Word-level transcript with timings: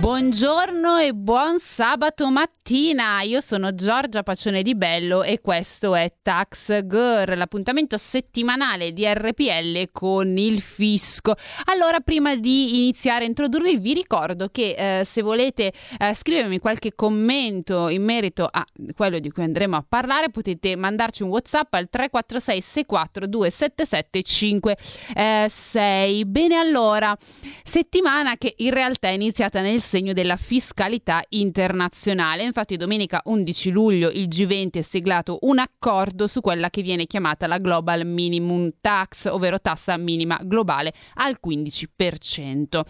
Buongiorno 0.00 0.96
e 0.96 1.12
buon 1.12 1.58
sabato 1.60 2.30
mattina, 2.30 3.20
io 3.20 3.42
sono 3.42 3.74
Giorgia 3.74 4.22
Pacione 4.22 4.62
di 4.62 4.74
Bello 4.74 5.22
e 5.22 5.42
questo 5.42 5.94
è 5.94 6.10
Tax 6.22 6.86
Girl, 6.86 7.36
l'appuntamento 7.36 7.98
settimanale 7.98 8.94
di 8.94 9.04
RPL 9.06 9.90
con 9.92 10.38
il 10.38 10.62
fisco. 10.62 11.34
Allora, 11.66 12.00
prima 12.00 12.34
di 12.34 12.78
iniziare 12.78 13.24
a 13.24 13.26
introdurvi, 13.26 13.76
vi 13.76 13.92
ricordo 13.92 14.48
che 14.50 15.00
eh, 15.00 15.04
se 15.04 15.20
volete 15.20 15.70
eh, 15.98 16.14
scrivermi 16.14 16.60
qualche 16.60 16.94
commento 16.94 17.90
in 17.90 18.02
merito 18.02 18.48
a 18.50 18.64
quello 18.96 19.18
di 19.18 19.30
cui 19.30 19.42
andremo 19.42 19.76
a 19.76 19.84
parlare, 19.86 20.30
potete 20.30 20.76
mandarci 20.76 21.24
un 21.24 21.28
WhatsApp 21.28 21.74
al 21.74 21.90
346 21.90 22.62
64 22.62 23.26
277 23.26 24.22
566. 24.22 26.24
Bene, 26.24 26.56
allora, 26.56 27.14
settimana 27.62 28.38
che 28.38 28.54
in 28.56 28.70
realtà 28.70 29.08
è 29.08 29.12
iniziata 29.12 29.60
nel 29.60 29.88
segno 29.90 30.12
della 30.12 30.36
fiscalità 30.36 31.20
internazionale. 31.30 32.44
Infatti 32.44 32.76
domenica 32.76 33.22
11 33.24 33.70
luglio 33.70 34.08
il 34.08 34.28
G20 34.28 34.78
ha 34.78 34.82
siglato 34.82 35.38
un 35.42 35.58
accordo 35.58 36.28
su 36.28 36.40
quella 36.40 36.70
che 36.70 36.80
viene 36.80 37.06
chiamata 37.06 37.48
la 37.48 37.58
Global 37.58 38.06
Minimum 38.06 38.74
Tax, 38.80 39.26
ovvero 39.26 39.60
tassa 39.60 39.96
minima 39.96 40.38
globale 40.44 40.92
al 41.14 41.38
15%. 41.44 42.80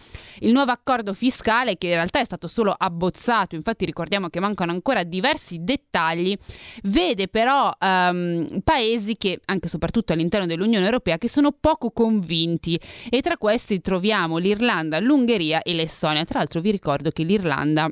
Il 0.41 0.51
nuovo 0.51 0.69
accordo 0.69 1.15
fiscale, 1.15 1.75
che 1.75 1.87
in 1.87 1.93
realtà 1.93 2.19
è 2.19 2.23
stato 2.23 2.47
solo 2.47 2.71
abbozzato, 2.77 3.55
infatti 3.55 3.83
ricordiamo 3.85 4.29
che 4.29 4.39
mancano 4.39 4.71
ancora 4.71 5.01
diversi 5.01 5.63
dettagli, 5.63 6.37
vede 6.83 7.27
però 7.29 7.71
um, 7.79 8.61
paesi 8.63 9.17
che, 9.17 9.39
anche 9.45 9.65
e 9.65 9.69
soprattutto 9.69 10.13
all'interno 10.13 10.45
dell'Unione 10.45 10.85
Europea, 10.85 11.17
che 11.17 11.27
sono 11.27 11.51
poco 11.51 11.89
convinti 11.89 12.79
e 13.09 13.21
tra 13.21 13.37
questi 13.37 13.81
troviamo 13.81 14.37
l'Irlanda, 14.37 14.99
l'Ungheria 14.99 15.63
e 15.63 15.73
l'Estonia. 15.73 16.25
Tra 16.25 16.37
l'altro 16.37 16.61
vi 16.61 16.69
ricordo 16.69 16.89
ricordo 16.91 17.11
che 17.11 17.23
l'Irlanda 17.23 17.89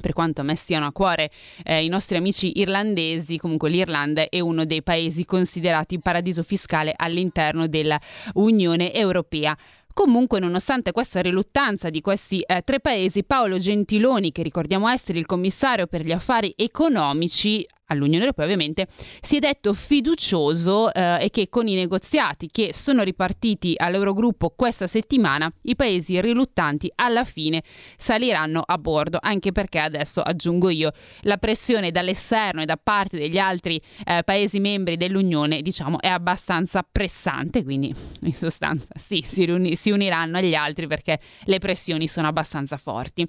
per 0.00 0.12
quanto 0.12 0.40
a 0.40 0.44
me 0.44 0.54
stiano 0.54 0.86
a 0.86 0.92
cuore 0.92 1.30
eh, 1.64 1.84
i 1.84 1.88
nostri 1.88 2.16
amici 2.16 2.60
irlandesi, 2.60 3.36
comunque 3.36 3.68
l'Irlanda 3.68 4.28
è 4.28 4.40
uno 4.40 4.64
dei 4.64 4.82
paesi 4.82 5.24
considerati 5.24 5.98
paradiso 5.98 6.42
fiscale 6.42 6.94
all'interno 6.96 7.66
dell'Unione 7.66 8.94
Europea. 8.94 9.54
Comunque, 9.92 10.38
nonostante 10.38 10.92
questa 10.92 11.20
riluttanza 11.20 11.90
di 11.90 12.00
questi 12.00 12.40
eh, 12.40 12.62
tre 12.62 12.78
paesi, 12.78 13.24
Paolo 13.24 13.58
Gentiloni, 13.58 14.30
che 14.30 14.42
ricordiamo 14.42 14.88
essere 14.88 15.18
il 15.18 15.26
commissario 15.26 15.88
per 15.88 16.02
gli 16.02 16.12
affari 16.12 16.54
economici, 16.56 17.66
all'Unione 17.90 18.24
Europea 18.24 18.44
ovviamente, 18.44 18.86
si 19.20 19.36
è 19.36 19.38
detto 19.40 19.74
fiducioso 19.74 20.92
eh, 20.92 21.24
e 21.24 21.30
che 21.30 21.48
con 21.48 21.68
i 21.68 21.74
negoziati 21.74 22.48
che 22.50 22.72
sono 22.72 23.02
ripartiti 23.02 23.74
all'Eurogruppo 23.76 24.50
questa 24.56 24.86
settimana 24.86 25.52
i 25.62 25.76
paesi 25.76 26.20
riluttanti 26.20 26.90
alla 26.94 27.24
fine 27.24 27.62
saliranno 27.96 28.62
a 28.64 28.78
bordo, 28.78 29.18
anche 29.20 29.52
perché 29.52 29.78
adesso 29.78 30.20
aggiungo 30.20 30.68
io 30.70 30.92
la 31.22 31.36
pressione 31.36 31.90
dall'esterno 31.90 32.62
e 32.62 32.64
da 32.64 32.78
parte 32.82 33.18
degli 33.18 33.38
altri 33.38 33.80
eh, 34.04 34.22
paesi 34.24 34.60
membri 34.60 34.96
dell'Unione 34.96 35.62
diciamo 35.62 36.00
è 36.00 36.08
abbastanza 36.08 36.86
pressante, 36.90 37.62
quindi 37.62 37.94
in 38.22 38.34
sostanza 38.34 38.86
sì, 38.96 39.22
si, 39.26 39.44
riuni- 39.44 39.76
si 39.76 39.90
uniranno 39.90 40.38
agli 40.38 40.54
altri 40.54 40.86
perché 40.86 41.20
le 41.44 41.58
pressioni 41.58 42.08
sono 42.08 42.28
abbastanza 42.28 42.76
forti. 42.76 43.26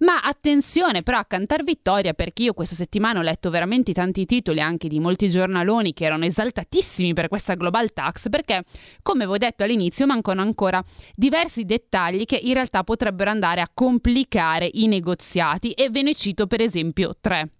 Ma 0.00 0.20
attenzione 0.20 1.02
però 1.02 1.18
a 1.18 1.24
cantar 1.24 1.62
vittoria 1.62 2.14
perché 2.14 2.42
io 2.42 2.52
questa 2.52 2.74
settimana 2.74 3.20
ho 3.20 3.22
letto 3.22 3.50
veramente 3.50 3.90
tanti 4.00 4.24
titoli 4.24 4.62
anche 4.62 4.88
di 4.88 4.98
molti 4.98 5.28
giornaloni 5.28 5.92
che 5.92 6.06
erano 6.06 6.24
esaltatissimi 6.24 7.12
per 7.12 7.28
questa 7.28 7.52
global 7.52 7.92
tax 7.92 8.30
perché, 8.30 8.64
come 9.02 9.26
vi 9.26 9.32
ho 9.32 9.36
detto 9.36 9.62
all'inizio, 9.62 10.06
mancano 10.06 10.40
ancora 10.40 10.82
diversi 11.14 11.66
dettagli 11.66 12.24
che 12.24 12.40
in 12.42 12.54
realtà 12.54 12.82
potrebbero 12.82 13.28
andare 13.28 13.60
a 13.60 13.68
complicare 13.72 14.70
i 14.72 14.86
negoziati 14.86 15.72
e 15.72 15.90
ve 15.90 16.00
ne 16.00 16.14
cito 16.14 16.46
per 16.46 16.62
esempio 16.62 17.14
tre. 17.20 17.50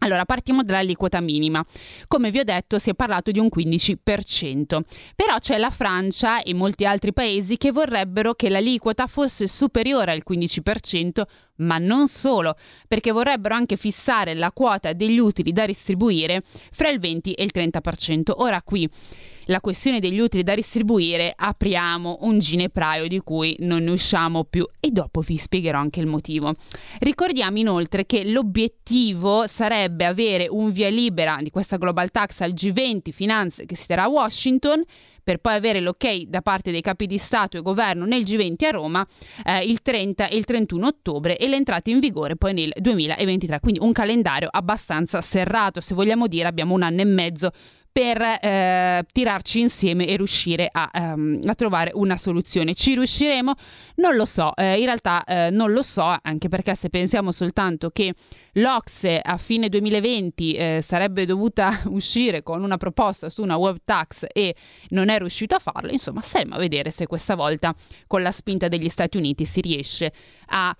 Allora, 0.00 0.24
partiamo 0.24 0.62
dall'aliquota 0.62 1.20
minima. 1.20 1.64
Come 2.06 2.30
vi 2.30 2.38
ho 2.38 2.44
detto, 2.44 2.78
si 2.78 2.90
è 2.90 2.94
parlato 2.94 3.32
di 3.32 3.40
un 3.40 3.48
15%, 3.54 4.80
però 5.16 5.38
c'è 5.40 5.58
la 5.58 5.70
Francia 5.70 6.40
e 6.42 6.54
molti 6.54 6.84
altri 6.84 7.12
paesi 7.12 7.56
che 7.56 7.72
vorrebbero 7.72 8.34
che 8.34 8.48
l'aliquota 8.48 9.08
fosse 9.08 9.48
superiore 9.48 10.12
al 10.12 10.22
15%, 10.28 11.22
ma 11.56 11.78
non 11.78 12.06
solo, 12.06 12.56
perché 12.86 13.10
vorrebbero 13.10 13.56
anche 13.56 13.76
fissare 13.76 14.34
la 14.34 14.52
quota 14.52 14.92
degli 14.92 15.18
utili 15.18 15.50
da 15.50 15.66
distribuire 15.66 16.44
fra 16.70 16.90
il 16.90 17.00
20 17.00 17.32
e 17.32 17.42
il 17.42 17.50
30%. 17.52 18.32
Ora 18.36 18.62
qui 18.62 18.88
la 19.48 19.60
questione 19.60 20.00
degli 20.00 20.18
utili 20.18 20.42
da 20.42 20.54
distribuire 20.54 21.32
apriamo 21.34 22.18
un 22.22 22.38
ginepraio 22.38 23.08
di 23.08 23.20
cui 23.20 23.56
non 23.60 23.84
ne 23.84 23.90
usciamo 23.90 24.44
più 24.44 24.66
e 24.78 24.90
dopo 24.90 25.20
vi 25.20 25.36
spiegherò 25.36 25.78
anche 25.78 26.00
il 26.00 26.06
motivo. 26.06 26.54
Ricordiamo 26.98 27.58
inoltre 27.58 28.04
che 28.06 28.24
l'obiettivo 28.24 29.46
sarebbe 29.46 30.04
avere 30.04 30.48
un 30.48 30.70
via 30.70 30.88
libera 30.88 31.38
di 31.40 31.50
questa 31.50 31.76
Global 31.76 32.10
Tax 32.10 32.40
al 32.40 32.52
G20 32.52 33.10
Finanze 33.10 33.64
che 33.64 33.76
si 33.76 33.86
terrà 33.86 34.04
a 34.04 34.08
Washington 34.08 34.82
per 35.28 35.38
poi 35.38 35.54
avere 35.54 35.80
l'ok 35.80 36.22
da 36.22 36.40
parte 36.40 36.70
dei 36.70 36.80
capi 36.80 37.06
di 37.06 37.18
Stato 37.18 37.58
e 37.58 37.60
governo 37.60 38.06
nel 38.06 38.22
G20 38.22 38.64
a 38.64 38.70
Roma 38.70 39.06
eh, 39.44 39.64
il 39.64 39.82
30 39.82 40.28
e 40.28 40.36
il 40.36 40.44
31 40.44 40.86
ottobre 40.86 41.36
e 41.36 41.48
l'entrata 41.48 41.90
in 41.90 42.00
vigore 42.00 42.36
poi 42.36 42.54
nel 42.54 42.72
2023. 42.74 43.60
Quindi 43.60 43.80
un 43.80 43.92
calendario 43.92 44.48
abbastanza 44.50 45.20
serrato, 45.20 45.82
se 45.82 45.94
vogliamo 45.94 46.28
dire 46.28 46.48
abbiamo 46.48 46.74
un 46.74 46.82
anno 46.82 47.02
e 47.02 47.04
mezzo 47.04 47.50
per 47.98 48.22
eh, 48.22 49.04
tirarci 49.10 49.58
insieme 49.58 50.06
e 50.06 50.16
riuscire 50.16 50.68
a, 50.70 50.88
um, 51.16 51.40
a, 51.44 51.54
trovare 51.56 51.90
una 51.94 52.16
soluzione. 52.16 52.72
Ci 52.72 52.94
riusciremo? 52.94 53.54
Non 53.96 54.14
lo 54.14 54.24
so, 54.24 54.54
eh, 54.54 54.78
in 54.78 54.84
realtà 54.84 55.24
eh, 55.24 55.50
non 55.50 55.72
lo 55.72 55.82
so, 55.82 56.16
anche 56.22 56.46
perché 56.48 56.76
se 56.76 56.90
pensiamo 56.90 57.32
soltanto 57.32 57.90
che 57.90 58.14
l'Ocse 58.52 59.20
a 59.20 59.36
fine 59.36 59.68
2020 59.68 60.52
eh, 60.52 60.80
sarebbe 60.80 61.26
dovuta 61.26 61.80
uscire 61.90 62.44
con 62.44 62.62
una 62.62 62.76
proposta 62.76 63.28
su 63.28 63.42
una 63.42 63.56
web 63.56 63.78
tax 63.84 64.26
e 64.32 64.54
non 64.90 65.08
è 65.08 65.18
riuscito 65.18 65.56
a 65.56 65.58
farlo, 65.58 65.90
insomma, 65.90 66.20
staremo 66.20 66.54
a 66.54 66.58
vedere 66.58 66.92
se 66.92 67.08
questa 67.08 67.34
volta 67.34 67.74
con 68.06 68.22
la 68.22 68.30
spinta 68.30 68.68
degli 68.68 68.88
Stati 68.88 69.16
Uniti 69.16 69.44
si 69.44 69.60
riesce 69.60 70.12
a 70.50 70.72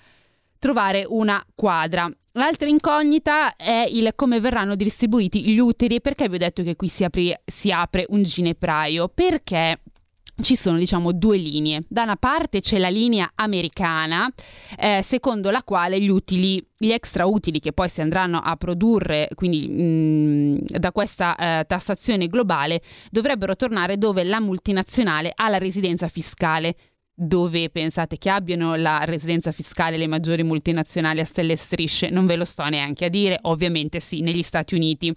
trovare 0.61 1.05
una 1.09 1.45
quadra. 1.53 2.09
L'altra 2.39 2.69
incognita 2.69 3.57
è 3.57 3.85
il 3.91 4.13
come 4.15 4.39
verranno 4.39 4.77
distribuiti 4.77 5.43
gli 5.43 5.59
utili. 5.59 6.01
Perché 6.01 6.29
vi 6.29 6.37
ho 6.37 6.39
detto 6.39 6.63
che 6.63 6.77
qui 6.77 6.87
si, 6.87 7.03
apri, 7.03 7.35
si 7.45 7.73
apre 7.73 8.07
un 8.11 8.23
ginepraio? 8.23 9.09
Perché 9.09 9.81
ci 10.41 10.55
sono 10.55 10.79
diciamo 10.79 11.13
due 11.13 11.37
linee. 11.37 11.83
Da 11.89 12.05
una 12.05 12.15
parte 12.15 12.61
c'è 12.61 12.79
la 12.79 12.89
linea 12.91 13.33
americana, 13.35 14.33
eh, 14.79 15.03
secondo 15.05 15.51
la 15.51 15.65
quale 15.65 16.01
gli 16.01 16.09
utili, 16.09 16.65
gli 16.77 16.93
extra 16.93 17.27
utili 17.27 17.59
che 17.59 17.73
poi 17.73 17.89
si 17.89 18.01
andranno 18.01 18.39
a 18.39 18.55
produrre 18.57 19.29
quindi 19.35 19.67
mh, 19.67 19.83
mm, 19.83 20.57
da 20.79 20.93
questa 20.93 21.35
eh, 21.35 21.65
tassazione 21.67 22.29
globale 22.29 22.83
dovrebbero 23.11 23.57
tornare 23.57 23.99
dove 23.99 24.23
la 24.23 24.41
multinazionale 24.41 25.33
ha 25.35 25.49
la 25.49 25.59
residenza 25.59 26.07
fiscale 26.07 26.77
dove 27.21 27.69
pensate 27.69 28.17
che 28.17 28.31
abbiano 28.31 28.77
la 28.77 29.01
residenza 29.03 29.51
fiscale 29.51 29.97
le 29.97 30.07
maggiori 30.07 30.45
multinazionali 30.45 31.19
a 31.19 31.25
stelle 31.25 31.55
e 31.55 31.57
strisce, 31.57 32.11
non 32.11 32.27
ve 32.27 32.37
lo 32.37 32.45
sto 32.45 32.65
neanche 32.69 33.07
a 33.07 33.09
dire, 33.09 33.39
ovviamente 33.43 33.99
sì, 33.99 34.21
negli 34.21 34.45
Stati 34.45 34.77
Uniti. 34.77 35.13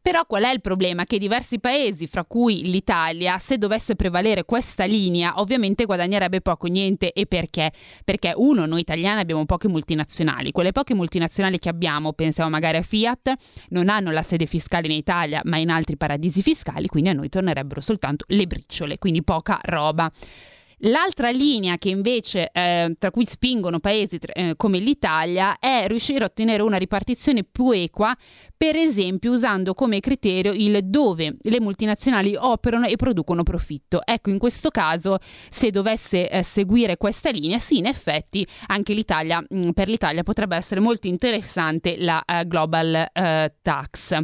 Però 0.00 0.24
qual 0.24 0.44
è 0.44 0.50
il 0.50 0.62
problema? 0.62 1.04
Che 1.04 1.18
diversi 1.18 1.60
paesi, 1.60 2.06
fra 2.06 2.24
cui 2.24 2.62
l'Italia, 2.70 3.38
se 3.38 3.58
dovesse 3.58 3.94
prevalere 3.94 4.44
questa 4.44 4.84
linea, 4.84 5.34
ovviamente 5.38 5.84
guadagnerebbe 5.84 6.40
poco 6.40 6.66
niente. 6.66 7.12
E 7.12 7.26
perché? 7.26 7.72
Perché 8.04 8.32
uno, 8.34 8.64
noi 8.64 8.80
italiani 8.80 9.20
abbiamo 9.20 9.44
poche 9.44 9.68
multinazionali. 9.68 10.50
Quelle 10.50 10.72
poche 10.72 10.94
multinazionali 10.94 11.58
che 11.58 11.68
abbiamo, 11.68 12.14
pensiamo 12.14 12.48
magari 12.48 12.78
a 12.78 12.82
Fiat, 12.82 13.34
non 13.70 13.90
hanno 13.90 14.10
la 14.10 14.22
sede 14.22 14.46
fiscale 14.46 14.86
in 14.86 14.92
Italia, 14.92 15.42
ma 15.44 15.58
in 15.58 15.68
altri 15.68 15.98
paradisi 15.98 16.40
fiscali, 16.40 16.86
quindi 16.86 17.10
a 17.10 17.12
noi 17.12 17.28
tornerebbero 17.28 17.82
soltanto 17.82 18.24
le 18.28 18.46
briciole, 18.46 18.96
quindi 18.96 19.22
poca 19.22 19.58
roba. 19.62 20.10
L'altra 20.82 21.30
linea 21.30 21.76
che 21.76 21.88
invece 21.88 22.50
eh, 22.52 22.94
tra 22.98 23.10
cui 23.10 23.24
spingono 23.24 23.80
paesi 23.80 24.18
eh, 24.20 24.54
come 24.56 24.78
l'Italia 24.78 25.58
è 25.58 25.86
riuscire 25.88 26.22
a 26.22 26.26
ottenere 26.26 26.62
una 26.62 26.76
ripartizione 26.76 27.42
più 27.42 27.70
equa, 27.70 28.16
per 28.58 28.74
esempio 28.74 29.30
usando 29.30 29.72
come 29.72 30.00
criterio 30.00 30.52
il 30.52 30.80
dove 30.82 31.36
le 31.40 31.60
multinazionali 31.60 32.34
operano 32.36 32.86
e 32.86 32.96
producono 32.96 33.44
profitto. 33.44 34.02
Ecco, 34.04 34.30
in 34.30 34.38
questo 34.38 34.70
caso, 34.70 35.18
se 35.48 35.70
dovesse 35.70 36.28
eh, 36.28 36.42
seguire 36.42 36.96
questa 36.96 37.30
linea, 37.30 37.60
sì, 37.60 37.78
in 37.78 37.86
effetti 37.86 38.44
anche 38.66 38.94
l'Italia, 38.94 39.40
mh, 39.40 39.66
mm, 39.66 39.70
per 39.70 39.88
l'Italia 39.88 40.24
potrebbe 40.24 40.56
essere 40.56 40.80
molto 40.80 41.06
interessante 41.06 41.96
la 41.98 42.20
uh, 42.26 42.46
Global 42.48 43.08
uh, 43.14 43.52
Tax. 43.62 44.22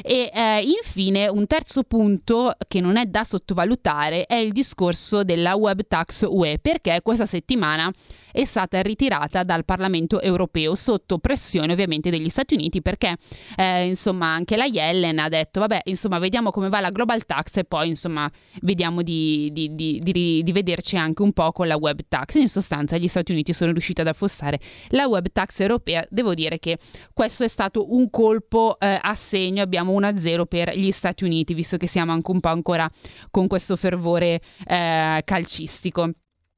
E 0.00 0.30
eh, 0.32 0.62
infine 0.62 1.28
un 1.28 1.46
terzo 1.46 1.82
punto 1.82 2.56
che 2.66 2.80
non 2.80 2.96
è 2.96 3.04
da 3.06 3.24
sottovalutare 3.24 4.24
è 4.24 4.36
il 4.36 4.52
discorso 4.52 5.22
della 5.22 5.54
web 5.54 5.82
tax 5.86 6.26
UE, 6.28 6.58
perché 6.60 7.00
questa 7.02 7.26
settimana 7.26 7.92
è 8.32 8.44
stata 8.44 8.80
ritirata 8.80 9.44
dal 9.44 9.64
Parlamento 9.64 10.20
europeo 10.20 10.74
sotto 10.74 11.18
pressione 11.18 11.72
ovviamente 11.72 12.10
degli 12.10 12.30
Stati 12.30 12.54
Uniti 12.54 12.80
perché 12.80 13.16
eh, 13.56 13.71
insomma 13.78 14.34
anche 14.34 14.56
la 14.56 14.64
Yellen 14.64 15.18
ha 15.18 15.28
detto 15.28 15.60
vabbè 15.60 15.82
insomma 15.84 16.18
vediamo 16.18 16.50
come 16.50 16.68
va 16.68 16.80
la 16.80 16.90
global 16.90 17.24
tax 17.24 17.58
e 17.58 17.64
poi 17.64 17.88
insomma 17.88 18.30
vediamo 18.60 19.02
di, 19.02 19.50
di, 19.52 19.74
di, 19.74 20.00
di, 20.42 20.52
vederci 20.52 20.96
anche 20.96 21.22
un 21.22 21.32
po' 21.32 21.52
con 21.52 21.66
la 21.66 21.76
web 21.76 22.00
tax. 22.08 22.34
In 22.34 22.48
sostanza 22.48 22.96
gli 22.96 23.08
Stati 23.08 23.32
Uniti 23.32 23.52
sono 23.52 23.72
riusciti 23.72 24.00
ad 24.00 24.06
affossare 24.06 24.60
la 24.88 25.06
web 25.06 25.26
tax 25.32 25.60
europea. 25.60 26.06
Devo 26.08 26.34
dire 26.34 26.58
che 26.58 26.78
questo 27.12 27.44
è 27.44 27.48
stato 27.48 27.94
un 27.94 28.10
colpo 28.10 28.78
eh, 28.78 28.98
a 29.00 29.14
segno. 29.14 29.62
Abbiamo 29.62 29.98
1-0 29.98 30.44
per 30.46 30.76
gli 30.76 30.90
Stati 30.90 31.24
Uniti 31.24 31.54
visto 31.54 31.76
che 31.76 31.86
siamo 31.86 32.12
anche 32.12 32.30
un 32.30 32.40
po' 32.40 32.48
ancora 32.48 32.90
con 33.30 33.46
questo 33.46 33.76
fervore 33.76 34.40
eh, 34.66 35.22
calcistico 35.24 36.10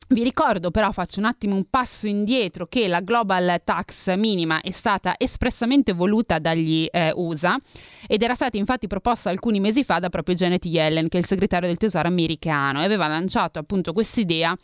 vi 0.08 0.22
ricordo 0.22 0.70
però, 0.70 0.92
faccio 0.92 1.18
un 1.18 1.26
attimo 1.26 1.54
un 1.54 1.68
passo 1.68 2.06
indietro, 2.06 2.66
che 2.66 2.88
la 2.88 3.00
global 3.00 3.60
tax 3.64 4.14
minima 4.16 4.60
è 4.60 4.70
stata 4.70 5.14
espressamente 5.18 5.92
voluta 5.92 6.38
dagli 6.38 6.86
eh, 6.90 7.12
USA 7.14 7.58
ed 8.06 8.22
era 8.22 8.34
stata 8.34 8.56
infatti 8.56 8.86
proposta 8.86 9.30
alcuni 9.30 9.60
mesi 9.60 9.84
fa 9.84 9.98
da 9.98 10.10
proprio 10.10 10.34
Janet 10.34 10.64
Yellen, 10.64 11.08
che 11.08 11.16
è 11.16 11.20
il 11.20 11.26
segretario 11.26 11.68
del 11.68 11.78
tesoro 11.78 12.08
americano, 12.08 12.82
e 12.82 12.84
aveva 12.84 13.06
lanciato 13.06 13.58
appunto 13.58 13.92
quest'idea 13.92 14.56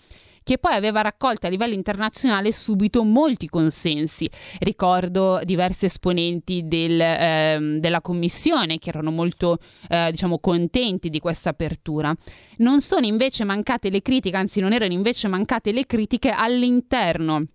che 0.50 0.58
poi 0.58 0.75
aveva 0.75 1.00
raccolto 1.00 1.47
a 1.47 1.49
livello 1.49 1.75
internazionale 1.75 2.50
subito 2.50 3.05
molti 3.05 3.47
consensi. 3.49 4.29
Ricordo 4.58 5.38
diversi 5.44 5.85
esponenti 5.85 6.62
del, 6.64 7.00
eh, 7.00 7.76
della 7.79 8.00
commissione 8.00 8.81
che 8.81 8.88
erano 8.88 9.12
molto 9.12 9.58
eh, 9.88 10.08
diciamo, 10.11 10.41
contenti 10.41 11.08
di 11.08 11.20
questa 11.20 11.50
apertura. 11.50 12.12
Non 12.56 12.81
sono 12.81 13.06
invece 13.06 13.44
mancate 13.44 13.91
le 13.91 14.02
critiche, 14.02 14.37
anzi 14.37 14.58
non 14.58 14.73
erano 14.73 14.93
invece 14.93 15.29
mancate 15.29 15.70
le 15.70 15.87
critiche 15.87 16.31
all'interno 16.31 17.47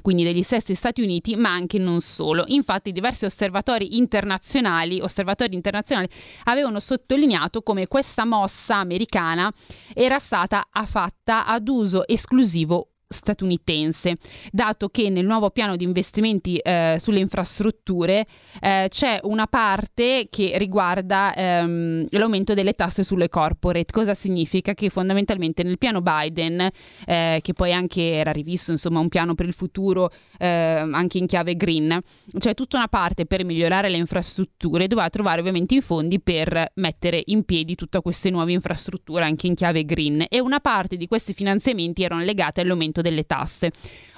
quindi 0.00 0.24
degli 0.24 0.42
stessi 0.42 0.74
Stati 0.74 1.02
Uniti, 1.02 1.36
ma 1.36 1.50
anche 1.50 1.78
non 1.78 2.00
solo. 2.00 2.44
Infatti 2.48 2.92
diversi 2.92 3.24
osservatori 3.24 3.96
internazionali, 3.96 5.00
osservatori 5.00 5.54
internazionali 5.54 6.08
avevano 6.44 6.80
sottolineato 6.80 7.62
come 7.62 7.86
questa 7.86 8.24
mossa 8.24 8.76
americana 8.76 9.52
era 9.94 10.18
stata 10.18 10.66
fatta 10.86 11.46
ad 11.46 11.68
uso 11.68 12.06
esclusivo 12.06 12.92
statunitense, 13.08 14.18
dato 14.52 14.88
che 14.90 15.08
nel 15.08 15.24
nuovo 15.24 15.50
piano 15.50 15.76
di 15.76 15.84
investimenti 15.84 16.58
eh, 16.58 16.96
sulle 16.98 17.20
infrastrutture 17.20 18.26
eh, 18.60 18.86
c'è 18.88 19.18
una 19.22 19.46
parte 19.46 20.28
che 20.30 20.52
riguarda 20.56 21.34
ehm, 21.34 22.06
l'aumento 22.10 22.52
delle 22.52 22.74
tasse 22.74 23.02
sulle 23.02 23.28
corporate. 23.28 23.92
Cosa 23.92 24.12
significa? 24.12 24.74
Che 24.74 24.90
fondamentalmente 24.90 25.62
nel 25.62 25.78
piano 25.78 26.02
Biden, 26.02 26.68
eh, 27.06 27.40
che 27.42 27.52
poi 27.54 27.72
anche 27.72 28.12
era 28.12 28.30
rivisto, 28.30 28.72
insomma, 28.72 29.00
un 29.00 29.08
piano 29.08 29.34
per 29.34 29.46
il 29.46 29.54
futuro 29.54 30.10
ehm, 30.38 30.92
anche 30.94 31.18
in 31.18 31.26
chiave 31.26 31.56
green, 31.56 31.98
c'è 32.38 32.52
tutta 32.54 32.76
una 32.76 32.88
parte 32.88 33.24
per 33.24 33.44
migliorare 33.44 33.88
le 33.88 33.96
infrastrutture, 33.96 34.86
doveva 34.86 35.08
trovare 35.08 35.40
ovviamente 35.40 35.74
i 35.74 35.80
fondi 35.80 36.20
per 36.20 36.72
mettere 36.74 37.22
in 37.26 37.44
piedi 37.44 37.74
tutte 37.74 38.02
queste 38.02 38.28
nuove 38.28 38.52
infrastrutture 38.52 39.24
anche 39.24 39.46
in 39.46 39.54
chiave 39.54 39.84
green 39.84 40.26
e 40.28 40.40
una 40.40 40.60
parte 40.60 40.96
di 40.96 41.06
questi 41.06 41.32
finanziamenti 41.32 42.02
erano 42.02 42.22
legate 42.22 42.60
all'aumento 42.60 42.97
aumento 42.98 43.02
delle 43.02 43.24
tasse 43.24 43.70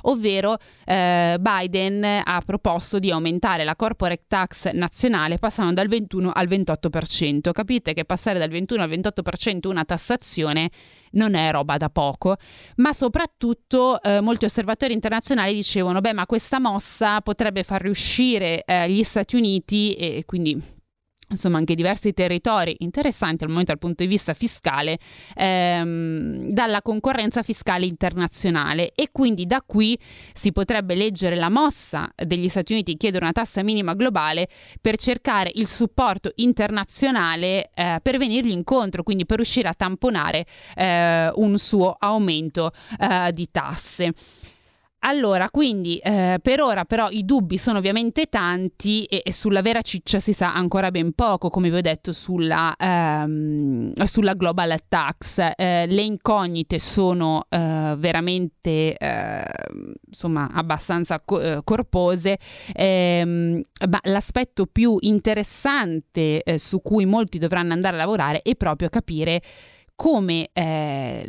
ovvero 0.05 0.57
eh, 0.87 1.37
Biden 1.39 2.23
ha 2.25 2.43
proposto 2.45 2.99
di 2.99 3.11
aumentare 3.11 3.65
la 3.65 3.77
corporate 3.77 4.25
tax 4.27 4.71
nazionale 4.73 5.37
passando 5.37 5.75
dal 5.75 5.89
21 5.89 6.31
al 6.33 6.49
28%. 6.49 7.53
Capite 7.53 7.93
che 7.93 8.07
passare 8.07 8.39
dal 8.39 8.49
21 8.49 8.83
al 8.83 8.89
28% 8.89 9.69
una 9.69 9.85
tassazione 9.85 10.71
non 11.13 11.35
è 11.35 11.51
roba 11.51 11.77
da 11.77 11.91
poco, 11.91 12.37
ma 12.77 12.95
soprattutto 12.95 14.01
eh, 14.01 14.23
molti 14.23 14.47
osservatori 14.47 14.95
internazionali 14.95 15.53
dicevano, 15.53 16.01
beh, 16.01 16.15
ma 16.15 16.25
questa 16.25 16.59
mossa 16.59 17.21
potrebbe 17.21 17.63
far 17.63 17.83
riuscire 17.83 18.65
eh, 18.65 18.89
gli 18.91 19.03
Stati 19.03 19.37
Uniti 19.37 19.93
e 19.97 20.23
quindi 20.25 20.79
insomma 21.31 21.59
anche 21.59 21.75
diversi 21.75 22.13
territori 22.13 22.75
interessanti 22.79 23.45
al 23.45 23.51
momento 23.51 23.73
dal 23.73 23.81
punto 23.81 24.03
di 24.03 24.09
vista 24.09 24.35
fiscale 24.35 24.99
ehm, 25.35 26.51
dalla 26.51 26.83
concorrenza 26.83 27.43
fiscale 27.43 27.87
internazionale. 27.87 28.93
E 28.95 29.09
quindi 29.13 29.47
da 29.47 29.63
qui 29.65 29.99
si 30.33 30.53
potrebbe 30.53 30.95
leggere 30.95 31.37
la 31.37 31.49
mossa 31.49 32.11
degli 32.15 32.49
Stati 32.49 32.73
Uniti 32.73 32.97
chiedere 32.97 33.25
una 33.25 33.33
tassa 33.33 33.63
minima 33.63 33.95
globale 33.95 34.49
per 34.81 34.97
cercare 34.97 35.51
il 35.55 35.67
supporto 35.67 36.33
internazionale 36.37 37.71
eh, 37.75 37.99
per 38.03 38.19
venirgli 38.19 38.51
incontro 38.51 39.03
quindi 39.03 39.27
per 39.27 39.37
riuscire 39.37 39.69
a 39.69 39.75
tamponare 39.75 40.47
eh, 40.75 41.31
un 41.35 41.59
suo 41.59 41.97
aumento 41.99 42.73
eh, 42.99 43.33
di 43.33 43.49
tasse 43.51 44.13
allora, 45.03 45.49
quindi 45.49 45.97
eh, 45.97 46.39
per 46.43 46.61
ora 46.61 46.85
però 46.85 47.09
i 47.09 47.25
dubbi 47.25 47.57
sono 47.57 47.79
ovviamente 47.79 48.27
tanti 48.27 49.05
e, 49.05 49.23
e, 49.25 49.33
sulla 49.33 49.63
vera 49.63 49.81
ciccia 49.81 50.21
si 50.21 50.35
sa 50.35 50.55
ancora 50.55 50.91
ben 50.91 51.13
poco, 51.13 51.49
come 51.49 51.71
vi 51.71 51.77
ho 51.77 51.81
detto, 51.81 52.13
sulla, 52.13 52.75
ehm, 52.77 53.95
sulla 54.05 54.35
global 54.35 54.79
tax. 54.89 55.53
Eh, 55.57 55.87
le 55.87 56.03
incognite 56.03 56.79
sono 56.79 57.47
eh, 57.49 57.95
veramente 57.97 58.97
ehm, 58.97 59.93
insomma 60.07 60.51
abbastanza 60.53 61.19
co- 61.21 61.41
eh, 61.41 61.61
corpose, 61.65 62.39
ehm, 62.75 63.63
ma 63.89 64.01
l'aspetto 64.03 64.67
più 64.67 64.97
interessante 65.01 66.43
eh, 66.43 66.59
su 66.59 66.83
cui 66.83 67.07
molti 67.07 67.39
dovranno 67.39 67.73
andare 67.73 67.97
a 67.97 68.01
lavorare 68.01 68.43
è 68.43 68.55
proprio 68.55 68.91
capire 68.91 69.41
come 70.01 70.49
eh, 70.55 71.29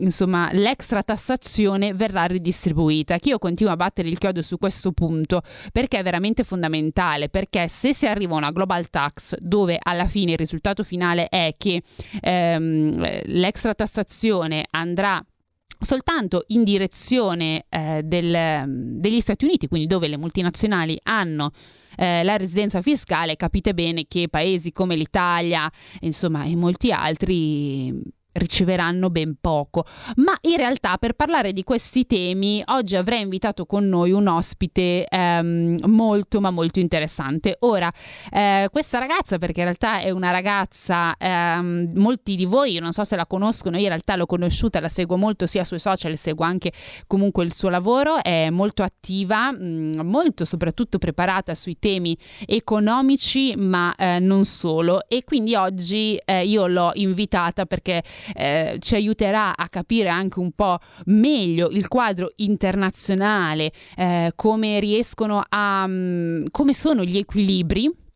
insomma, 0.00 0.50
l'extra 0.52 1.02
tassazione 1.02 1.94
verrà 1.94 2.26
ridistribuita. 2.26 3.18
Che 3.18 3.30
io 3.30 3.38
continuo 3.38 3.72
a 3.72 3.76
battere 3.76 4.10
il 4.10 4.18
chiodo 4.18 4.42
su 4.42 4.58
questo 4.58 4.92
punto 4.92 5.40
perché 5.72 5.98
è 5.98 6.02
veramente 6.02 6.44
fondamentale, 6.44 7.30
perché 7.30 7.66
se 7.68 7.94
si 7.94 8.06
arriva 8.06 8.34
a 8.34 8.36
una 8.36 8.50
global 8.50 8.90
tax 8.90 9.36
dove 9.38 9.78
alla 9.82 10.06
fine 10.06 10.32
il 10.32 10.36
risultato 10.36 10.84
finale 10.84 11.28
è 11.28 11.54
che 11.56 11.82
ehm, 12.20 13.22
l'extra 13.24 13.72
tassazione 13.72 14.66
andrà 14.70 15.24
soltanto 15.80 16.44
in 16.48 16.64
direzione 16.64 17.64
eh, 17.70 18.02
del, 18.04 18.64
degli 18.98 19.20
Stati 19.20 19.46
Uniti, 19.46 19.66
quindi 19.66 19.86
dove 19.86 20.08
le 20.08 20.18
multinazionali 20.18 21.00
hanno 21.04 21.52
eh, 21.98 22.22
la 22.22 22.36
residenza 22.36 22.80
fiscale, 22.80 23.34
capite 23.34 23.74
bene 23.74 24.06
che 24.06 24.28
paesi 24.28 24.70
come 24.70 24.94
l'Italia, 24.94 25.70
insomma, 26.00 26.44
e 26.44 26.54
molti 26.54 26.92
altri 26.92 27.92
riceveranno 28.38 29.10
ben 29.10 29.36
poco. 29.40 29.84
Ma 30.16 30.36
in 30.42 30.56
realtà 30.56 30.96
per 30.96 31.14
parlare 31.14 31.52
di 31.52 31.64
questi 31.64 32.06
temi 32.06 32.62
oggi 32.66 32.96
avrei 32.96 33.22
invitato 33.22 33.66
con 33.66 33.88
noi 33.88 34.12
un 34.12 34.26
ospite 34.26 35.06
ehm, 35.06 35.78
molto 35.86 36.40
ma 36.40 36.50
molto 36.50 36.78
interessante. 36.78 37.56
Ora, 37.60 37.92
eh, 38.30 38.68
questa 38.70 38.98
ragazza, 38.98 39.38
perché 39.38 39.60
in 39.60 39.66
realtà 39.66 40.00
è 40.00 40.10
una 40.10 40.30
ragazza, 40.30 41.14
ehm, 41.16 41.92
molti 41.94 42.36
di 42.36 42.44
voi, 42.44 42.78
non 42.78 42.92
so 42.92 43.04
se 43.04 43.16
la 43.16 43.26
conoscono, 43.26 43.76
io 43.76 43.82
in 43.82 43.88
realtà 43.88 44.16
l'ho 44.16 44.26
conosciuta, 44.26 44.80
la 44.80 44.88
seguo 44.88 45.16
molto 45.16 45.46
sia 45.46 45.64
sui 45.64 45.78
social, 45.78 46.16
seguo 46.16 46.44
anche 46.44 46.72
comunque 47.06 47.44
il 47.44 47.54
suo 47.54 47.68
lavoro, 47.68 48.22
è 48.22 48.50
molto 48.50 48.82
attiva, 48.82 49.50
mh, 49.52 49.56
mm, 49.62 50.00
molto 50.00 50.44
soprattutto 50.44 50.98
preparata 50.98 51.54
sui 51.54 51.78
temi 51.78 52.16
economici, 52.46 53.54
ma 53.56 53.94
eh, 53.96 54.18
non 54.18 54.44
solo. 54.44 55.06
E 55.08 55.24
quindi 55.24 55.54
oggi 55.54 56.20
eh, 56.24 56.46
io 56.46 56.66
l'ho 56.66 56.90
invitata 56.94 57.66
perché 57.66 58.02
eh, 58.34 58.76
ci 58.80 58.94
aiuterà 58.94 59.56
a 59.56 59.68
capire 59.68 60.08
anche 60.08 60.38
un 60.38 60.52
po' 60.52 60.78
meglio 61.06 61.68
il 61.68 61.88
quadro 61.88 62.32
internazionale, 62.36 63.72
eh, 63.96 64.32
come 64.34 64.80
riescono 64.80 65.42
a... 65.48 65.86
Mm, 65.86 66.46
come 66.50 66.74
sono 66.74 67.04
gli 67.04 67.16
equilibri 67.16 68.06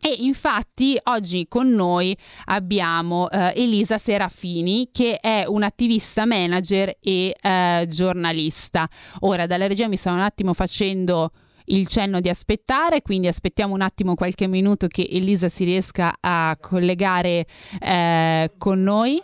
e 0.00 0.14
infatti 0.20 0.96
oggi 1.04 1.46
con 1.48 1.68
noi 1.70 2.16
abbiamo 2.46 3.28
eh, 3.28 3.52
Elisa 3.56 3.98
Serafini 3.98 4.90
che 4.92 5.18
è 5.18 5.44
un'attivista 5.46 6.24
manager 6.24 6.96
e 7.00 7.34
eh, 7.40 7.86
giornalista. 7.88 8.88
Ora 9.20 9.46
dalla 9.46 9.66
regia 9.66 9.88
mi 9.88 9.96
stanno 9.96 10.18
un 10.18 10.22
attimo 10.22 10.54
facendo 10.54 11.32
il 11.66 11.88
cenno 11.88 12.20
di 12.20 12.28
aspettare, 12.28 13.02
quindi 13.02 13.26
aspettiamo 13.26 13.74
un 13.74 13.80
attimo 13.80 14.14
qualche 14.14 14.46
minuto 14.46 14.86
che 14.86 15.06
Elisa 15.10 15.48
si 15.48 15.64
riesca 15.64 16.14
a 16.20 16.56
collegare 16.60 17.46
eh, 17.80 18.52
con 18.56 18.80
noi. 18.82 19.20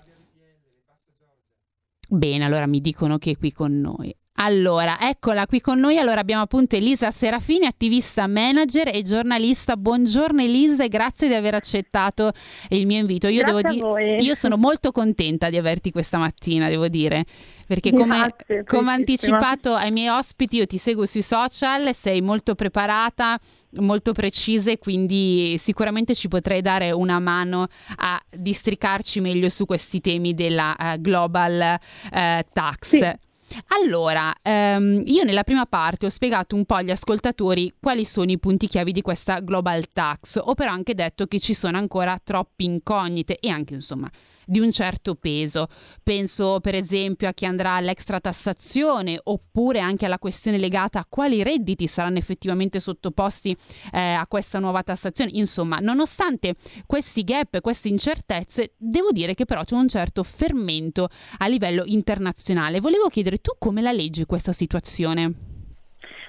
Bene, 2.16 2.44
allora 2.44 2.66
mi 2.66 2.80
dicono 2.80 3.18
che 3.18 3.32
è 3.32 3.36
qui 3.36 3.50
con 3.52 3.80
noi. 3.80 4.16
Allora, 4.36 4.98
eccola 5.00 5.46
qui 5.46 5.60
con 5.60 5.78
noi. 5.78 5.96
Allora 5.96 6.18
abbiamo 6.18 6.42
appunto 6.42 6.74
Elisa 6.74 7.12
Serafini, 7.12 7.66
attivista 7.66 8.26
manager 8.26 8.90
e 8.92 9.02
giornalista. 9.02 9.76
Buongiorno 9.76 10.42
Elisa 10.42 10.82
e 10.82 10.88
grazie 10.88 11.28
di 11.28 11.34
aver 11.34 11.54
accettato 11.54 12.32
il 12.70 12.84
mio 12.84 12.98
invito. 12.98 13.28
Io, 13.28 13.44
devo 13.44 13.60
dire, 13.60 14.16
io 14.16 14.34
sono 14.34 14.56
molto 14.56 14.90
contenta 14.90 15.50
di 15.50 15.56
averti 15.56 15.92
questa 15.92 16.18
mattina, 16.18 16.68
devo 16.68 16.88
dire, 16.88 17.24
perché 17.64 17.92
come, 17.92 18.18
grazie, 18.18 18.64
come 18.64 18.90
anticipato 18.90 19.72
ai 19.72 19.92
miei 19.92 20.08
ospiti, 20.08 20.56
io 20.56 20.66
ti 20.66 20.78
seguo 20.78 21.06
sui 21.06 21.22
social, 21.22 21.94
sei 21.94 22.20
molto 22.20 22.56
preparata, 22.56 23.38
molto 23.76 24.10
precise, 24.10 24.78
quindi 24.78 25.56
sicuramente 25.58 26.12
ci 26.12 26.26
potrei 26.26 26.60
dare 26.60 26.90
una 26.90 27.20
mano 27.20 27.68
a 27.96 28.20
districarci 28.36 29.20
meglio 29.20 29.48
su 29.48 29.64
questi 29.64 30.00
temi 30.00 30.34
della 30.34 30.74
uh, 30.76 31.00
global 31.00 31.78
uh, 31.78 32.40
tax. 32.52 32.88
Sì. 32.88 33.23
Allora, 33.68 34.34
ehm, 34.42 35.02
io 35.06 35.22
nella 35.22 35.44
prima 35.44 35.66
parte 35.66 36.06
ho 36.06 36.10
spiegato 36.10 36.54
un 36.54 36.64
po' 36.64 36.74
agli 36.74 36.90
ascoltatori 36.90 37.74
quali 37.80 38.04
sono 38.04 38.30
i 38.30 38.38
punti 38.38 38.66
chiavi 38.66 38.92
di 38.92 39.02
questa 39.02 39.40
global 39.40 39.92
tax, 39.92 40.40
ho 40.42 40.54
però 40.54 40.70
anche 40.70 40.94
detto 40.94 41.26
che 41.26 41.38
ci 41.38 41.54
sono 41.54 41.76
ancora 41.76 42.18
troppe 42.22 42.64
incognite 42.64 43.38
e 43.38 43.50
anche 43.50 43.74
insomma 43.74 44.10
di 44.46 44.60
un 44.60 44.70
certo 44.70 45.14
peso. 45.14 45.68
Penso 46.02 46.60
per 46.60 46.74
esempio 46.74 47.28
a 47.28 47.32
chi 47.32 47.46
andrà 47.46 47.74
all'extra 47.74 48.20
tassazione 48.20 49.18
oppure 49.22 49.80
anche 49.80 50.06
alla 50.06 50.18
questione 50.18 50.58
legata 50.58 50.98
a 50.98 51.06
quali 51.08 51.42
redditi 51.42 51.86
saranno 51.86 52.18
effettivamente 52.18 52.80
sottoposti 52.80 53.56
eh, 53.92 53.98
a 54.12 54.26
questa 54.26 54.58
nuova 54.58 54.82
tassazione. 54.82 55.30
Insomma, 55.34 55.78
nonostante 55.78 56.54
questi 56.86 57.24
gap, 57.24 57.60
queste 57.60 57.88
incertezze, 57.88 58.74
devo 58.76 59.10
dire 59.12 59.34
che 59.34 59.44
però 59.44 59.64
c'è 59.64 59.74
un 59.74 59.88
certo 59.88 60.22
fermento 60.22 61.08
a 61.38 61.46
livello 61.46 61.82
internazionale. 61.86 62.80
Volevo 62.80 63.08
chiedere 63.08 63.38
tu 63.38 63.52
come 63.58 63.80
la 63.80 63.92
leggi 63.92 64.24
questa 64.24 64.52
situazione? 64.52 65.53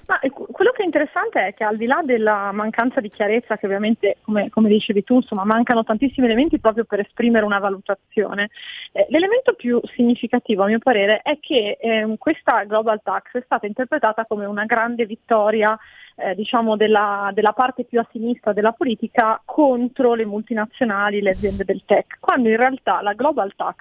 Ma 0.06 0.20
eh, 0.20 0.30
quello 0.30 0.70
che 0.70 0.82
è 0.82 0.84
interessante 0.84 1.48
è 1.48 1.54
che 1.54 1.64
al 1.64 1.76
di 1.76 1.86
là 1.86 2.00
della 2.04 2.52
mancanza 2.52 3.00
di 3.00 3.10
chiarezza, 3.10 3.56
che 3.56 3.66
ovviamente, 3.66 4.18
come, 4.22 4.50
come 4.50 4.68
dicevi 4.68 5.02
tu, 5.02 5.16
insomma, 5.16 5.44
mancano 5.44 5.82
tantissimi 5.82 6.26
elementi 6.26 6.60
proprio 6.60 6.84
per 6.84 7.00
esprimere 7.00 7.44
una 7.44 7.58
valutazione, 7.58 8.50
eh, 8.92 9.06
l'elemento 9.10 9.54
più 9.54 9.80
significativo 9.94 10.62
a 10.62 10.66
mio 10.66 10.78
parere 10.78 11.20
è 11.22 11.38
che 11.40 11.76
eh, 11.80 12.14
questa 12.18 12.62
Global 12.64 13.00
Tax 13.02 13.32
è 13.32 13.42
stata 13.44 13.66
interpretata 13.66 14.26
come 14.26 14.44
una 14.44 14.64
grande 14.64 15.06
vittoria 15.06 15.76
eh, 16.16 16.34
diciamo 16.34 16.76
della, 16.76 17.30
della, 17.34 17.52
parte 17.52 17.84
più 17.84 18.00
a 18.00 18.08
sinistra 18.10 18.52
della 18.52 18.72
politica 18.72 19.40
contro 19.44 20.14
le 20.14 20.24
multinazionali, 20.24 21.20
le 21.20 21.30
aziende 21.30 21.64
del 21.64 21.82
tech, 21.84 22.16
quando 22.20 22.48
in 22.48 22.56
realtà 22.56 23.02
la 23.02 23.12
Global 23.12 23.54
Tax 23.54 23.76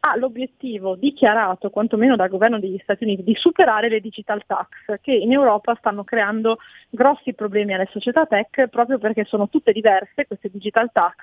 ha 0.00 0.16
l'obiettivo 0.16 0.94
dichiarato, 0.94 1.70
quantomeno 1.70 2.16
dal 2.16 2.28
governo 2.28 2.60
degli 2.60 2.78
Stati 2.82 3.04
Uniti, 3.04 3.24
di 3.24 3.34
superare 3.34 3.88
le 3.88 4.00
digital 4.00 4.42
tax 4.46 5.00
che 5.00 5.12
in 5.12 5.32
Europa 5.32 5.74
stanno 5.76 6.04
creando 6.04 6.58
grossi 6.90 7.34
problemi 7.34 7.74
alle 7.74 7.88
società 7.90 8.24
tech 8.26 8.68
proprio 8.68 8.98
perché 8.98 9.24
sono 9.24 9.48
tutte 9.48 9.72
diverse 9.72 10.26
queste 10.26 10.50
digital 10.50 10.90
tax 10.92 11.14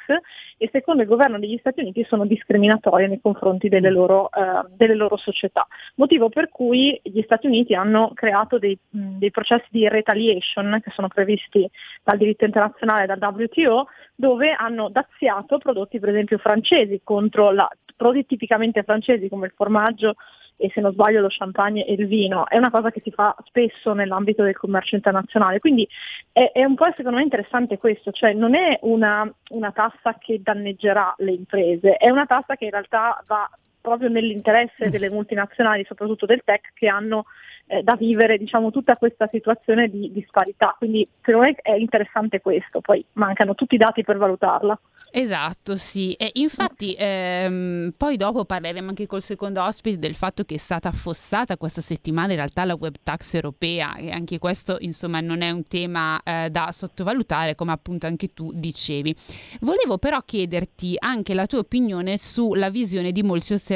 e 0.58 0.70
secondo 0.72 1.02
il 1.02 1.08
governo 1.08 1.40
degli 1.40 1.58
Stati 1.60 1.80
Uniti 1.80 2.04
sono 2.04 2.26
discriminatorie 2.26 3.08
nei 3.08 3.22
confronti 3.22 3.70
delle 3.70 3.90
mm. 3.90 3.94
loro, 3.94 4.30
eh, 4.32 4.68
delle 4.76 4.96
loro 4.96 5.16
società. 5.16 5.66
Motivo 5.96 6.30
per 6.30 6.50
cui 6.50 7.00
gli 7.04 7.22
Stati 7.22 7.48
Uniti 7.48 7.74
hanno 7.74 8.12
creato 8.14 8.60
dei, 8.60 8.78
dei 8.90 9.32
processi 9.32 9.68
di 9.70 9.88
retaliation 9.88 10.41
Regulation 10.42 10.82
che 10.84 10.92
sono 10.92 11.08
previsti 11.08 11.70
dal 12.04 12.18
diritto 12.18 12.46
internazionale 12.46 13.06
dal 13.06 13.20
WTO 13.20 13.88
dove 14.16 14.52
hanno 14.52 14.90
daziato 14.90 15.58
prodotti 15.58 16.00
per 16.00 16.10
esempio 16.10 16.38
francesi 16.38 17.02
contro 17.04 17.52
la, 17.52 17.70
prodotti 17.96 18.26
tipicamente 18.26 18.84
francesi 18.84 19.30
come 19.30 19.46
il 19.46 19.54
formaggio 19.56 20.16
e 20.58 20.70
se 20.74 20.82
non 20.82 20.92
sbaglio 20.92 21.22
lo 21.22 21.28
champagne 21.30 21.86
e 21.86 21.94
il 21.94 22.06
vino, 22.06 22.48
è 22.48 22.56
una 22.56 22.70
cosa 22.70 22.92
che 22.92 23.02
si 23.04 23.10
fa 23.10 23.36
spesso 23.46 23.94
nell'ambito 23.94 24.44
del 24.44 24.56
commercio 24.56 24.96
internazionale, 24.96 25.60
quindi 25.60 25.88
è, 26.32 26.52
è 26.54 26.64
un 26.64 26.76
po' 26.76 26.86
secondo 26.96 27.18
me 27.18 27.24
interessante 27.24 27.80
questo, 27.80 28.12
cioè 28.12 28.34
non 28.34 28.54
è 28.54 28.78
una, 28.84 29.28
una 29.50 29.72
tassa 29.72 30.18
che 30.20 30.40
danneggerà 30.40 31.16
le 31.18 31.32
imprese, 31.32 31.96
è 31.96 32.12
una 32.12 32.28
tassa 32.28 32.56
che 32.56 32.66
in 32.66 32.72
realtà 32.72 33.24
va 33.26 33.50
proprio 33.82 34.10
nell'interesse 34.10 34.90
delle 34.90 35.10
multinazionali, 35.10 35.84
soprattutto 35.86 36.26
del 36.26 36.42
tech, 36.46 36.70
che 36.74 36.88
hanno 36.88 37.26
eh, 37.68 37.84
da 37.84 37.96
vivere 37.96 38.38
diciamo, 38.38 38.70
tutta 38.70 38.98
questa 38.98 39.28
situazione 39.32 39.88
di 39.88 40.12
disparità. 40.12 40.76
Quindi 40.78 41.08
secondo 41.22 41.48
me 41.48 41.56
è 41.56 41.74
interessante 41.74 42.42
questo, 42.42 42.82
poi 42.82 43.04
mancano 43.14 43.56
tutti 43.56 43.76
i 43.76 43.78
dati 43.78 44.04
per 44.04 44.18
valutarla. 44.18 44.80
Esatto, 45.14 45.76
sì. 45.76 46.14
E 46.14 46.32
infatti 46.36 46.96
ehm, 46.98 47.94
poi 47.98 48.16
dopo 48.16 48.46
parleremo 48.46 48.90
anche 48.90 49.08
col 49.08 49.22
secondo 49.22 49.62
ospite 49.62 50.00
del 50.00 50.16
fatto 50.16 50.44
che 50.44 50.56
è 50.56 50.58
stata 50.58 50.88
affossata 50.90 51.58
questa 51.58 51.82
settimana 51.82 52.32
in 52.32 52.38
realtà 52.38 52.64
la 52.64 52.76
web 52.80 52.96
tax 53.04 53.34
europea 53.34 53.96
e 53.96 54.10
anche 54.12 54.40
questo 54.40 54.78
insomma 54.80 55.20
non 55.20 55.42
è 55.42 55.52
un 55.52 55.68
tema 55.68 56.22
eh, 56.24 56.50
da 56.50 56.72
sottovalutare 56.72 57.56
come 57.56 57.74
appunto 57.74 58.06
anche 58.06 58.34
tu 58.34 58.52
dicevi. 58.54 59.14
Volevo 59.62 59.98
però 59.98 60.22
chiederti 60.22 60.96
anche 60.98 61.34
la 61.34 61.46
tua 61.46 61.60
opinione 61.60 62.18
sulla 62.18 62.70
visione 62.70 63.12
di 63.12 63.22
molti 63.22 63.54
osservatori 63.54 63.71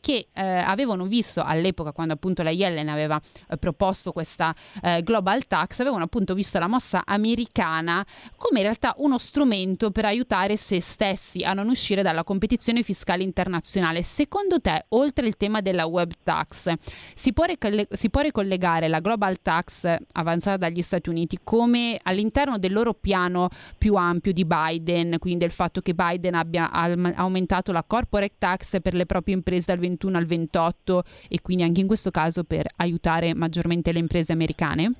che 0.00 0.28
eh, 0.32 0.42
avevano 0.42 1.06
visto 1.06 1.42
all'epoca 1.42 1.92
quando 1.92 2.12
appunto 2.14 2.42
la 2.42 2.50
Yellen 2.50 2.88
aveva 2.88 3.20
eh, 3.48 3.56
proposto 3.56 4.12
questa 4.12 4.54
eh, 4.82 5.02
global 5.02 5.46
tax, 5.46 5.80
avevano 5.80 6.04
appunto 6.04 6.34
visto 6.34 6.58
la 6.58 6.66
mossa 6.66 7.02
americana 7.04 8.04
come 8.36 8.60
in 8.60 8.64
realtà 8.64 8.94
uno 8.98 9.18
strumento 9.18 9.90
per 9.90 10.04
aiutare 10.04 10.56
se 10.56 10.80
stessi 10.80 11.42
a 11.42 11.52
non 11.52 11.68
uscire 11.68 12.02
dalla 12.02 12.24
competizione 12.24 12.82
fiscale 12.82 13.22
internazionale. 13.22 14.02
Secondo 14.02 14.60
te, 14.60 14.84
oltre 14.90 15.26
il 15.26 15.36
tema 15.36 15.60
della 15.60 15.86
web 15.86 16.12
tax, 16.22 16.72
si 17.14 17.32
può, 17.32 17.44
ricolle- 17.44 17.88
si 17.90 18.10
può 18.10 18.20
ricollegare 18.20 18.88
la 18.88 19.00
global 19.00 19.40
tax 19.40 19.96
avanzata 20.12 20.56
dagli 20.56 20.82
Stati 20.82 21.08
Uniti 21.08 21.38
come 21.42 21.98
all'interno 22.02 22.58
del 22.58 22.72
loro 22.72 22.94
piano 22.94 23.48
più 23.76 23.94
ampio 23.94 24.32
di 24.32 24.44
Biden, 24.44 25.16
quindi 25.18 25.40
del 25.40 25.52
fatto 25.52 25.80
che 25.80 25.94
Biden 25.94 26.34
abbia 26.34 26.70
aumentato 26.70 27.72
la 27.72 27.82
corporate 27.82 28.34
tax 28.38 28.80
per 28.80 28.94
le 28.94 29.06
proprie 29.06 29.23
imprese 29.32 29.64
dal 29.66 29.78
21 29.78 30.16
al 30.16 30.26
28 30.26 31.04
e 31.28 31.40
quindi 31.40 31.62
anche 31.62 31.80
in 31.80 31.86
questo 31.86 32.10
caso 32.10 32.44
per 32.44 32.66
aiutare 32.76 33.34
maggiormente 33.34 33.92
le 33.92 33.98
imprese 33.98 34.32
americane? 34.32 34.92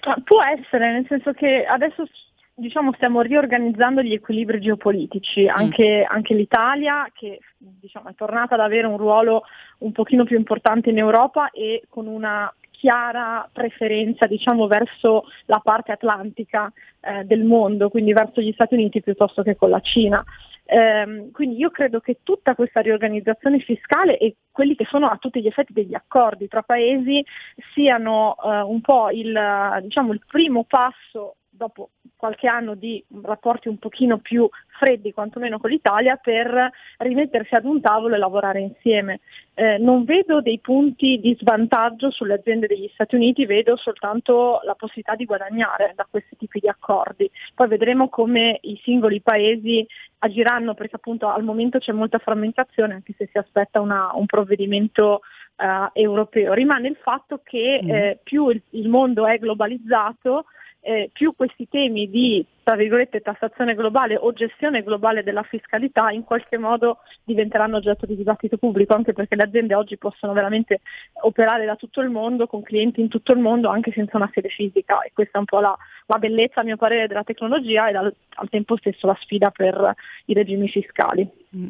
Ah, 0.00 0.16
può 0.22 0.42
essere, 0.42 0.92
nel 0.92 1.06
senso 1.08 1.32
che 1.32 1.64
adesso 1.64 2.06
diciamo, 2.54 2.92
stiamo 2.94 3.20
riorganizzando 3.20 4.02
gli 4.02 4.12
equilibri 4.12 4.60
geopolitici, 4.60 5.44
mm. 5.44 5.48
anche, 5.48 6.04
anche 6.08 6.34
l'Italia 6.34 7.08
che 7.12 7.40
diciamo, 7.56 8.08
è 8.08 8.14
tornata 8.14 8.54
ad 8.54 8.60
avere 8.60 8.86
un 8.86 8.96
ruolo 8.96 9.44
un 9.78 9.92
pochino 9.92 10.24
più 10.24 10.36
importante 10.36 10.90
in 10.90 10.98
Europa 10.98 11.50
e 11.50 11.84
con 11.88 12.06
una 12.06 12.52
chiara 12.70 13.48
preferenza 13.52 14.26
diciamo, 14.26 14.66
verso 14.66 15.24
la 15.46 15.60
parte 15.62 15.92
atlantica 15.92 16.72
eh, 17.00 17.24
del 17.24 17.44
mondo, 17.44 17.90
quindi 17.90 18.12
verso 18.12 18.40
gli 18.40 18.52
Stati 18.52 18.74
Uniti 18.74 19.02
piuttosto 19.02 19.42
che 19.42 19.56
con 19.56 19.70
la 19.70 19.80
Cina. 19.80 20.24
Eh, 20.70 21.30
quindi 21.32 21.56
io 21.56 21.70
credo 21.70 21.98
che 22.00 22.18
tutta 22.22 22.54
questa 22.54 22.80
riorganizzazione 22.80 23.58
fiscale 23.58 24.18
e 24.18 24.36
quelli 24.50 24.74
che 24.74 24.84
sono 24.84 25.08
a 25.08 25.16
tutti 25.16 25.40
gli 25.40 25.46
effetti 25.46 25.72
degli 25.72 25.94
accordi 25.94 26.46
tra 26.46 26.60
paesi 26.60 27.24
siano 27.72 28.36
eh, 28.44 28.60
un 28.60 28.82
po' 28.82 29.08
il, 29.08 29.78
diciamo, 29.80 30.12
il 30.12 30.20
primo 30.26 30.64
passo 30.64 31.36
dopo 31.58 31.90
qualche 32.16 32.46
anno 32.46 32.74
di 32.74 33.04
rapporti 33.22 33.68
un 33.68 33.78
pochino 33.78 34.18
più 34.18 34.48
freddi 34.78 35.12
quantomeno 35.12 35.58
con 35.58 35.70
l'Italia 35.70 36.16
per 36.16 36.70
rimettersi 36.98 37.54
ad 37.54 37.64
un 37.64 37.80
tavolo 37.80 38.14
e 38.14 38.18
lavorare 38.18 38.60
insieme. 38.60 39.20
Eh, 39.54 39.76
non 39.78 40.04
vedo 40.04 40.40
dei 40.40 40.60
punti 40.60 41.18
di 41.18 41.36
svantaggio 41.38 42.10
sulle 42.10 42.34
aziende 42.34 42.68
degli 42.68 42.88
Stati 42.94 43.16
Uniti, 43.16 43.44
vedo 43.44 43.76
soltanto 43.76 44.60
la 44.62 44.74
possibilità 44.74 45.16
di 45.16 45.24
guadagnare 45.24 45.92
da 45.96 46.06
questi 46.08 46.36
tipi 46.36 46.60
di 46.60 46.68
accordi. 46.68 47.28
Poi 47.54 47.66
vedremo 47.66 48.08
come 48.08 48.58
i 48.62 48.80
singoli 48.82 49.20
paesi 49.20 49.84
agiranno 50.18 50.74
perché 50.74 50.96
appunto 50.96 51.28
al 51.28 51.42
momento 51.42 51.78
c'è 51.78 51.92
molta 51.92 52.18
frammentazione 52.18 52.94
anche 52.94 53.14
se 53.16 53.28
si 53.30 53.38
aspetta 53.38 53.80
una, 53.80 54.10
un 54.14 54.26
provvedimento 54.26 55.20
uh, 55.58 55.90
europeo. 55.92 56.52
Rimane 56.52 56.88
il 56.88 56.96
fatto 56.96 57.40
che 57.42 57.80
mm. 57.82 57.90
eh, 57.90 58.18
più 58.22 58.48
il, 58.48 58.62
il 58.70 58.88
mondo 58.88 59.26
è 59.26 59.38
globalizzato, 59.38 60.46
eh, 60.88 61.10
più 61.12 61.34
questi 61.36 61.68
temi 61.68 62.08
di 62.08 62.42
tra 62.62 62.74
virgolette 62.74 63.20
tassazione 63.20 63.74
globale 63.74 64.16
o 64.16 64.32
gestione 64.32 64.82
globale 64.82 65.22
della 65.22 65.42
fiscalità 65.42 66.10
in 66.10 66.24
qualche 66.24 66.56
modo 66.56 66.98
diventeranno 67.24 67.76
oggetto 67.76 68.06
di 68.06 68.16
dibattito 68.16 68.56
pubblico, 68.56 68.94
anche 68.94 69.12
perché 69.12 69.36
le 69.36 69.42
aziende 69.42 69.74
oggi 69.74 69.98
possono 69.98 70.32
veramente 70.32 70.80
operare 71.22 71.66
da 71.66 71.76
tutto 71.76 72.00
il 72.00 72.08
mondo, 72.08 72.46
con 72.46 72.62
clienti 72.62 73.02
in 73.02 73.08
tutto 73.08 73.32
il 73.32 73.38
mondo, 73.38 73.68
anche 73.68 73.92
senza 73.92 74.16
una 74.16 74.30
sede 74.32 74.48
fisica 74.48 75.00
e 75.00 75.12
questa 75.12 75.36
è 75.36 75.40
un 75.40 75.46
po' 75.46 75.60
la, 75.60 75.76
la 76.06 76.18
bellezza, 76.18 76.60
a 76.60 76.64
mio 76.64 76.78
parere, 76.78 77.06
della 77.06 77.24
tecnologia 77.24 77.88
e 77.88 77.92
dal, 77.92 78.14
al 78.36 78.48
tempo 78.48 78.76
stesso 78.78 79.06
la 79.06 79.16
sfida 79.20 79.50
per 79.50 79.94
i 80.26 80.32
regimi 80.32 80.68
fiscali. 80.68 81.28
Mm. 81.54 81.68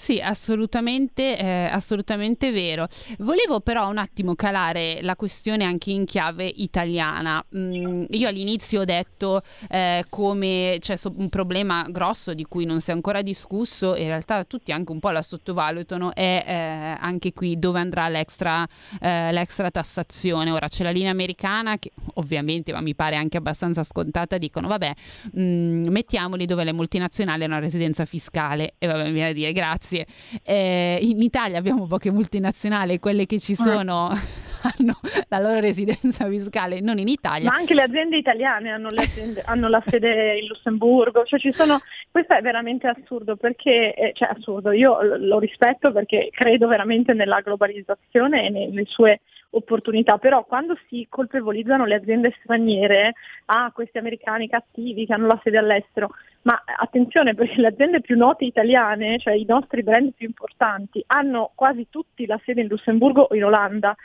Sì, 0.00 0.20
assolutamente, 0.20 1.36
eh, 1.36 1.64
assolutamente 1.64 2.52
vero. 2.52 2.86
Volevo 3.18 3.60
però 3.60 3.88
un 3.88 3.98
attimo 3.98 4.36
calare 4.36 5.00
la 5.02 5.16
questione 5.16 5.64
anche 5.64 5.90
in 5.90 6.04
chiave 6.06 6.46
italiana. 6.46 7.44
Mm, 7.54 8.04
io 8.10 8.28
all'inizio 8.28 8.82
ho 8.82 8.84
detto 8.84 9.42
eh, 9.68 10.04
come 10.08 10.76
c'è 10.78 10.94
un 11.16 11.28
problema 11.28 11.84
grosso 11.90 12.32
di 12.32 12.44
cui 12.44 12.64
non 12.64 12.80
si 12.80 12.90
è 12.90 12.94
ancora 12.94 13.22
discusso 13.22 13.96
in 13.96 14.06
realtà 14.06 14.44
tutti 14.44 14.70
anche 14.70 14.92
un 14.92 15.00
po' 15.00 15.10
la 15.10 15.20
sottovalutano 15.20 16.14
è 16.14 16.44
eh, 16.46 16.52
anche 17.00 17.32
qui 17.32 17.58
dove 17.58 17.80
andrà 17.80 18.08
l'extra, 18.08 18.66
eh, 19.00 19.32
l'extra 19.32 19.70
tassazione. 19.70 20.52
Ora 20.52 20.68
c'è 20.68 20.84
la 20.84 20.90
linea 20.90 21.10
americana 21.10 21.76
che 21.76 21.90
ovviamente, 22.14 22.72
ma 22.72 22.80
mi 22.80 22.94
pare 22.94 23.16
anche 23.16 23.36
abbastanza 23.36 23.82
scontata, 23.82 24.38
dicono 24.38 24.68
vabbè, 24.68 24.92
mh, 25.32 25.42
mm, 25.42 25.88
mettiamoli 25.88 26.46
dove 26.46 26.62
le 26.62 26.72
multinazionali 26.72 27.42
hanno 27.42 27.56
una 27.56 27.62
residenza 27.62 28.04
fiscale 28.04 28.74
e 28.78 28.86
vabbè, 28.86 29.04
mi 29.06 29.12
viene 29.12 29.30
a 29.30 29.32
dire 29.32 29.52
grazie 29.52 29.86
grazie. 29.88 30.06
Eh, 30.44 30.98
in 31.00 31.22
Italia 31.22 31.58
abbiamo 31.58 31.86
poche 31.86 32.10
multinazionali 32.10 32.94
e 32.94 32.98
quelle 32.98 33.26
che 33.26 33.38
ci 33.38 33.52
eh. 33.52 33.56
sono 33.56 34.10
hanno 34.60 34.98
la 35.28 35.38
loro 35.38 35.60
residenza 35.60 36.26
fiscale, 36.28 36.80
non 36.80 36.98
in 36.98 37.08
Italia. 37.08 37.48
Ma 37.48 37.56
anche 37.56 37.74
le 37.74 37.82
aziende 37.82 38.16
italiane 38.16 38.70
hanno, 38.70 38.88
aziende, 38.88 39.42
hanno 39.46 39.68
la 39.68 39.82
sede 39.86 40.38
in 40.38 40.46
Lussemburgo, 40.48 41.24
cioè 41.24 41.38
ci 41.38 41.52
sono, 41.52 41.80
questo 42.10 42.34
è 42.34 42.42
veramente 42.42 42.86
assurdo 42.88 43.36
perché, 43.36 43.94
eh, 43.94 44.12
cioè 44.14 44.30
assurdo, 44.36 44.72
io 44.72 45.00
lo 45.16 45.38
rispetto 45.38 45.92
perché 45.92 46.28
credo 46.32 46.66
veramente 46.66 47.14
nella 47.14 47.40
globalizzazione 47.40 48.46
e 48.46 48.50
nelle 48.50 48.84
sue 48.86 49.20
opportunità, 49.50 50.18
però 50.18 50.44
quando 50.44 50.76
si 50.88 51.06
colpevolizzano 51.08 51.86
le 51.86 51.94
aziende 51.94 52.34
straniere, 52.42 53.14
ah 53.46 53.70
questi 53.72 53.96
americani 53.96 54.48
cattivi 54.48 55.06
che 55.06 55.14
hanno 55.14 55.26
la 55.26 55.40
sede 55.42 55.56
all'estero, 55.56 56.10
ma 56.42 56.62
attenzione 56.64 57.34
perché 57.34 57.60
le 57.60 57.68
aziende 57.68 58.00
più 58.00 58.16
note 58.16 58.44
italiane, 58.44 59.18
cioè 59.18 59.34
i 59.34 59.44
nostri 59.46 59.82
brand 59.82 60.12
più 60.12 60.26
importanti, 60.26 61.02
hanno 61.08 61.50
quasi 61.54 61.88
tutti 61.90 62.26
la 62.26 62.40
sede 62.44 62.62
in 62.62 62.68
Lussemburgo 62.68 63.22
o 63.22 63.34
in 63.34 63.44
Olanda. 63.44 63.96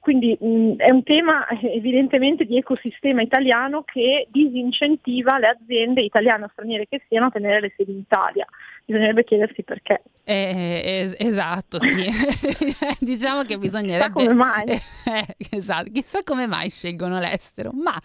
Quindi 0.00 0.36
mh, 0.40 0.76
è 0.76 0.90
un 0.90 1.02
tema 1.02 1.46
eh, 1.48 1.74
evidentemente 1.74 2.44
di 2.44 2.56
ecosistema 2.56 3.20
italiano 3.20 3.82
che 3.82 4.28
disincentiva 4.30 5.38
le 5.38 5.48
aziende 5.48 6.02
italiane 6.02 6.44
o 6.44 6.48
straniere 6.52 6.86
che 6.88 7.02
siano 7.08 7.26
a 7.26 7.30
tenere 7.30 7.60
le 7.60 7.74
sedi 7.76 7.92
in 7.92 7.98
Italia. 7.98 8.46
Bisognerebbe 8.84 9.24
chiedersi 9.24 9.62
perché. 9.64 10.02
Eh, 10.24 11.12
eh, 11.14 11.26
esatto, 11.26 11.80
sì. 11.80 12.06
diciamo 13.00 13.42
che 13.42 13.58
bisognerebbe... 13.58 14.12
Chissà 14.12 14.26
come 14.26 14.34
mai. 14.34 14.64
Eh, 15.08 15.36
esatto, 15.50 15.90
chissà 15.90 16.22
come 16.22 16.46
mai 16.46 16.68
scelgono 16.68 17.18
l'estero. 17.18 17.70
Ma, 17.72 17.98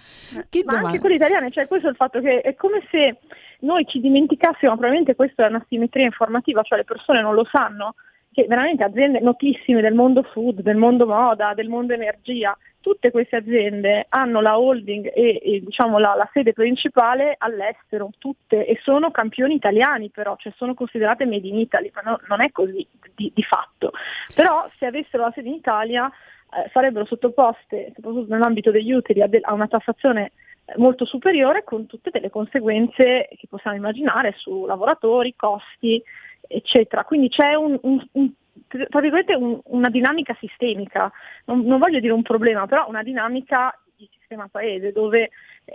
eh, 0.50 0.64
Ma 0.64 0.78
anche 0.78 1.00
quelle 1.00 1.16
italiane, 1.16 1.52
cioè 1.52 1.68
questo 1.68 1.88
è 1.88 1.90
il 1.90 1.98
fatto 1.98 2.22
che 2.22 2.40
è 2.40 2.56
come 2.56 2.82
se 2.90 3.18
noi 3.64 3.86
ci 3.86 4.00
dimenticassimo, 4.00 4.72
probabilmente 4.72 5.16
questa 5.16 5.46
è 5.46 5.50
una 5.50 5.66
simmetria 5.68 6.06
informativa, 6.06 6.62
cioè 6.64 6.80
le 6.80 6.84
persone 6.86 7.22
non 7.22 7.34
lo 7.34 7.46
sanno, 7.46 7.96
che 8.32 8.46
veramente 8.48 8.84
aziende 8.84 9.20
notissime 9.20 9.82
del 9.82 9.94
mondo 9.94 10.24
food, 10.24 10.62
del 10.62 10.76
mondo 10.76 11.06
moda, 11.06 11.54
del 11.54 11.70
mondo 11.70 11.94
energia, 11.94 12.58
tutte 12.82 13.12
queste 13.12 13.38
aziende 13.38 14.08
hanno 14.10 14.42
la 14.42 14.60
holding 14.60 15.10
e, 15.14 15.40
e 15.42 15.62
diciamo, 15.64 16.00
la, 16.00 16.16
la, 16.16 16.30
sede 16.34 16.52
principale 16.52 17.36
all'estero, 17.38 18.10
tutte, 18.18 18.66
e 18.66 18.78
sono 18.82 19.12
campioni 19.12 19.54
italiani 19.54 20.10
però, 20.10 20.36
cioè 20.38 20.52
sono 20.58 20.74
considerate 20.74 21.26
made 21.26 21.48
in 21.48 21.60
Italy, 21.60 21.92
ma 21.94 22.02
no, 22.02 22.20
non 22.28 22.42
è 22.42 22.52
così 22.52 22.86
di, 23.16 23.32
di, 23.34 23.44
fatto. 23.44 23.92
Però 24.36 24.68
se 24.78 24.88
avessero 24.88 25.24
la 25.24 25.32
sede 25.34 25.48
in 25.48 25.56
Italia 25.56 26.08
eh, 26.08 26.70
sarebbero 26.74 27.06
sottoposte, 27.06 27.94
soprattutto 27.96 28.34
nell'ambito 28.34 28.72
degli 28.72 28.92
utili, 28.92 29.22
a, 29.22 29.28
de- 29.28 29.42
a 29.42 29.54
una 29.54 29.68
tassazione 29.68 30.32
molto 30.78 31.06
superiore 31.06 31.64
con 31.64 31.86
tutte 31.86 32.10
delle 32.10 32.30
conseguenze 32.30 33.28
che 33.30 33.48
possiamo 33.50 33.78
immaginare 33.78 34.34
su 34.38 34.66
lavoratori, 34.66 35.36
costi, 35.36 36.02
eccetera. 36.48 37.04
Quindi 37.04 37.30
c'è 37.30 37.54
un, 37.56 37.78
un, 37.82 38.06
un, 38.14 38.32
un, 38.72 39.62
una 39.66 39.90
dinamica 39.90 40.36
sistemica, 40.40 41.12
non, 41.46 41.62
non, 41.62 41.80
voglio 41.80 42.00
dire 42.00 42.14
un 42.14 42.22
problema, 42.22 42.66
però 42.66 42.88
una 42.88 43.04
dinamica 43.04 43.78
di 43.96 44.10
sistema 44.18 44.48
paese 44.50 44.92
dove 44.92 45.30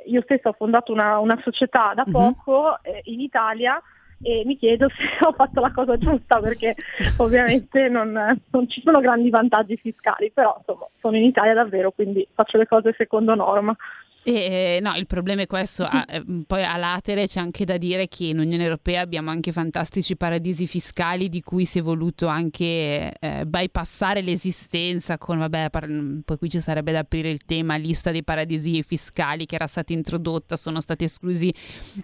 io 0.06 0.22
stessa 0.22 0.50
ho 0.50 0.54
fondato 0.54 0.92
una, 0.92 1.18
una 1.18 1.38
società 1.42 1.92
da 1.94 2.04
mhm. 2.06 2.12
poco 2.12 2.52
uh-huh. 2.52 2.76
eh, 2.82 3.00
in 3.04 3.20
Italia 3.20 3.80
e 4.20 4.42
mi 4.44 4.56
chiedo 4.56 4.88
se 4.88 5.04
ho 5.24 5.32
fatto 5.32 5.60
la 5.60 5.72
cosa 5.72 5.96
giusta 5.96 6.40
perché 6.40 6.74
ovviamente 7.18 7.88
non, 7.88 8.12
non, 8.50 8.68
ci 8.68 8.80
sono 8.82 9.00
grandi 9.00 9.30
vantaggi 9.30 9.76
fiscali, 9.76 10.30
però 10.32 10.56
insomma 10.58 10.86
sono 11.00 11.16
in 11.16 11.24
Italia 11.24 11.54
davvero, 11.54 11.92
quindi 11.92 12.26
faccio 12.32 12.58
le 12.58 12.66
cose 12.66 12.94
secondo 12.96 13.34
norma. 13.34 13.76
E, 14.22 14.76
eh, 14.76 14.78
no, 14.82 14.94
il 14.96 15.06
problema 15.06 15.42
è 15.42 15.46
questo. 15.46 15.88
Eh, 15.90 16.22
poi 16.46 16.64
a 16.64 16.76
latere 16.76 17.26
c'è 17.26 17.40
anche 17.40 17.64
da 17.64 17.78
dire 17.78 18.08
che 18.08 18.24
in 18.24 18.38
Unione 18.38 18.62
Europea 18.62 19.00
abbiamo 19.00 19.30
anche 19.30 19.52
fantastici 19.52 20.16
paradisi 20.16 20.66
fiscali 20.66 21.28
di 21.28 21.40
cui 21.40 21.64
si 21.64 21.78
è 21.78 21.82
voluto 21.82 22.26
anche 22.26 23.14
eh, 23.18 23.46
bypassare 23.46 24.20
l'esistenza 24.20 25.16
con, 25.18 25.38
vabbè, 25.38 25.70
par- 25.70 25.88
poi 26.24 26.36
qui 26.36 26.50
ci 26.50 26.60
sarebbe 26.60 26.92
da 26.92 27.00
aprire 27.00 27.30
il 27.30 27.44
tema 27.46 27.76
lista 27.76 28.10
dei 28.10 28.24
paradisi 28.24 28.82
fiscali 28.82 29.46
che 29.46 29.54
era 29.54 29.66
stata 29.66 29.92
introdotta, 29.92 30.56
sono 30.56 30.80
stati 30.80 31.04
esclusi 31.04 31.52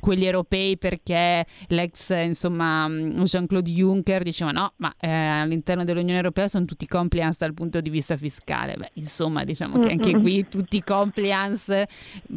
quelli 0.01 0.25
europei 0.25 0.79
perché 0.79 1.45
l'ex, 1.69 2.09
insomma, 2.11 2.89
Jean-Claude 2.89 3.71
Juncker 3.71 4.23
diceva 4.23 4.51
no, 4.51 4.73
ma 4.77 4.95
eh, 4.99 5.09
all'interno 5.09 5.85
dell'Unione 5.85 6.17
Europea 6.17 6.49
sono 6.49 6.65
tutti 6.65 6.87
compliance 6.87 7.39
dal 7.41 7.55
punto 7.55 7.81
di 7.81 7.91
vista 7.91 8.17
fiscale. 8.17 8.77
Beh, 8.77 8.91
insomma, 8.95 9.45
diciamo 9.45 9.79
che 9.79 9.91
anche 9.91 10.13
qui 10.13 10.47
tutti 10.49 10.83
compliance 10.83 11.87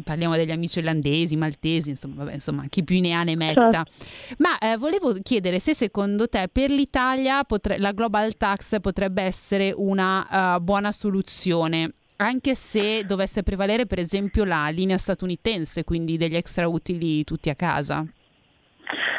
parliamo 0.04 0.36
degli 0.36 0.50
amici 0.50 0.78
irlandesi, 0.78 1.36
maltesi, 1.36 1.90
insomma, 1.90 2.24
vabbè, 2.24 2.34
insomma 2.34 2.64
chi 2.68 2.84
più 2.84 3.00
ne 3.00 3.12
ha 3.12 3.22
ne 3.22 3.36
metta. 3.36 3.84
Certo. 3.84 3.92
Ma 4.38 4.58
eh, 4.58 4.76
volevo 4.76 5.14
chiedere 5.22 5.58
se 5.58 5.74
secondo 5.74 6.28
te 6.28 6.48
per 6.50 6.70
l'Italia 6.70 7.44
potre- 7.44 7.78
la 7.78 7.92
global 7.92 8.36
tax 8.36 8.80
potrebbe 8.80 9.22
essere 9.22 9.72
una 9.76 10.56
uh, 10.56 10.60
buona 10.60 10.92
soluzione 10.92 11.92
anche 12.18 12.54
se 12.54 13.04
dovesse 13.04 13.42
prevalere 13.42 13.86
per 13.86 13.98
esempio 13.98 14.44
la 14.44 14.68
linea 14.68 14.96
statunitense, 14.96 15.84
quindi 15.84 16.16
degli 16.16 16.34
extra 16.34 16.66
utili 16.66 17.24
tutti 17.24 17.48
a 17.48 17.54
casa? 17.54 18.04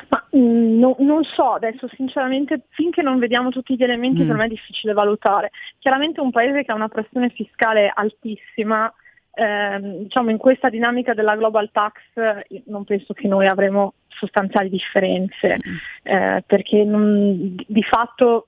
Ma 0.10 0.28
mm, 0.36 0.80
no, 0.80 0.96
non 1.00 1.24
so 1.24 1.54
adesso 1.54 1.88
sinceramente 1.96 2.64
finché 2.70 3.02
non 3.02 3.20
vediamo 3.20 3.50
tutti 3.50 3.76
gli 3.76 3.84
elementi 3.84 4.24
mm. 4.24 4.28
per 4.28 4.36
me 4.36 4.46
è 4.46 4.50
difficile 4.50 4.94
valutare. 4.94 5.52
Chiaramente 5.78 6.20
un 6.20 6.32
paese 6.32 6.64
che 6.64 6.72
ha 6.72 6.76
una 6.76 6.88
pressione 6.88 7.30
fiscale 7.30 7.92
altissima 7.94 8.92
eh, 9.34 9.80
diciamo 9.82 10.30
in 10.30 10.38
questa 10.38 10.70
dinamica 10.70 11.14
della 11.14 11.36
global 11.36 11.70
tax 11.72 11.96
non 12.66 12.84
penso 12.84 13.14
che 13.14 13.28
noi 13.28 13.48
avremo 13.48 13.94
sostanziali 14.08 14.70
differenze, 14.70 15.58
mm. 15.58 15.76
eh, 16.04 16.44
perché 16.46 16.84
non, 16.84 17.56
di 17.66 17.84
fatto 17.84 18.48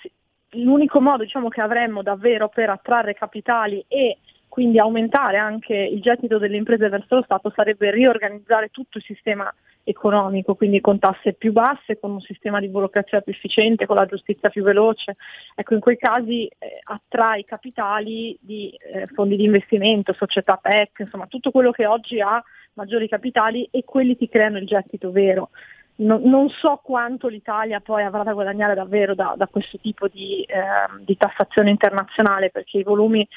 si, 0.00 0.10
l'unico 0.52 1.00
modo 1.00 1.22
diciamo, 1.22 1.48
che 1.48 1.60
avremmo 1.60 2.02
davvero 2.02 2.48
per 2.48 2.70
attrarre 2.70 3.14
capitali 3.14 3.84
e 3.88 4.18
quindi 4.52 4.78
aumentare 4.78 5.38
anche 5.38 5.74
il 5.74 6.02
gettito 6.02 6.36
delle 6.36 6.58
imprese 6.58 6.90
verso 6.90 7.14
lo 7.14 7.22
Stato 7.22 7.50
sarebbe 7.56 7.90
riorganizzare 7.90 8.68
tutto 8.68 8.98
il 8.98 9.04
sistema 9.04 9.50
economico, 9.82 10.54
quindi 10.56 10.78
con 10.82 10.98
tasse 10.98 11.32
più 11.32 11.52
basse, 11.52 11.98
con 11.98 12.10
un 12.10 12.20
sistema 12.20 12.60
di 12.60 12.68
burocrazia 12.68 13.22
più 13.22 13.32
efficiente, 13.32 13.86
con 13.86 13.96
la 13.96 14.04
giustizia 14.04 14.50
più 14.50 14.62
veloce. 14.62 15.16
Ecco, 15.54 15.72
in 15.72 15.80
quei 15.80 15.96
casi 15.96 16.44
eh, 16.48 16.80
attrai 16.84 17.46
capitali 17.46 18.36
di 18.42 18.68
eh, 18.92 19.06
fondi 19.14 19.36
di 19.36 19.44
investimento, 19.44 20.12
società 20.12 20.60
tech, 20.60 20.98
insomma 20.98 21.26
tutto 21.28 21.50
quello 21.50 21.70
che 21.70 21.86
oggi 21.86 22.20
ha 22.20 22.42
maggiori 22.74 23.08
capitali 23.08 23.66
e 23.70 23.84
quelli 23.84 24.18
ti 24.18 24.28
creano 24.28 24.58
il 24.58 24.66
gettito 24.66 25.10
vero. 25.12 25.48
No, 25.94 26.18
non 26.22 26.48
so 26.48 26.80
quanto 26.82 27.28
l'Italia 27.28 27.80
poi 27.80 28.02
avrà 28.02 28.22
da 28.22 28.32
guadagnare 28.32 28.74
davvero 28.74 29.14
da, 29.14 29.34
da 29.36 29.46
questo 29.46 29.78
tipo 29.78 30.08
di, 30.08 30.42
eh, 30.42 31.02
di, 31.04 31.16
tassazione 31.18 31.68
internazionale, 31.68 32.50
perché 32.50 32.78
i 32.78 32.82
volumi, 32.82 33.28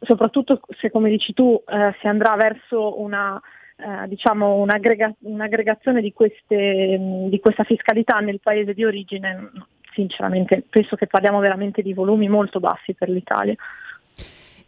soprattutto 0.00 0.60
se 0.78 0.90
come 0.90 1.10
dici 1.10 1.32
tu 1.32 1.62
eh, 1.66 1.94
si 2.00 2.06
andrà 2.06 2.34
verso 2.36 3.00
una, 3.00 3.40
eh, 3.76 4.08
diciamo 4.08 4.56
un'aggrega- 4.56 5.14
un'aggregazione 5.20 6.00
di, 6.00 6.12
queste, 6.12 6.98
di 7.28 7.40
questa 7.40 7.64
fiscalità 7.64 8.18
nel 8.18 8.40
paese 8.40 8.74
di 8.74 8.84
origine, 8.84 9.50
sinceramente 9.92 10.64
penso 10.68 10.96
che 10.96 11.06
parliamo 11.06 11.40
veramente 11.40 11.82
di 11.82 11.94
volumi 11.94 12.28
molto 12.28 12.60
bassi 12.60 12.94
per 12.94 13.08
l'Italia. 13.08 13.54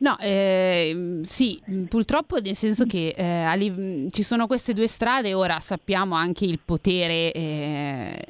No, 0.03 0.19
eh, 0.19 1.21
sì, 1.23 1.63
purtroppo 1.89 2.41
nel 2.41 2.57
senso 2.57 2.87
che 2.87 3.15
eh, 3.17 4.09
ci 4.11 4.25
sono 4.25 4.49
queste 4.49 4.73
due 4.73 4.89
strade, 4.89 5.33
ora 5.33 5.61
sappiamo 5.61 6.17
anche 6.17 6.45
il 6.45 6.59
potere 6.59 7.31
eh, 7.31 8.27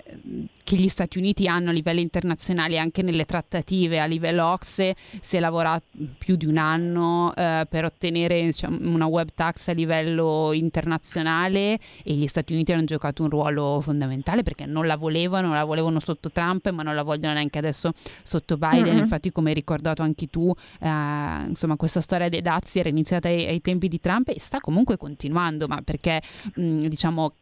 che 0.65 0.77
gli 0.77 0.89
Stati 0.89 1.19
Uniti 1.19 1.47
hanno 1.49 1.71
a 1.71 1.73
livello 1.73 2.01
internazionale 2.01 2.79
anche 2.79 3.03
nelle 3.03 3.25
trattative 3.25 4.01
a 4.01 4.05
livello 4.05 4.47
OXE 4.47 4.95
si 5.21 5.37
è 5.37 5.41
lavorato 5.41 5.85
più 6.19 6.37
di 6.37 6.47
un 6.47 6.57
anno 6.57 7.35
eh, 7.35 7.67
per 7.69 7.85
ottenere 7.85 8.43
diciamo, 8.43 8.79
una 8.89 9.07
web 9.07 9.29
tax 9.35 9.69
a 9.69 9.73
livello 9.73 10.51
internazionale 10.53 11.79
e 12.03 12.13
gli 12.15 12.27
Stati 12.27 12.53
Uniti 12.53 12.73
hanno 12.73 12.85
giocato 12.85 13.23
un 13.23 13.31
ruolo 13.31 13.81
fondamentale 13.83 14.43
perché 14.43 14.67
non 14.67 14.87
la 14.87 14.97
volevano, 14.97 15.53
la 15.53 15.65
volevano 15.65 16.01
sotto 16.01 16.31
Trump 16.31 16.71
ma 16.71 16.83
non 16.83 16.95
la 16.95 17.03
vogliono 17.03 17.35
neanche 17.35 17.59
adesso 17.59 17.93
sotto 18.23 18.57
Biden, 18.57 18.93
mm-hmm. 18.93 18.99
infatti 18.99 19.33
come 19.33 19.49
hai 19.49 19.55
ricordato 19.55 20.03
anche 20.03 20.29
tu 20.29 20.55
eh, 20.81 21.55
insomma 21.63 21.77
questa 21.77 22.01
storia 22.01 22.29
dei 22.29 22.43
dazi 22.43 22.81
era 22.81 22.89
iniziata 22.89 23.29
ai, 23.29 23.47
ai, 23.47 23.61
tempi 23.61 23.87
di 23.87 24.01
Trump 24.01 24.29
e 24.29 24.41
sta 24.41 24.59
comunque 24.59 24.97
continuando 24.97 25.69
ma 25.69 25.81
perché 25.83 26.21
mh, 26.55 26.87
diciamo 26.87 27.33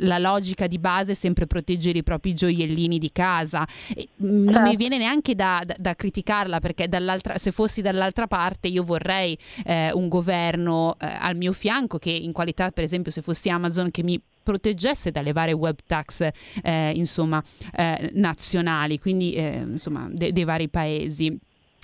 la 0.00 0.18
logica 0.18 0.66
di 0.66 0.78
base 0.78 1.12
è 1.12 1.14
sempre 1.14 1.46
proteggere 1.46 1.96
i 1.96 2.02
propri 2.02 2.34
gioiellini 2.34 2.98
di 2.98 3.10
casa. 3.12 3.66
E, 3.94 4.08
mm, 4.22 4.44
non 4.44 4.44
mi 4.44 4.52
certo. 4.52 4.76
viene 4.76 4.98
neanche 4.98 5.34
da, 5.34 5.62
da, 5.64 5.74
da 5.78 5.94
criticarla 5.94 6.60
perché 6.60 6.86
se 7.36 7.50
fossi 7.50 7.80
dall'altra 7.80 8.26
parte 8.26 8.68
io 8.68 8.84
vorrei 8.84 9.38
eh, 9.64 9.90
un 9.92 10.08
governo 10.08 10.96
eh, 11.00 11.06
al 11.06 11.34
mio 11.34 11.52
fianco 11.52 11.98
che 11.98 12.10
in 12.10 12.32
qualità 12.32 12.70
per 12.70 12.84
esempio 12.84 13.10
se 13.10 13.22
fossi 13.22 13.48
Amazon 13.48 13.90
che 13.90 14.02
mi 14.02 14.20
proteggesse 14.42 15.10
dalle 15.10 15.32
varie 15.32 15.54
web 15.54 15.76
tax 15.86 16.28
eh, 16.62 16.92
insomma, 16.94 17.42
eh, 17.74 18.10
nazionali, 18.14 18.98
quindi 18.98 19.32
eh, 19.32 19.62
insomma, 19.66 20.08
de- 20.10 20.32
dei 20.32 20.44
vari 20.44 20.68
paesi. 20.68 21.38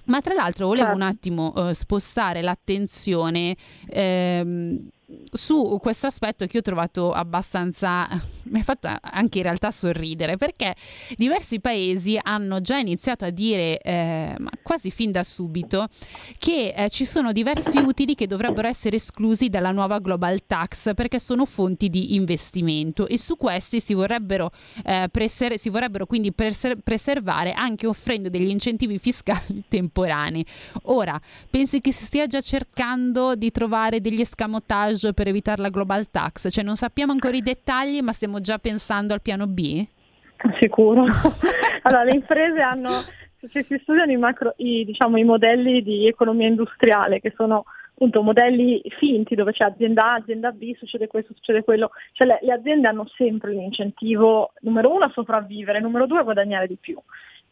Ma 0.07 0.21
tra 0.21 0.35
l'altro 0.35 0.67
volevo 0.67 0.87
certo. 0.87 1.03
un 1.03 1.07
attimo 1.07 1.53
uh, 1.55 1.73
spostare 1.73 2.43
l'attenzione 2.43 3.57
ehm, 3.89 4.89
su 5.31 5.79
questo 5.81 6.09
aspetto 6.09 6.47
che 6.47 6.59
ho 6.59 6.63
trovato 6.63 7.13
abbastanza 7.13 8.09
mi 8.47 8.61
ha 8.61 8.63
fatto 8.65 8.89
anche 9.01 9.39
in 9.39 9.45
realtà 9.45 9.71
sorridere 9.71 10.37
perché 10.37 10.75
diversi 11.17 11.61
paesi 11.61 12.19
hanno 12.21 12.61
già 12.61 12.79
iniziato 12.79 13.25
a 13.25 13.31
dire 13.31 13.79
eh, 13.79 14.35
quasi 14.63 14.91
fin 14.91 15.13
da 15.13 15.23
subito 15.23 15.89
che 16.39 16.75
eh, 16.77 16.91
ci 16.91 17.05
sono 17.05 17.33
diversi 17.33 17.79
utili 17.79 18.15
che 18.17 18.27
dovrebbero 18.27 18.67
essere 18.67 18.97
esclusi 18.97 19.49
dalla 19.49 19.71
nuova 19.71 20.01
global 20.01 20.45
tax 20.45 20.95
perché 20.95 21.21
sono 21.21 21.45
fonti 21.45 21.89
di 21.89 22.15
investimento 22.15 23.07
e 23.07 23.19
su 23.19 23.37
questi 23.37 23.81
si 23.81 23.95
vorrebbero, 23.95 24.51
eh, 24.85 25.09
preser- 25.11 25.59
si 25.59 25.69
vorrebbero 25.69 26.07
quindi 26.07 26.33
preser- 26.33 26.81
preservare 26.83 27.53
anche 27.53 27.87
offrendo 27.87 28.29
degli 28.29 28.49
incentivi 28.49 28.99
fiscali 28.99 29.63
temporanei. 29.69 30.45
Ora, 30.85 31.21
pensi 31.49 31.81
che 31.81 31.93
si 31.93 32.05
stia 32.05 32.27
già 32.27 32.41
cercando 32.41 33.35
di 33.35 33.51
trovare 33.51 34.01
degli 34.01 34.21
escamotage 34.21 34.96
montage 34.97 35.13
per 35.13 35.29
evitare 35.29 35.61
la 35.63 35.69
global 35.69 36.11
tax? 36.11 36.51
Cioè 36.51 36.65
non 36.65 36.77
sappiamo 36.77 37.13
ancora 37.13 37.37
i 37.37 37.43
dettagli, 37.43 38.01
ma 38.01 38.13
stiamo 38.13 38.41
già 38.41 38.59
pensando 38.59 39.13
al 39.13 39.23
piano 39.23 39.47
B? 39.47 39.87
Sicuro. 40.59 41.05
allora, 41.83 42.05
le 42.05 42.15
imprese 42.15 42.61
hanno, 42.61 42.91
se 43.51 43.65
si 43.65 43.79
studiano 43.83 44.13
i, 44.13 44.17
macro, 44.17 44.55
i, 44.57 44.85
diciamo, 44.85 45.19
i 45.19 45.25
modelli 45.25 45.83
di 45.83 46.07
economia 46.07 46.49
industriale, 46.49 47.21
che 47.21 47.33
sono 47.37 47.65
appunto 47.93 48.21
modelli 48.21 48.83
finti 48.99 49.35
dove 49.35 49.53
c'è 49.53 49.65
azienda 49.65 50.13
A, 50.13 50.15
azienda 50.15 50.51
B, 50.51 50.75
succede 50.77 51.07
questo, 51.07 51.33
succede 51.33 51.65
quello, 51.65 51.93
cioè 52.13 52.27
le, 52.27 52.39
le 52.43 52.53
aziende 52.53 52.89
hanno 52.89 53.09
sempre 53.17 53.53
l'incentivo, 53.53 54.53
numero 54.61 54.93
uno, 54.93 55.05
a 55.05 55.11
sopravvivere, 55.15 55.81
numero 55.81 56.07
due, 56.07 56.19
a 56.19 56.23
guadagnare 56.23 56.67
di 56.67 56.77
più. 56.79 57.01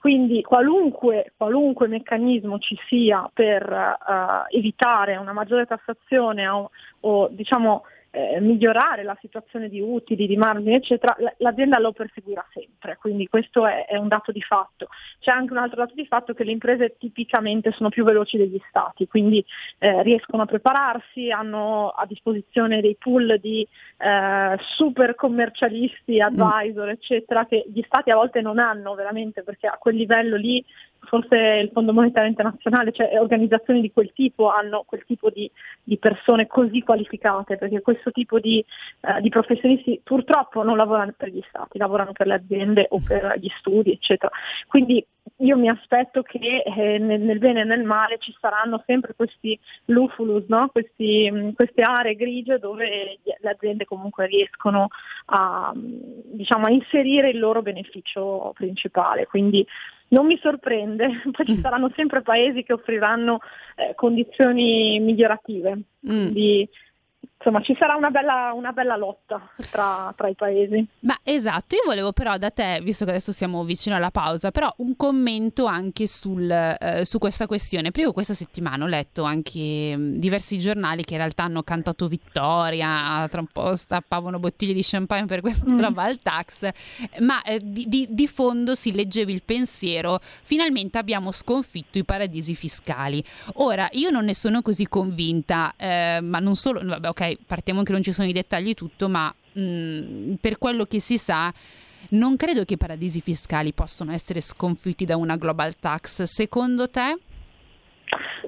Quindi 0.05 0.43
qualunque, 0.43 1.33
qualunque, 1.35 1.89
meccanismo 1.89 2.59
ci 2.59 2.77
sia 2.89 3.27
per 3.33 3.67
uh, 3.73 4.55
evitare 4.55 5.17
una 5.17 5.33
maggiore 5.33 5.65
tassazione 5.65 6.47
o, 6.47 6.73
o 7.05 7.29
diciamo, 7.29 7.85
eh, 8.15 8.39
migliorare 8.41 9.03
la 9.03 9.17
situazione 9.21 9.69
di 9.69 9.81
utili, 9.81 10.29
di 10.29 10.37
margini, 10.37 10.75
eccetera, 10.75 11.17
l'azienda 11.39 11.81
lo 11.81 11.93
perseguirà 11.93 12.47
sempre, 12.53 12.97
quindi 12.97 13.27
questo 13.27 13.67
è, 13.67 13.87
è, 13.87 13.97
un 13.97 14.07
dato 14.07 14.31
di 14.31 14.41
fatto. 14.41 14.87
C'è 15.19 15.33
anche 15.33 15.53
un 15.53 15.59
altro 15.59 15.79
dato 15.79 15.95
di 15.95 16.07
fatto 16.07 16.33
che 16.33 16.45
le 16.45 16.53
imprese 16.53 16.97
tipicamente 16.97 17.73
sono 17.73 17.89
più 17.89 18.05
veloci 18.05 18.37
degli 18.37 18.61
stati, 18.69 19.09
quindi 19.09 19.45
eh, 19.79 20.03
riescono 20.05 20.43
a 20.43 20.47
prepararsi, 20.47 21.31
hanno 21.31 21.89
a 21.89 22.07
disposizione 22.07 22.81
dei 22.81 22.97
pool 22.97 23.39
di 23.41 23.67
eh, 23.99 24.57
super 24.77 25.17
commercialisti, 25.17 26.19
mm. 26.19 26.21
advisor, 26.21 26.91
eccetera, 26.91 27.47
che 27.47 27.65
gli 27.67 27.83
stati 27.83 28.11
a 28.11 28.17
volte 28.17 28.41
non 28.41 28.61
hanno 28.61 28.95
veramente, 28.95 29.43
perché 29.43 29.67
a 29.67 29.77
quel 29.77 29.97
livello 29.97 30.37
lì 30.37 30.65
forse 31.05 31.37
il 31.37 31.71
Fondo 31.73 31.93
Monetario 31.93 32.29
Internazionale, 32.29 32.93
cioè 32.93 33.19
organizzazioni 33.19 33.81
di 33.81 33.93
quel 33.93 34.13
tipo 34.13 34.51
hanno 34.51 34.85
quel 34.87 35.05
tipo 35.05 35.31
di, 35.31 35.51
di 35.83 35.99
persone 35.99 36.47
così 36.47 36.81
qualificate, 36.81 37.57
perché 37.57 37.81
questo 37.81 38.11
tipo 38.11 38.39
di, 38.39 38.65
eh, 39.01 39.21
di, 39.21 39.29
professionisti 39.29 40.01
purtroppo 40.03 40.63
non 40.63 40.77
lavorano 40.77 41.15
per 41.17 41.29
gli 41.29 41.43
stati, 41.49 41.79
lavorano 41.79 42.13
per 42.13 42.27
le 42.27 42.35
aziende 42.35 42.87
o 42.91 43.01
per 43.07 43.37
gli 43.39 43.49
studi, 43.59 43.93
eccetera. 43.93 44.31
Quindi 44.67 45.05
io 45.39 45.57
mi 45.57 45.69
aspetto 45.69 46.23
che 46.23 46.63
eh, 46.65 46.99
nel, 46.99 47.21
nel, 47.21 47.39
bene 47.39 47.63
e 47.63 47.65
nel 47.65 47.83
male 47.83 48.19
ci 48.19 48.35
saranno 48.41 48.83
sempre 48.87 49.15
questi 49.15 49.59
lufulus, 49.87 50.45
no? 50.49 50.69
questi, 50.69 51.31
mh, 51.31 51.55
queste 51.55 51.83
aree 51.83 52.15
grigie 52.15 52.59
dove 52.59 53.19
le 53.23 53.51
aziende 53.51 53.85
comunque 53.85 54.27
riescono 54.27 54.89
a, 55.27 55.73
diciamo, 55.75 56.67
a 56.67 56.71
inserire 56.71 57.31
il 57.31 57.39
loro 57.39 57.63
beneficio 57.63 58.53
principale. 58.55 59.27
Quindi 59.27 59.67
non 60.15 60.27
mi 60.27 60.39
sorprende, 60.41 61.09
poi 61.33 61.47
ci 61.47 61.57
mm. 61.57 61.61
saranno 61.61 61.91
sempre 61.95 62.23
paesi 62.23 62.63
che 62.63 62.73
offriranno 62.73 63.41
eh, 63.75 63.95
condizioni 63.95 65.01
migliorative. 65.01 65.73
Mm. 65.75 65.83
Quindi 66.09 66.69
insomma 67.45 67.63
ci 67.63 67.77
sarà 67.79 67.95
una 67.95 68.09
bella, 68.09 68.53
una 68.55 68.73
bella 68.73 68.97
lotta 68.97 69.51
tra, 69.71 70.13
tra, 70.17 70.29
i 70.29 70.35
paesi. 70.35 70.87
Ma 71.01 71.19
esatto, 71.23 71.75
io 71.75 71.83
volevo 71.85 72.13
però 72.13 72.39
da 72.39 72.51
te, 72.51 72.81
visto 72.83 73.05
che 73.05 73.11
adesso 73.11 73.33
siamo 73.33 73.63
vicino 73.65 73.97
alla 73.97 74.11
pausa, 74.11 74.51
però 74.51 74.73
un 74.79 74.97
commento 74.97 75.67
anche 75.67 76.07
sul, 76.07 76.51
eh, 76.51 77.05
su 77.05 77.19
questa 77.19 77.47
questione. 77.47 77.91
Prima 77.91 78.13
questa 78.13 78.33
settimana 78.33 78.85
ho 78.85 78.89
letto 78.89 79.25
anche 79.25 79.95
mh, 79.95 80.19
diversi 80.19 80.59
giornali 80.59 81.05
che 81.05 81.13
in 81.15 81.21
realtà 81.21 81.43
hanno 81.43 81.63
cantato 81.63 82.09
vittoria, 82.09 83.29
tra 83.31 83.41
un 83.41 83.49
po' 83.53 83.77
stappavano 83.77 84.39
bottiglie 84.39 84.73
di 84.73 84.83
champagne 84.83 85.27
per 85.27 85.41
questa 85.43 85.69
mm. 85.69 85.99
al 85.99 86.19
tax, 86.21 86.69
ma 87.21 87.43
eh, 87.43 87.61
di, 87.63 87.87
di, 87.89 88.07
di 88.09 88.27
fondo 88.27 88.75
si 88.75 88.95
leggeva 88.95 89.31
il 89.31 89.43
pensiero, 89.45 90.19
finalmente 90.45 90.97
abbiamo 90.97 91.31
sconfitto 91.31 91.99
i 91.99 92.05
paradisi 92.05 92.55
fiscali. 92.55 93.23
Ora, 93.55 93.89
io 93.93 94.09
non 94.11 94.25
ne 94.25 94.35
sono 94.35 94.63
così 94.63 94.87
convinta, 94.89 95.75
eh, 95.77 96.21
ma 96.23 96.39
non 96.39 96.55
solo, 96.55 96.81
vabbè 96.83 97.09
ok, 97.09 97.34
partiamo 97.47 97.83
che 97.83 97.93
non 97.93 98.03
ci 98.03 98.13
sono 98.13 98.29
i 98.29 98.33
dettagli 98.33 98.75
tutto, 98.75 99.09
ma 99.09 99.35
mh, 99.53 99.61
mm, 99.61 100.35
per 100.41 100.59
quello 100.59 100.85
che 100.85 101.01
si 101.01 101.19
sa 101.19 101.53
non 102.11 102.37
credo 102.37 102.65
che 102.65 102.75
i 102.75 102.79
paradisi 102.79 103.21
fiscali 103.21 103.73
possano 103.73 104.13
essere 104.13 104.41
sconfitti 104.41 105.05
da 105.05 105.17
una 105.17 105.37
global 105.37 105.75
tax. 105.77 106.23
Secondo 106.23 106.91
te? 106.91 107.19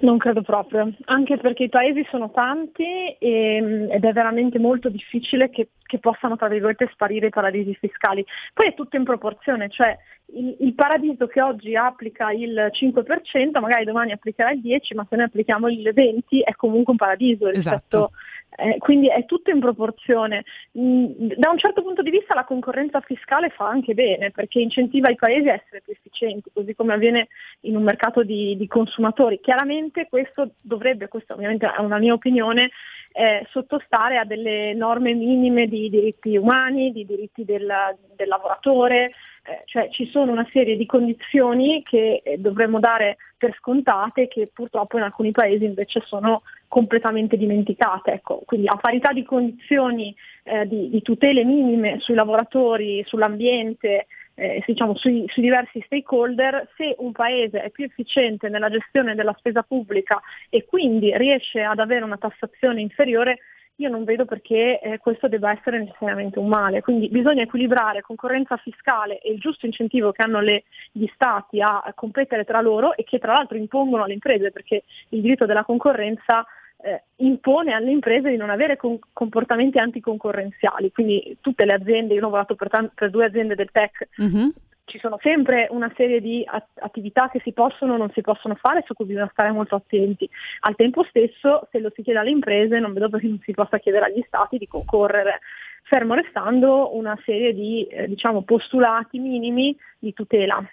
Non 0.01 0.19
credo 0.19 0.43
proprio, 0.43 0.93
anche 1.07 1.39
perché 1.39 1.65
i 1.65 1.69
paesi 1.69 2.07
sono 2.11 2.31
tanti 2.31 3.17
e, 3.19 3.61
mm, 3.61 3.91
ed 3.91 4.05
è 4.05 4.13
veramente 4.13 4.59
molto 4.59 4.89
difficile 4.89 5.49
che, 5.49 5.71
che, 5.83 5.99
possano, 5.99 6.37
tra 6.37 6.49
virgolette, 6.49 6.89
sparire 6.93 7.29
i 7.29 7.31
paradisi 7.31 7.75
fiscali. 7.75 8.25
Poi 8.53 8.69
è 8.69 8.75
tutto 8.75 8.97
in 8.97 9.05
proporzione, 9.05 9.71
cioè 9.71 9.97
il, 10.35 10.57
il, 10.61 10.75
paradiso 10.75 11.27
che 11.27 11.41
oggi 11.41 11.75
applica 11.75 12.31
il 12.31 12.71
5%, 12.73 13.59
magari 13.59 13.85
domani 13.85 14.13
applicherà 14.13 14.51
il 14.51 14.61
10%, 14.61 14.95
ma 14.95 15.07
se 15.09 15.17
noi 15.17 15.25
applichiamo 15.25 15.69
il 15.69 15.93
20% 15.95 16.43
è 16.45 16.53
comunque 16.53 16.93
un 16.93 16.99
paradiso 16.99 17.49
rispetto 17.49 18.11
esatto. 18.11 18.11
Eh, 18.59 18.79
quindi 18.79 19.09
è 19.09 19.25
tutto 19.27 19.51
in 19.51 19.61
proporzione. 19.61 20.45
Mm, 20.79 21.05
da 21.37 21.51
un 21.51 21.59
certo 21.59 21.83
punto 21.83 22.03
di 22.03 22.11
vista 22.11 22.35
la 22.35 22.45
concorrenza 22.45 23.01
fiscale 23.01 23.51
fa 23.51 23.69
anche 23.69 23.93
bene 23.93 24.31
perché 24.31 24.61
incentiva 24.61 25.11
i 25.11 25.17
paesi 25.17 25.49
a 25.49 25.55
essere 25.55 25.83
più 25.83 25.93
efficienti, 25.93 26.51
così 26.53 26.75
come 26.75 26.95
avviene 26.95 27.29
in 27.61 27.77
un 27.77 27.83
mercato 27.83 28.23
di, 28.23 28.57
di 28.57 28.67
consumatori. 28.67 29.41
Chiaramente 29.41 30.07
questo 30.09 30.53
dovrebbe, 30.61 31.09
questa 31.09 31.35
ovviamente 31.35 31.71
è 31.71 31.81
una 31.81 31.99
mia 31.99 32.15
opinione, 32.15 32.71
eh, 33.13 33.47
sottostare 33.51 34.17
a 34.17 34.25
delle 34.25 34.73
norme 34.75 35.13
minime 35.13 35.67
di 35.67 35.91
diritti 35.91 36.37
umani, 36.37 36.93
di 36.93 37.05
diritti 37.05 37.45
del, 37.45 37.71
del 38.15 38.29
lavoratore, 38.29 39.13
eh, 39.43 39.63
cioè 39.67 39.89
ci 39.91 40.07
sono 40.07 40.33
una 40.33 40.47
serie 40.51 40.77
di 40.77 40.87
condizioni 40.87 41.83
che 41.83 42.21
eh, 42.25 42.39
dovremmo 42.39 42.81
dare 42.81 43.17
per 43.37 43.55
scontate 43.59 44.29
che 44.29 44.51
purtroppo 44.53 44.97
in 44.97 45.05
alcuni 45.05 45.31
paesi 45.31 45.65
invece 45.65 46.01
sono 46.05 46.43
completamente 46.69 47.37
dimenticate. 47.37 48.13
Ecco, 48.13 48.43
quindi 48.45 48.67
a 48.69 48.77
parità 48.77 49.13
di 49.13 49.25
condizioni 49.25 50.15
eh, 50.45 50.67
di, 50.67 50.89
di, 50.91 51.03
tutele 51.03 51.45
minime 51.45 52.01
sui 52.01 52.15
lavoratori, 52.15 53.03
sull'ambiente, 53.07 54.07
eh, 54.35 54.63
diciamo, 54.67 54.95
sui, 54.97 55.25
sui, 55.29 55.43
diversi 55.43 55.83
stakeholder, 55.87 56.69
se 56.77 56.95
un 56.99 57.13
paese 57.13 57.63
è 57.63 57.71
più 57.71 57.85
efficiente 57.85 58.49
nella 58.49 58.71
gestione 58.71 59.15
della 59.15 59.35
spesa 59.39 59.63
pubblica 59.63 60.21
e 60.51 60.65
quindi 60.65 61.17
riesce 61.17 61.63
ad 61.63 61.79
avere 61.79 62.05
una 62.05 62.19
tassazione 62.19 62.81
inferiore, 62.81 63.39
io 63.77 63.91
non 63.91 64.05
vedo 64.05 64.25
perché 64.25 64.81
eh, 64.81 64.99
questo 64.99 65.29
debba 65.29 65.51
essere 65.51 65.79
necessariamente 65.79 66.39
un 66.39 66.49
male. 66.49 66.81
Quindi 66.81 67.09
bisogna 67.09 67.43
equilibrare 67.43 68.01
concorrenza 68.01 68.57
fiscale 68.57 69.19
e 69.19 69.33
il 69.33 69.39
giusto 69.39 69.67
incentivo 69.67 70.13
che 70.13 70.23
hanno 70.23 70.41
le, 70.41 70.65
gli 70.93 71.07
stati 71.15 71.61
a, 71.61 71.83
competere 71.95 72.45
tra 72.45 72.61
loro 72.61 72.97
e 72.97 73.05
che 73.05 73.19
tra 73.19 73.35
l'altro 73.35 73.57
impongono 73.57 74.05
alle 74.05 74.15
imprese, 74.15 74.51
perché 74.51 74.85
il 75.11 75.21
diritto 75.21 75.47
della 75.47 75.65
concorrenza 75.65 76.47
eh, 76.79 77.03
impone 77.17 77.73
alle 77.73 77.91
imprese 77.91 78.31
di 78.31 78.37
non 78.37 78.51
avere 78.51 78.77
con- 78.77 78.99
comportamenti 79.13 79.79
anticoncorrenziali. 79.79 80.91
Quindi 80.91 81.37
tutte 81.41 81.65
le 81.65 81.75
aziende, 81.75 82.15
io 82.15 82.21
ho 82.21 82.25
lavorato 82.25 82.55
per, 82.55 82.71
t- 82.71 82.91
per 82.95 83.11
due 83.11 83.27
aziende 83.27 83.55
del 83.55 83.71
tech, 83.71 84.09
mm-hmm 84.23 84.49
ci 84.87 84.99
sono 84.99 85.19
sempre 85.21 85.67
una 85.71 85.93
serie 85.97 86.21
di 86.21 86.47
attività 86.79 87.29
che 87.29 87.41
si 87.41 87.53
possono 87.53 87.95
o 87.95 87.97
non 87.97 88.11
si 88.13 88.21
possono 88.21 88.55
fare 88.55 88.83
su 88.87 88.95
cui 88.95 89.07
bisogna 89.07 89.29
stare 89.33 89.51
molto 89.51 89.75
attenti. 89.75 90.29
Al 90.61 90.77
tempo 90.77 91.05
stesso, 91.05 91.69
se 91.71 91.81
lo 91.81 91.91
si 91.95 92.03
chiede 92.03 92.21
alle 92.21 92.31
imprese, 92.31 92.79
non 92.79 92.93
vedo 92.93 93.09
perché 93.09 93.27
non 93.27 93.41
si 93.43 93.53
possa 93.53 93.79
chiedere 93.79 94.07
agli 94.07 94.25
stati 94.27 94.59
di 94.59 94.69
concorrere, 94.69 95.41
fermo 95.83 96.15
restando 96.15 96.97
una 96.97 97.19
serie 97.25 97.53
di 97.53 97.85
eh, 97.87 98.07
diciamo, 98.07 98.43
postulati 98.43 99.19
minimi 99.19 99.77
di 99.99 100.13
tutela. 100.13 100.65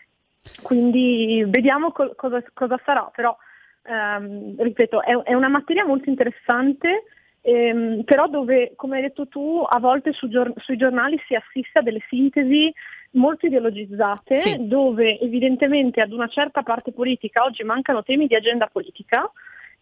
Quindi 0.61 1.43
vediamo 1.47 1.91
co- 1.91 2.13
cosa, 2.15 2.43
cosa, 2.53 2.79
sarà, 2.85 3.09
però 3.15 3.35
ehm, 3.83 4.61
ripeto, 4.61 5.01
è, 5.01 5.15
è 5.23 5.33
una 5.33 5.47
materia 5.47 5.85
molto 5.85 6.09
interessante 6.09 7.05
ehm, 7.43 8.03
però 8.03 8.27
dove, 8.27 8.73
come 8.75 8.95
hai 8.95 9.01
detto 9.03 9.27
tu, 9.27 9.63
a 9.67 9.79
volte 9.79 10.13
su 10.13 10.27
gior- 10.29 10.53
sui 10.57 10.77
giornali 10.77 11.21
si 11.27 11.35
assiste 11.35 11.79
a 11.79 11.81
delle 11.81 12.01
sintesi 12.07 12.73
molto 13.11 13.45
ideologizzate, 13.45 14.37
sì. 14.37 14.67
dove 14.67 15.19
evidentemente 15.19 16.01
ad 16.01 16.11
una 16.11 16.27
certa 16.27 16.63
parte 16.63 16.91
politica 16.91 17.43
oggi 17.43 17.63
mancano 17.63 18.01
temi 18.01 18.27
di 18.27 18.35
agenda 18.35 18.67
politica, 18.67 19.29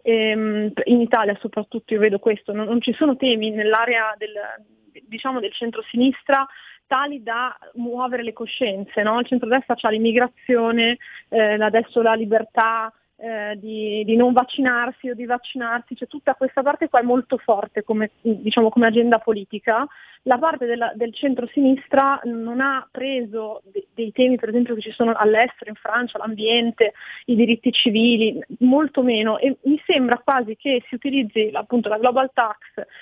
ehm, 0.01 0.73
in 0.85 1.01
Italia 1.01 1.37
soprattutto 1.39 1.93
io 1.93 1.99
vedo 1.99 2.19
questo, 2.19 2.51
non, 2.51 2.65
non 2.65 2.81
ci 2.81 2.93
sono 2.93 3.15
temi 3.15 3.51
nell'area 3.51 4.15
del, 4.17 4.33
diciamo, 5.07 5.39
del 5.39 5.53
centro-sinistra 5.53 6.45
tali 6.87 7.23
da 7.23 7.57
muovere 7.75 8.21
le 8.21 8.33
coscienze. 8.33 9.01
No? 9.01 9.19
Il 9.19 9.25
centrodestra 9.27 9.77
ha 9.79 9.89
l'immigrazione, 9.89 10.97
eh, 11.29 11.53
adesso 11.53 12.01
la 12.01 12.15
libertà 12.15 12.91
eh, 13.21 13.55
di, 13.59 14.03
di, 14.03 14.15
non 14.15 14.33
vaccinarsi 14.33 15.09
o 15.09 15.13
di 15.13 15.25
vaccinarsi, 15.25 15.95
cioè 15.95 16.07
tutta 16.07 16.33
questa 16.33 16.63
parte 16.63 16.89
qua 16.89 17.01
è 17.01 17.03
molto 17.03 17.37
forte 17.37 17.83
come, 17.83 18.11
diciamo, 18.21 18.69
come 18.69 18.87
agenda 18.87 19.19
politica. 19.19 19.87
La 20.23 20.39
parte 20.39 20.65
della, 20.65 20.91
del 20.95 21.13
centro-sinistra 21.13 22.21
non 22.23 22.61
ha 22.61 22.87
preso 22.89 23.61
de, 23.71 23.87
dei 23.93 24.11
temi 24.11 24.37
per 24.37 24.49
esempio 24.49 24.73
che 24.73 24.81
ci 24.81 24.91
sono 24.91 25.13
all'estero, 25.13 25.69
in 25.69 25.75
Francia, 25.75 26.17
l'ambiente, 26.17 26.93
i 27.25 27.35
diritti 27.35 27.71
civili, 27.71 28.39
molto 28.59 29.03
meno 29.03 29.37
e 29.37 29.55
mi 29.63 29.79
sembra 29.85 30.17
quasi 30.17 30.55
che 30.55 30.83
si 30.87 30.95
utilizzi 30.95 31.51
appunto 31.53 31.89
la 31.89 31.99
global 31.99 32.31
tax, 32.33 32.57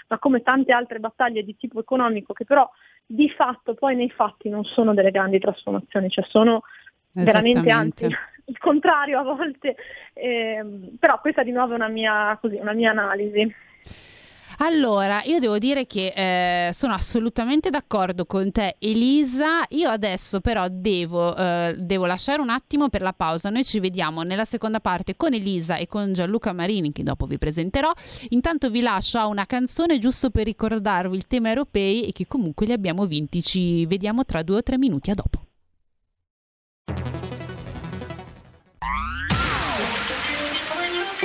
ma 0.07 0.19
come 0.19 0.41
tante 0.41 0.73
altre 0.73 0.99
battaglie 0.99 1.43
di 1.43 1.55
tipo 1.55 1.79
economico 1.79 2.33
che 2.33 2.43
però 2.43 2.69
di 3.05 3.29
fatto 3.29 3.73
poi 3.73 3.95
nei 3.95 4.09
fatti 4.09 4.49
non 4.49 4.63
sono 4.65 4.93
delle 4.93 5.11
grandi 5.11 5.39
trasformazioni, 5.39 6.09
cioè 6.09 6.25
sono 6.27 6.63
veramente 7.13 7.69
anzi 7.69 8.07
il 8.49 8.57
contrario 8.57 9.19
a 9.19 9.23
volte, 9.23 9.75
eh, 10.13 10.65
però 10.99 11.19
questa 11.21 11.43
di 11.43 11.51
nuovo 11.51 11.73
è 11.73 11.75
una 11.75 11.87
mia, 11.87 12.37
così, 12.41 12.55
una 12.55 12.73
mia 12.73 12.91
analisi. 12.91 13.55
Allora, 14.61 15.21
io 15.23 15.39
devo 15.39 15.57
dire 15.57 15.85
che 15.85 16.11
eh, 16.67 16.73
sono 16.73 16.93
assolutamente 16.93 17.69
d'accordo 17.69 18.25
con 18.25 18.51
te, 18.51 18.75
Elisa. 18.79 19.63
Io 19.69 19.87
adesso 19.87 20.41
però 20.41 20.67
devo, 20.69 21.33
eh, 21.33 21.75
devo, 21.77 22.05
lasciare 22.05 22.41
un 22.41 22.49
attimo 22.49 22.89
per 22.89 23.01
la 23.01 23.13
pausa. 23.13 23.49
Noi 23.49 23.63
ci 23.63 23.79
vediamo 23.79 24.23
nella 24.23 24.43
seconda 24.43 24.81
parte 24.81 25.15
con 25.15 25.33
Elisa 25.33 25.77
e 25.77 25.87
con 25.87 26.11
Gianluca 26.11 26.51
Marini, 26.51 26.91
che 26.91 27.03
dopo 27.03 27.25
vi 27.25 27.37
presenterò. 27.37 27.89
Intanto 28.29 28.69
vi 28.69 28.81
lascio 28.81 29.17
a 29.17 29.27
una 29.27 29.45
canzone 29.45 29.97
giusto 29.97 30.29
per 30.29 30.43
ricordarvi 30.43 31.15
il 31.15 31.25
tema 31.25 31.47
europei 31.47 32.03
e 32.03 32.11
che 32.11 32.27
comunque 32.27 32.65
li 32.65 32.73
abbiamo 32.73 33.05
vinti. 33.05 33.41
Ci 33.41 33.85
vediamo 33.85 34.25
tra 34.25 34.43
due 34.43 34.57
o 34.57 34.63
tre 34.63 34.77
minuti. 34.77 35.09
A 35.09 35.13
dopo. 35.13 35.48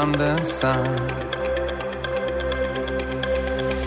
From 0.00 0.12
the 0.12 0.42
sun. 0.42 0.86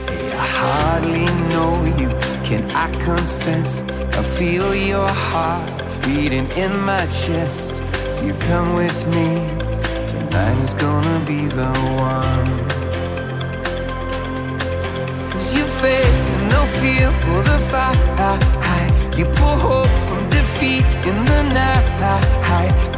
Hey, 0.09 0.27
I 0.45 0.47
hardly 0.61 1.25
know 1.51 1.71
you, 1.99 2.09
can 2.47 2.63
I 2.85 2.87
confess? 3.07 3.81
I 4.19 4.21
feel 4.37 4.75
your 4.75 5.09
heart 5.29 5.67
beating 6.03 6.47
in 6.63 6.73
my 6.91 7.05
chest. 7.07 7.81
If 8.11 8.19
you 8.27 8.33
come 8.49 8.75
with 8.75 8.99
me, 9.17 9.29
tonight 10.13 10.59
is 10.65 10.75
gonna 10.85 11.19
be 11.31 11.41
the 11.59 11.71
one. 12.11 12.49
Cause 15.31 15.49
you 15.57 15.65
faith, 15.81 16.19
no 16.55 16.61
fear 16.79 17.07
for 17.23 17.39
the 17.49 17.59
fight. 17.71 17.99
You 19.17 19.25
pull 19.39 19.57
hope 19.69 19.95
from 20.07 20.21
defeat 20.29 20.85
in 21.09 21.17
the 21.31 21.41
night. 21.59 21.87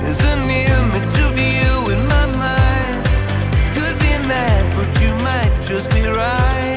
There's 0.01 0.21
an 0.33 0.41
image 0.73 1.15
of 1.27 1.33
you 1.51 1.93
in 1.93 2.01
my 2.13 2.25
mind. 2.41 2.64
But 4.27 5.01
you 5.01 5.15
might 5.17 5.51
just 5.61 5.91
be 5.91 6.01
right. 6.01 6.74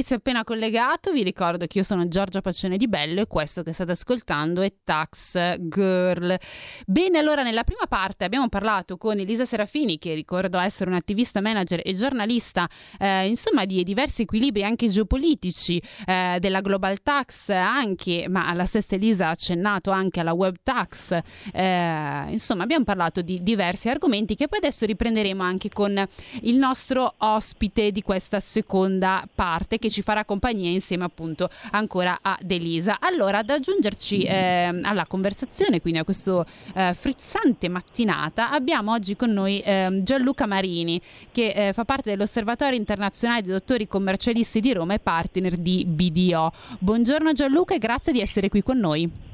Chi 0.00 0.06
si 0.06 0.12
è 0.14 0.16
appena 0.16 0.44
collegato, 0.44 1.12
vi 1.12 1.22
ricordo 1.22 1.66
che 1.66 1.78
io 1.78 1.84
sono 1.84 2.08
Giorgia 2.08 2.40
Paccione 2.40 2.78
di 2.78 2.88
Bello 2.88 3.20
e 3.20 3.26
questo 3.26 3.62
che 3.62 3.72
state 3.72 3.92
ascoltando 3.92 4.62
è 4.62 4.72
Tax 4.82 5.58
Girl. 5.58 6.38
Bene, 6.86 7.18
allora 7.18 7.42
nella 7.42 7.64
prima 7.64 7.86
parte 7.86 8.24
abbiamo 8.24 8.48
parlato 8.48 8.96
con 8.96 9.18
Elisa 9.18 9.44
Serafini, 9.44 9.98
che 9.98 10.14
ricordo 10.14 10.58
essere 10.58 10.88
un'attivista 10.88 11.42
manager 11.42 11.82
e 11.84 11.92
giornalista, 11.92 12.66
eh, 12.98 13.28
insomma, 13.28 13.66
di 13.66 13.82
diversi 13.82 14.22
equilibri 14.22 14.64
anche 14.64 14.88
geopolitici 14.88 15.82
eh, 16.06 16.38
della 16.40 16.60
global 16.60 17.02
tax, 17.02 17.50
anche, 17.50 18.26
ma 18.28 18.54
la 18.54 18.64
stessa 18.64 18.94
Elisa 18.94 19.26
ha 19.26 19.30
accennato 19.30 19.90
anche 19.90 20.20
alla 20.20 20.32
web 20.32 20.56
tax. 20.62 21.18
Eh, 21.52 22.24
insomma, 22.30 22.62
abbiamo 22.62 22.84
parlato 22.84 23.20
di 23.20 23.42
diversi 23.42 23.90
argomenti 23.90 24.34
che 24.34 24.48
poi 24.48 24.58
adesso 24.60 24.86
riprenderemo 24.86 25.42
anche 25.42 25.68
con 25.68 26.02
il 26.42 26.56
nostro 26.56 27.14
ospite 27.18 27.90
di 27.90 28.00
questa 28.00 28.40
seconda 28.40 29.28
parte 29.34 29.78
che 29.78 29.89
ci 29.90 30.02
farà 30.02 30.24
compagnia 30.24 30.70
insieme 30.70 31.04
appunto 31.04 31.50
ancora 31.72 32.18
ad 32.22 32.50
Elisa. 32.50 32.98
Allora, 33.00 33.38
ad 33.38 33.50
aggiungerci 33.50 34.22
eh, 34.22 34.80
alla 34.82 35.06
conversazione, 35.06 35.80
quindi 35.80 35.98
a 35.98 36.04
questo 36.04 36.44
eh, 36.74 36.94
frizzante 36.94 37.68
mattinata, 37.68 38.50
abbiamo 38.50 38.92
oggi 38.92 39.16
con 39.16 39.30
noi 39.30 39.60
eh, 39.60 40.00
Gianluca 40.02 40.46
Marini, 40.46 41.00
che 41.32 41.48
eh, 41.48 41.72
fa 41.72 41.84
parte 41.84 42.10
dell'Osservatorio 42.10 42.78
internazionale 42.78 43.42
dei 43.42 43.52
dottori 43.52 43.86
commercialisti 43.86 44.60
di 44.60 44.72
Roma 44.72 44.94
e 44.94 44.98
partner 44.98 45.56
di 45.56 45.84
BDO. 45.84 46.52
Buongiorno 46.78 47.32
Gianluca 47.32 47.74
e 47.74 47.78
grazie 47.78 48.12
di 48.12 48.20
essere 48.20 48.48
qui 48.48 48.62
con 48.62 48.78
noi. 48.78 49.29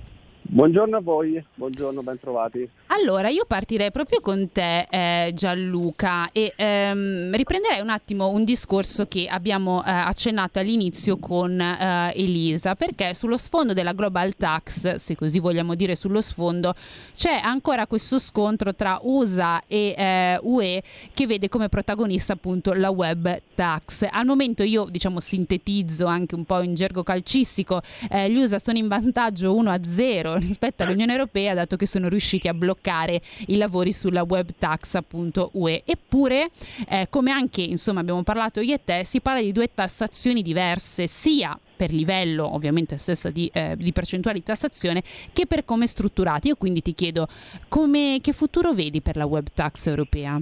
Buongiorno 0.48 0.96
a 0.96 1.00
voi, 1.00 1.44
buongiorno, 1.54 2.02
bentrovati. 2.02 2.68
Allora, 2.86 3.28
io 3.28 3.44
partirei 3.46 3.90
proprio 3.90 4.20
con 4.20 4.48
te 4.52 4.86
eh, 4.88 5.32
Gianluca 5.34 6.30
e 6.30 6.52
ehm, 6.54 7.34
riprenderei 7.34 7.80
un 7.80 7.88
attimo 7.88 8.28
un 8.28 8.44
discorso 8.44 9.06
che 9.06 9.26
abbiamo 9.26 9.84
eh, 9.84 9.90
accennato 9.90 10.60
all'inizio 10.60 11.18
con 11.18 11.60
eh, 11.60 12.12
Elisa, 12.14 12.76
perché 12.76 13.12
sullo 13.14 13.36
sfondo 13.36 13.72
della 13.72 13.92
Global 13.92 14.36
Tax, 14.36 14.94
se 14.94 15.16
così 15.16 15.40
vogliamo 15.40 15.74
dire 15.74 15.96
sullo 15.96 16.20
sfondo, 16.20 16.74
c'è 17.14 17.40
ancora 17.42 17.88
questo 17.88 18.20
scontro 18.20 18.72
tra 18.74 19.00
USA 19.02 19.62
e 19.66 19.94
eh, 19.98 20.38
UE 20.42 20.82
che 21.12 21.26
vede 21.26 21.48
come 21.48 21.68
protagonista 21.68 22.34
appunto 22.34 22.72
la 22.72 22.90
web 22.90 23.40
tax. 23.54 24.06
Al 24.08 24.24
momento 24.24 24.62
io 24.62 24.86
diciamo 24.88 25.18
sintetizzo 25.18 26.06
anche 26.06 26.36
un 26.36 26.44
po' 26.44 26.62
in 26.62 26.74
gergo 26.74 27.02
calcistico, 27.02 27.82
eh, 28.08 28.30
gli 28.30 28.36
USA 28.36 28.60
sono 28.60 28.78
in 28.78 28.86
vantaggio 28.86 29.54
1 29.54 29.70
a 29.70 29.80
0 29.84 30.35
rispetto 30.38 30.82
all'Unione 30.82 31.12
Europea 31.12 31.54
dato 31.54 31.76
che 31.76 31.86
sono 31.86 32.08
riusciti 32.08 32.48
a 32.48 32.54
bloccare 32.54 33.20
i 33.46 33.56
lavori 33.56 33.92
sulla 33.92 34.22
web 34.22 34.50
tax 34.58 34.94
appunto 34.94 35.50
UE. 35.54 35.82
Eppure, 35.84 36.50
eh, 36.88 37.06
come 37.10 37.30
anche 37.30 37.62
insomma 37.62 38.00
abbiamo 38.00 38.22
parlato 38.22 38.60
io 38.60 38.74
e 38.74 38.80
te, 38.84 39.04
si 39.04 39.20
parla 39.20 39.40
di 39.40 39.52
due 39.52 39.70
tassazioni 39.72 40.42
diverse, 40.42 41.06
sia 41.06 41.58
per 41.76 41.92
livello 41.92 42.52
ovviamente 42.54 42.96
stesso 42.96 43.30
di, 43.30 43.50
eh, 43.52 43.74
di 43.76 43.92
percentuale 43.92 44.38
di 44.38 44.44
tassazione 44.44 45.02
che 45.32 45.46
per 45.46 45.64
come 45.64 45.86
strutturati. 45.86 46.48
Io 46.48 46.56
quindi 46.56 46.80
ti 46.80 46.94
chiedo 46.94 47.28
come, 47.68 48.18
che 48.22 48.32
futuro 48.32 48.72
vedi 48.72 49.00
per 49.00 49.16
la 49.16 49.26
web 49.26 49.46
tax 49.52 49.86
europea? 49.86 50.40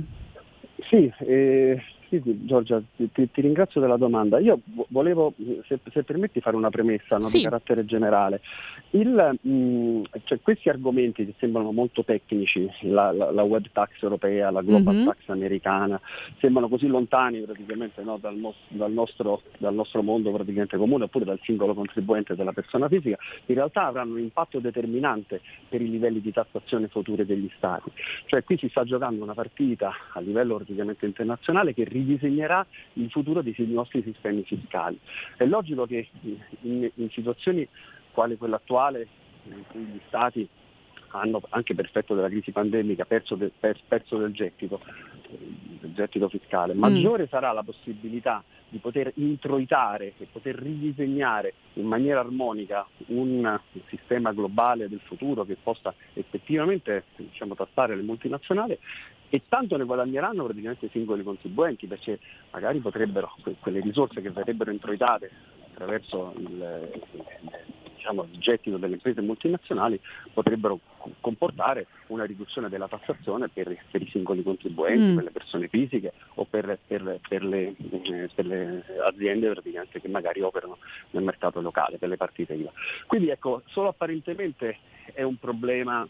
Sì, 0.88 1.12
eh, 1.20 1.82
sì, 2.22 2.46
Giorgia, 2.46 2.82
ti, 2.96 3.30
ti, 3.30 3.40
ringrazio 3.40 3.80
della 3.80 3.96
domanda. 3.96 4.38
Io 4.38 4.60
volevo, 4.88 5.34
se, 5.66 5.78
se 5.90 6.02
permetti, 6.02 6.40
fare 6.40 6.56
una 6.56 6.70
premessa 6.70 7.16
no, 7.16 7.24
sì. 7.24 7.38
di 7.38 7.44
carattere 7.44 7.84
generale. 7.84 8.40
Il, 8.90 9.38
mh, 9.40 10.02
cioè, 10.24 10.40
questi 10.40 10.68
argomenti 10.68 11.24
che 11.24 11.34
sembrano 11.38 11.72
molto 11.72 12.04
tecnici, 12.04 12.68
la, 12.82 13.12
la, 13.12 13.30
la 13.30 13.42
web 13.42 13.66
tax 13.72 14.02
europea, 14.02 14.50
la 14.50 14.62
global 14.62 14.94
mm-hmm. 14.94 15.06
tax 15.06 15.28
americana, 15.28 16.00
sembrano 16.38 16.68
così 16.68 16.86
lontani 16.86 17.40
praticamente 17.40 18.02
no, 18.02 18.18
dal, 18.18 18.36
no, 18.36 18.54
dal, 18.68 18.92
nostro, 18.92 19.42
dal, 19.58 19.74
nostro, 19.74 20.02
mondo 20.02 20.30
praticamente 20.32 20.76
comune 20.76 21.04
oppure 21.04 21.24
dal 21.24 21.40
singolo 21.42 21.74
contribuente 21.74 22.34
della 22.34 22.52
persona 22.52 22.88
fisica, 22.88 23.16
in 23.46 23.54
realtà 23.54 23.86
avranno 23.86 24.14
un 24.14 24.20
impatto 24.20 24.58
determinante 24.58 25.40
per 25.68 25.80
i 25.80 25.90
livelli 25.90 26.20
di 26.20 26.32
tassazione 26.32 26.88
future 26.88 27.24
degli 27.24 27.50
Stati. 27.56 27.90
Cioè 28.26 28.44
qui 28.44 28.58
si 28.58 28.68
sta 28.68 28.84
giocando 28.84 29.22
una 29.22 29.34
partita 29.34 29.92
a 30.12 30.20
livello 30.20 30.56
praticamente 30.56 31.06
internazionale 31.06 31.74
che 31.74 31.84
ridisegnerà 32.04 32.64
il 32.94 33.10
futuro 33.10 33.42
dei 33.42 33.54
nostri 33.68 34.02
sistemi 34.02 34.42
fiscali. 34.44 34.98
È 35.36 35.44
logico 35.44 35.86
che 35.86 36.08
in, 36.60 36.90
in 36.94 37.10
situazioni 37.10 37.66
quali 38.12 38.36
quella 38.36 38.56
attuale, 38.56 39.08
in 39.44 39.62
cui 39.68 39.82
gli 39.82 40.00
Stati 40.06 40.48
hanno 41.08 41.40
anche 41.50 41.74
per 41.74 41.84
effetto 41.84 42.14
della 42.14 42.28
crisi 42.28 42.50
pandemica 42.50 43.04
perso, 43.04 43.36
de, 43.36 43.50
per, 43.58 43.80
perso 43.86 44.16
del 44.16 44.32
gettito, 44.32 44.80
del 45.28 45.92
gettito 45.94 46.28
fiscale, 46.28 46.74
maggiore 46.74 47.24
mm. 47.24 47.28
sarà 47.28 47.52
la 47.52 47.62
possibilità 47.62 48.42
di 48.68 48.78
poter 48.78 49.12
introitare 49.16 50.14
e 50.18 50.26
poter 50.30 50.56
ridisegnare 50.56 51.54
in 51.74 51.86
maniera 51.86 52.20
armonica 52.20 52.86
un 53.06 53.58
sistema 53.86 54.32
globale 54.32 54.88
del 54.88 55.00
futuro 55.04 55.44
che 55.44 55.56
possa 55.62 55.94
effettivamente 56.14 57.04
diciamo, 57.16 57.54
tassare 57.54 57.94
le 57.94 58.02
multinazionali 58.02 58.76
e 59.28 59.42
tanto 59.48 59.76
ne 59.76 59.84
guadagneranno 59.84 60.44
praticamente 60.44 60.86
i 60.86 60.90
singoli 60.90 61.22
contribuenti 61.22 61.86
perché 61.86 62.18
magari 62.50 62.80
potrebbero, 62.80 63.34
quelle 63.60 63.80
risorse 63.80 64.20
che 64.20 64.30
verrebbero 64.30 64.70
introitate 64.70 65.30
attraverso 65.70 66.34
il, 66.36 66.90
diciamo, 67.96 68.26
il 68.30 68.38
gettito 68.38 68.76
delle 68.76 68.94
imprese 68.94 69.20
multinazionali 69.22 69.98
potrebbero 70.32 70.78
comportare 71.20 71.86
una 72.08 72.24
riduzione 72.24 72.68
della 72.68 72.88
tassazione 72.88 73.48
per, 73.48 73.76
per 73.90 74.02
i 74.02 74.08
singoli 74.10 74.42
contribuenti, 74.42 75.12
mm. 75.12 75.14
per 75.14 75.24
le 75.24 75.30
persone 75.30 75.68
fisiche 75.68 76.12
o 76.34 76.44
per, 76.44 76.78
per, 76.86 77.20
per 77.28 77.44
le, 77.44 77.74
eh, 77.78 78.42
le, 78.42 78.84
aziende 79.06 79.52
che 79.62 80.08
magari 80.08 80.40
operano 80.40 80.78
nel 81.10 81.22
mercato 81.22 81.60
locale, 81.60 81.98
per 81.98 82.08
le 82.08 82.16
partite 82.16 82.54
IVA. 82.54 82.72
Quindi 83.06 83.28
ecco, 83.30 83.62
solo 83.66 83.88
apparentemente 83.88 84.78
è 85.12 85.22
un 85.22 85.36
problema 85.36 86.06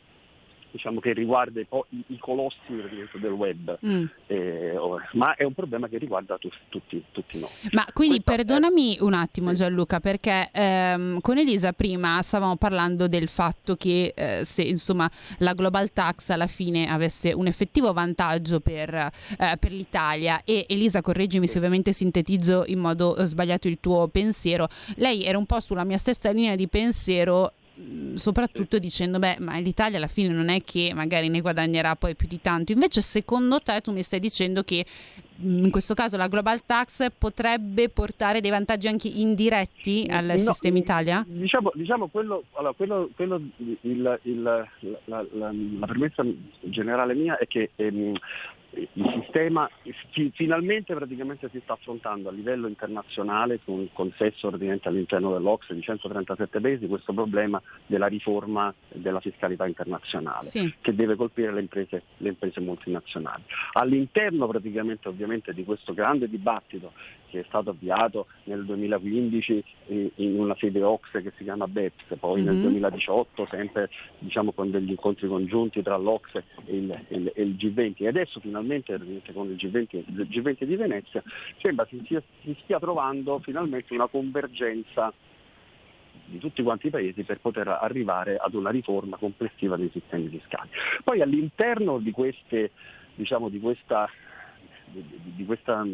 diciamo, 0.74 0.98
che 0.98 1.12
riguarda 1.12 1.60
i, 1.60 1.66
i 2.08 2.18
colossi 2.18 2.58
del 2.68 3.30
web, 3.30 3.78
mm. 3.86 4.04
eh, 4.26 4.74
ma 5.12 5.36
è 5.36 5.44
un 5.44 5.54
problema 5.54 5.86
che 5.86 5.98
riguarda 5.98 6.36
tu, 6.36 6.48
tutti, 6.68 7.00
tutti, 7.12 7.38
noi. 7.38 7.48
Ma 7.70 7.86
quindi 7.92 8.20
Questa 8.20 8.42
perdonami 8.42 8.96
è... 8.96 9.02
un 9.02 9.14
attimo 9.14 9.52
Gianluca, 9.52 10.00
perché 10.00 10.50
ehm, 10.52 11.20
con 11.20 11.38
Elisa 11.38 11.72
prima 11.72 12.20
stavamo 12.22 12.56
parlando 12.56 13.06
del 13.06 13.28
fatto 13.28 13.76
che 13.76 14.14
eh, 14.16 14.44
se 14.44 14.62
insomma, 14.62 15.08
la 15.38 15.54
global 15.54 15.92
tax 15.92 16.30
alla 16.30 16.48
fine 16.48 16.88
avesse 16.88 17.32
un 17.32 17.46
effettivo 17.46 17.92
vantaggio 17.92 18.58
per, 18.58 18.92
eh, 18.92 19.56
per 19.56 19.70
l'Italia. 19.70 20.42
E 20.44 20.66
Elisa 20.68 21.02
correggimi 21.02 21.46
se 21.46 21.58
ovviamente 21.58 21.92
sintetizzo 21.92 22.64
in 22.66 22.80
modo 22.80 23.16
eh, 23.16 23.26
sbagliato 23.26 23.68
il 23.68 23.78
tuo 23.78 24.08
pensiero, 24.08 24.66
lei 24.96 25.22
era 25.22 25.38
un 25.38 25.46
po' 25.46 25.60
sulla 25.60 25.84
mia 25.84 25.98
stessa 25.98 26.32
linea 26.32 26.56
di 26.56 26.66
pensiero 26.66 27.52
soprattutto 28.14 28.78
dicendo 28.78 29.18
beh 29.18 29.38
ma 29.40 29.58
l'Italia 29.58 29.96
alla 29.96 30.06
fine 30.06 30.32
non 30.32 30.48
è 30.48 30.62
che 30.62 30.92
magari 30.94 31.28
ne 31.28 31.40
guadagnerà 31.40 31.96
poi 31.96 32.14
più 32.14 32.28
di 32.28 32.40
tanto 32.40 32.70
invece 32.70 33.00
secondo 33.00 33.60
te 33.60 33.80
tu 33.80 33.90
mi 33.90 34.02
stai 34.02 34.20
dicendo 34.20 34.62
che 34.62 34.86
mm, 35.42 35.64
in 35.64 35.70
questo 35.70 35.94
caso 35.94 36.16
la 36.16 36.28
global 36.28 36.64
tax 36.64 37.08
potrebbe 37.18 37.88
portare 37.88 38.40
dei 38.40 38.50
vantaggi 38.50 38.86
anche 38.86 39.08
indiretti 39.08 40.06
al 40.08 40.26
no, 40.26 40.38
sistema 40.38 40.78
Italia? 40.78 41.24
Diciamo, 41.26 41.72
diciamo 41.74 42.06
quello, 42.06 42.44
allora, 42.52 42.72
quello, 42.74 43.10
quello 43.16 43.40
il, 43.56 43.76
il, 44.22 44.42
la, 44.42 44.68
la, 45.06 45.26
la, 45.32 45.52
la, 45.52 45.86
premessa 45.86 46.24
generale 46.60 47.14
mia 47.14 47.36
è 47.38 47.46
che 47.48 47.70
ehm, 47.74 48.12
il 48.76 49.22
sistema 49.22 49.68
finalmente 50.32 50.94
praticamente 50.94 51.48
si 51.50 51.60
sta 51.62 51.74
affrontando 51.74 52.28
a 52.28 52.32
livello 52.32 52.66
internazionale 52.66 53.60
con 53.64 53.78
un 53.78 53.92
consesso 53.92 54.48
all'interno 54.48 55.32
dell'Ocse 55.32 55.74
di 55.74 55.80
137 55.80 56.60
paesi 56.60 56.86
questo 56.86 57.12
problema 57.12 57.60
della 57.86 58.06
riforma 58.06 58.72
della 58.88 59.20
fiscalità 59.20 59.66
internazionale 59.66 60.48
sì. 60.48 60.72
che 60.80 60.94
deve 60.94 61.16
colpire 61.16 61.52
le 61.52 61.60
imprese, 61.60 62.02
le 62.18 62.30
imprese 62.30 62.60
multinazionali. 62.60 63.42
All'interno 63.72 64.46
praticamente 64.46 65.08
ovviamente 65.08 65.52
di 65.52 65.64
questo 65.64 65.94
grande 65.94 66.28
dibattito 66.28 66.92
che 67.34 67.40
è 67.40 67.44
stato 67.48 67.70
avviato 67.70 68.26
nel 68.44 68.64
2015 68.64 69.64
in 69.86 70.38
una 70.38 70.54
sede 70.56 70.82
OXE 70.82 71.20
che 71.20 71.32
si 71.36 71.42
chiama 71.42 71.66
BEPS, 71.66 72.16
poi 72.20 72.40
mm-hmm. 72.40 72.46
nel 72.46 72.60
2018 72.60 73.46
sempre 73.50 73.90
diciamo, 74.20 74.52
con 74.52 74.70
degli 74.70 74.90
incontri 74.90 75.26
congiunti 75.26 75.82
tra 75.82 75.96
l'OXE 75.96 76.44
e 76.66 76.76
il, 76.76 77.04
il, 77.08 77.32
il 77.34 77.56
G20 77.58 78.04
e 78.04 78.08
adesso 78.08 78.38
finalmente 78.38 78.63
con 79.32 79.50
il 79.50 79.56
G20, 79.56 79.86
il 79.90 80.28
G20 80.30 80.64
di 80.64 80.76
Venezia 80.76 81.22
sembra 81.60 81.86
si, 81.86 82.02
si 82.06 82.56
stia 82.62 82.78
trovando 82.78 83.38
finalmente 83.40 83.94
una 83.94 84.06
convergenza 84.06 85.12
di 86.26 86.38
tutti 86.38 86.62
quanti 86.62 86.86
i 86.88 86.90
paesi 86.90 87.22
per 87.22 87.40
poter 87.40 87.68
arrivare 87.68 88.36
ad 88.36 88.54
una 88.54 88.70
riforma 88.70 89.16
complessiva 89.16 89.76
dei 89.76 89.90
sistemi 89.92 90.28
fiscali. 90.28 90.70
Poi 91.02 91.20
all'interno 91.20 91.98
di, 91.98 92.10
queste, 92.10 92.70
diciamo, 93.14 93.48
di 93.48 93.60
questa 93.60 94.08
di, 94.86 95.44
questa, 95.44 95.84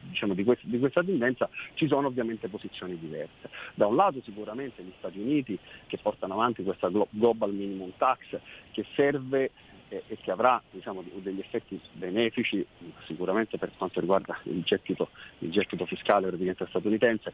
diciamo, 0.00 0.34
di, 0.34 0.44
questa, 0.44 0.66
di, 0.66 0.78
questa, 0.78 1.04
tendenza 1.04 1.48
ci 1.74 1.86
sono 1.86 2.08
ovviamente 2.08 2.48
posizioni 2.48 2.98
diverse. 2.98 3.48
Da 3.74 3.86
un 3.86 3.96
lato 3.96 4.20
sicuramente 4.24 4.82
gli 4.82 4.92
Stati 4.98 5.18
Uniti 5.18 5.58
che 5.86 5.98
portano 5.98 6.34
avanti 6.34 6.62
questa 6.62 6.90
global 7.10 7.52
minimum 7.52 7.92
tax 7.96 8.38
che 8.72 8.84
serve 8.94 9.50
e, 9.90 10.04
e 10.06 10.16
che 10.16 10.30
avrà 10.30 10.62
diciamo, 10.70 11.04
degli 11.16 11.40
effetti 11.40 11.78
benefici 11.92 12.64
sicuramente 13.06 13.58
per 13.58 13.70
quanto 13.76 14.00
riguarda 14.00 14.38
il 14.44 14.62
gettito, 14.62 15.10
il 15.40 15.50
gettito 15.50 15.84
fiscale 15.84 16.30
statunitense, 16.68 17.32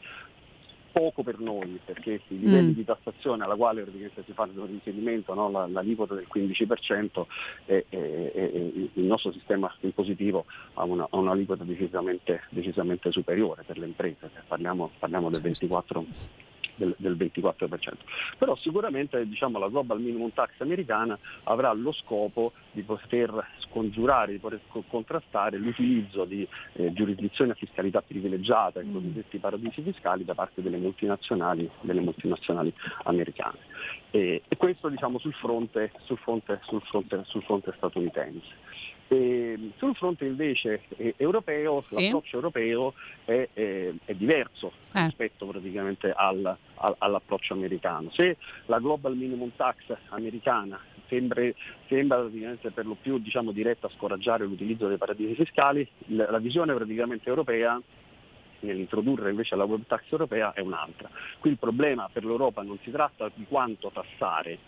poco 0.90 1.22
per 1.22 1.38
noi 1.38 1.78
perché 1.84 2.22
i 2.28 2.38
livelli 2.38 2.70
mm. 2.70 2.74
di 2.74 2.84
tassazione 2.84 3.44
alla 3.44 3.54
quale 3.54 3.84
si 4.24 4.32
fa 4.32 4.48
riferimento, 4.66 5.34
no? 5.34 5.50
la, 5.50 5.66
l'aliquota 5.66 6.14
del 6.14 6.26
15%, 6.32 7.26
e, 7.66 7.84
e, 7.90 8.32
e, 8.34 8.90
il 8.94 9.04
nostro 9.04 9.30
sistema 9.32 9.72
impositivo 9.80 10.46
ha, 10.74 10.84
una, 10.84 11.06
ha 11.10 11.16
un'aliquota 11.18 11.64
decisamente, 11.64 12.44
decisamente, 12.48 13.12
superiore 13.12 13.62
per 13.64 13.76
le 13.76 13.86
imprese, 13.86 14.30
parliamo, 14.48 14.90
parliamo 14.98 15.28
del 15.28 15.42
24% 15.42 16.04
del, 16.76 16.94
del 16.98 17.16
24%. 17.16 17.94
Però 18.38 18.56
sicuramente 18.56 19.26
diciamo, 19.26 19.58
la 19.58 19.68
Global 19.68 20.00
Minimum 20.00 20.32
Tax 20.32 20.50
americana 20.58 21.18
avrà 21.44 21.72
lo 21.72 21.92
scopo 21.92 22.52
di 22.72 22.82
poter 22.82 23.32
scongiurare, 23.58 24.32
di 24.32 24.38
poter 24.38 24.60
contrastare 24.88 25.58
l'utilizzo 25.58 26.24
di 26.24 26.46
eh, 26.74 26.92
giurisdizioni 26.92 27.50
a 27.50 27.54
fiscalità 27.54 28.02
privilegiata, 28.02 28.80
i 28.80 28.86
mm. 28.86 28.92
cosiddetti 28.92 29.38
paradisi 29.38 29.82
fiscali, 29.82 30.24
da 30.24 30.34
parte 30.34 30.62
delle 30.62 30.76
multinazionali, 30.78 31.68
delle 31.80 32.00
multinazionali 32.00 32.72
americane. 33.04 33.58
E, 34.10 34.42
e 34.46 34.56
questo 34.56 34.88
diciamo, 34.88 35.18
sul, 35.18 35.34
fronte, 35.34 35.92
sul, 36.04 36.18
fronte, 36.18 36.60
sul, 36.62 36.80
fronte, 36.82 37.22
sul 37.24 37.42
fronte 37.42 37.72
statunitense. 37.76 38.94
E 39.08 39.70
sul 39.76 39.94
fronte 39.94 40.24
invece 40.24 40.82
eh, 40.96 41.14
europeo, 41.16 41.80
sì. 41.82 41.94
l'approccio 41.94 42.36
europeo 42.36 42.94
è, 43.24 43.48
è, 43.52 43.92
è 44.04 44.14
diverso 44.14 44.72
eh. 44.92 45.04
rispetto 45.04 45.46
praticamente 45.46 46.10
al, 46.10 46.56
al, 46.74 46.94
all'approccio 46.98 47.54
americano. 47.54 48.10
Se 48.10 48.36
la 48.66 48.80
Global 48.80 49.14
Minimum 49.16 49.52
Tax 49.54 49.96
americana 50.08 50.80
sembra, 51.06 51.42
sembra 51.86 52.18
praticamente 52.18 52.70
per 52.70 52.86
lo 52.86 52.96
più 53.00 53.18
diciamo, 53.18 53.52
diretta 53.52 53.86
a 53.86 53.90
scoraggiare 53.90 54.44
l'utilizzo 54.44 54.88
dei 54.88 54.96
paradisi 54.96 55.34
fiscali, 55.34 55.88
la, 56.06 56.28
la 56.30 56.38
visione 56.38 56.74
praticamente 56.74 57.28
europea 57.28 57.80
nell'introdurre 58.60 59.30
invece 59.30 59.54
la 59.54 59.64
web 59.64 59.82
tax 59.86 60.02
europea 60.10 60.52
è 60.52 60.60
un'altra. 60.60 61.08
Qui 61.38 61.50
il 61.50 61.58
problema 61.58 62.08
per 62.12 62.24
l'Europa 62.24 62.62
non 62.62 62.78
si 62.82 62.90
tratta 62.90 63.30
di 63.32 63.44
quanto 63.46 63.90
tassare 63.92 64.58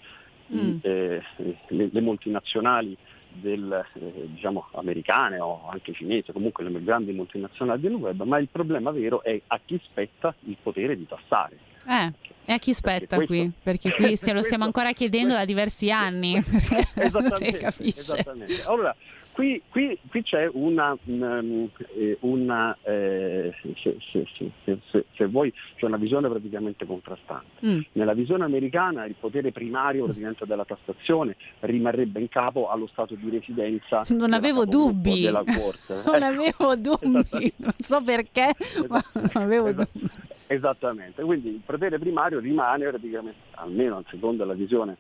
mm. 0.55 0.77
eh, 0.83 1.23
le, 1.69 1.89
le 1.91 2.01
multinazionali 2.01 2.97
del, 3.33 3.85
eh, 3.95 4.13
diciamo, 4.27 4.69
americane 4.73 5.39
o 5.39 5.69
anche 5.71 5.93
cinesi, 5.93 6.33
comunque 6.33 6.65
le 6.65 6.83
grandi 6.83 7.13
multinazionali 7.13 7.81
del 7.81 7.95
web, 7.95 8.23
ma 8.23 8.39
il 8.39 8.49
problema 8.51 8.91
vero 8.91 9.23
è 9.23 9.41
a 9.47 9.61
chi 9.65 9.81
spetta 9.85 10.35
il 10.45 10.57
potere 10.63 10.97
di 10.97 11.07
tassare. 11.07 11.59
Eh, 11.87 12.13
e 12.45 12.53
a 12.53 12.59
chi 12.59 12.73
spetta 12.73 13.17
perché 13.17 13.27
qui? 13.27 13.53
Perché 13.63 13.93
qui 13.93 14.17
se 14.17 14.33
lo 14.33 14.43
stiamo 14.43 14.65
ancora 14.65 14.93
chiedendo 14.93 15.35
questo, 15.35 15.41
da 15.41 15.47
diversi 15.47 15.91
anni. 15.91 16.37
esattamente, 16.95 17.75
esattamente. 17.79 18.63
Allora, 18.67 18.95
qui, 19.39 19.63
qui, 19.69 19.97
qui 20.11 20.25
c'è 20.25 20.51
una, 20.53 20.99
una 21.05 22.77
eh, 22.83 23.55
se, 23.81 23.97
se, 24.11 24.27
se, 24.91 25.05
se, 25.15 25.27
vuoi, 25.27 25.55
c'è 25.77 25.87
una 25.87 25.97
visione 25.97 26.29
praticamente 26.29 26.85
contrastante. 26.85 27.65
Mm. 27.65 27.79
Nella 27.93 28.15
visione 28.15 28.43
americana 28.43 29.05
il 29.05 29.15
potere 29.15 29.53
primario 29.53 30.07
praticamente 30.07 30.45
della 30.45 30.65
tassazione 30.65 31.37
rimarrebbe 31.61 32.19
in 32.19 32.29
capo 32.29 32.69
allo 32.69 32.89
stato 32.89 33.15
di 33.15 33.31
residenza. 33.31 34.03
Non 34.09 34.33
avevo 34.33 34.65
dubbi. 34.65 35.21
Della 35.21 35.45
corte. 35.45 36.03
non 36.11 36.25
avevo 36.25 36.75
dubbi, 36.75 37.53
non 37.59 37.75
so 37.79 38.03
perché, 38.03 38.53
ma 38.89 39.01
non 39.13 39.31
avevo 39.35 39.71
dubbi. 39.71 40.11
Esattamente, 40.49 41.23
quindi 41.23 41.51
il 41.51 41.61
potere 41.65 42.01
primario 42.01 42.41
rimane 42.41 42.89
praticamente, 42.89 43.39
almeno 43.53 44.03
secondo 44.09 44.45
la 44.45 44.55
visione 44.55 44.97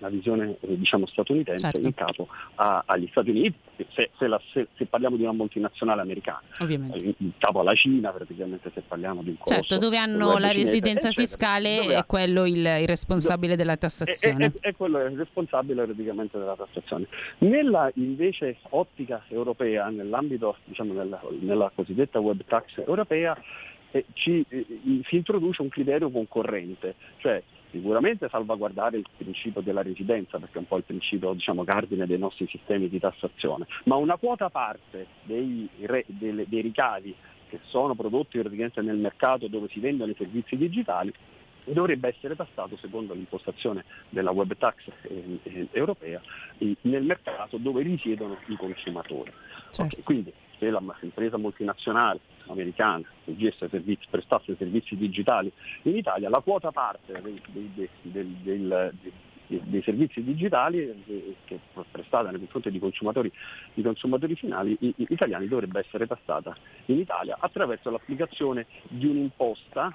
la 0.00 0.08
visione 0.08 0.56
eh, 0.60 0.76
diciamo, 0.76 1.06
statunitense 1.06 1.70
certo. 1.70 1.80
in 1.80 1.94
capo 1.94 2.28
a, 2.56 2.82
agli 2.86 3.06
Stati 3.10 3.30
Uniti, 3.30 3.56
se, 3.90 4.10
se, 4.18 4.26
la, 4.26 4.40
se, 4.52 4.68
se, 4.76 4.86
parliamo 4.86 5.16
di 5.16 5.22
una 5.22 5.32
multinazionale 5.32 6.00
americana, 6.00 6.42
Ovviamente. 6.58 6.98
in, 6.98 7.14
in, 7.18 7.30
capo 7.38 7.60
alla 7.60 7.74
Cina 7.74 8.10
praticamente 8.10 8.70
se 8.74 8.80
parliamo 8.80 9.22
di 9.22 9.30
un 9.30 9.38
colosso. 9.38 9.62
Certo, 9.62 9.84
dove 9.84 9.96
hanno 9.96 10.38
la 10.38 10.48
cinese, 10.48 10.64
residenza 10.64 11.08
eccetera. 11.08 11.26
fiscale 11.26 11.80
è 11.80 12.06
quello 12.06 12.46
il, 12.46 12.56
il 12.56 12.86
responsabile 12.86 13.56
della 13.56 13.76
tassazione. 13.76 14.46
È, 14.46 14.52
è, 14.60 14.68
è, 14.68 14.74
quello 14.74 14.98
il 15.04 15.16
responsabile 15.16 15.84
praticamente 15.84 16.38
della 16.38 16.56
tassazione. 16.56 17.06
Nella 17.38 17.90
invece 17.94 18.56
ottica 18.70 19.24
europea, 19.28 19.88
nell'ambito, 19.88 20.56
diciamo, 20.64 20.92
nella, 20.92 21.20
nella 21.40 21.70
cosiddetta 21.74 22.18
web 22.20 22.42
tax 22.46 22.78
europea, 22.78 23.36
eh, 23.92 24.04
ci, 24.14 24.44
eh, 24.48 24.66
si 25.04 25.16
introduce 25.16 25.62
un 25.62 25.68
criterio 25.68 26.10
concorrente, 26.10 26.94
cioè 27.18 27.42
sicuramente 27.70 28.28
salvaguardare 28.28 28.98
il 28.98 29.06
principio 29.16 29.60
della 29.60 29.82
residenza, 29.82 30.38
perché 30.38 30.56
è 30.56 30.58
un 30.58 30.66
po' 30.66 30.76
il 30.76 30.84
principio 30.84 31.32
diciamo, 31.32 31.64
cardine 31.64 32.06
dei 32.06 32.18
nostri 32.18 32.46
sistemi 32.48 32.88
di 32.88 32.98
tassazione, 32.98 33.66
ma 33.84 33.96
una 33.96 34.16
quota 34.16 34.50
parte 34.50 35.06
dei, 35.22 35.68
dei, 35.76 36.46
dei 36.46 36.60
ricavi 36.60 37.14
che 37.48 37.60
sono 37.64 37.94
prodotti 37.94 38.38
praticamente 38.38 38.80
nel 38.80 38.96
mercato 38.96 39.48
dove 39.48 39.68
si 39.68 39.80
vendono 39.80 40.12
i 40.12 40.16
servizi 40.16 40.56
digitali 40.56 41.12
dovrebbe 41.64 42.08
essere 42.08 42.36
tassato 42.36 42.76
secondo 42.78 43.12
l'impostazione 43.12 43.84
della 44.08 44.30
web 44.30 44.56
tax 44.56 44.76
eh, 45.02 45.38
eh, 45.42 45.68
europea 45.72 46.20
nel 46.58 47.02
mercato 47.02 47.58
dove 47.58 47.82
risiedono 47.82 48.38
i 48.46 48.56
consumatori. 48.56 49.32
Certo. 49.70 49.82
Okay, 49.82 50.02
quindi 50.02 50.32
se 50.60 50.70
l'impresa 51.00 51.38
multinazionale 51.38 52.20
americana 52.46 53.04
che 53.24 53.36
gesta 53.36 53.68
servizi, 53.68 54.06
prestasse 54.08 54.54
servizi 54.56 54.96
digitali 54.96 55.50
in 55.82 55.96
Italia, 55.96 56.28
la 56.28 56.40
quota 56.40 56.70
parte 56.70 57.20
dei, 57.20 57.40
dei, 58.02 58.36
dei, 58.42 58.92
dei 59.58 59.82
servizi 59.82 60.22
digitali 60.22 60.78
eh, 60.78 61.34
che 61.44 61.58
prestata 61.90 62.30
nei 62.30 62.38
confronti 62.38 62.70
di 62.70 62.78
consumatori, 62.78 63.32
di 63.74 63.82
consumatori 63.82 64.36
finali 64.36 64.76
i, 64.80 64.94
i, 64.96 65.06
italiani 65.08 65.48
dovrebbe 65.48 65.80
essere 65.80 66.06
tassata 66.06 66.54
in 66.86 66.98
Italia 66.98 67.36
attraverso 67.40 67.90
l'applicazione 67.90 68.66
di 68.88 69.06
un'imposta 69.06 69.92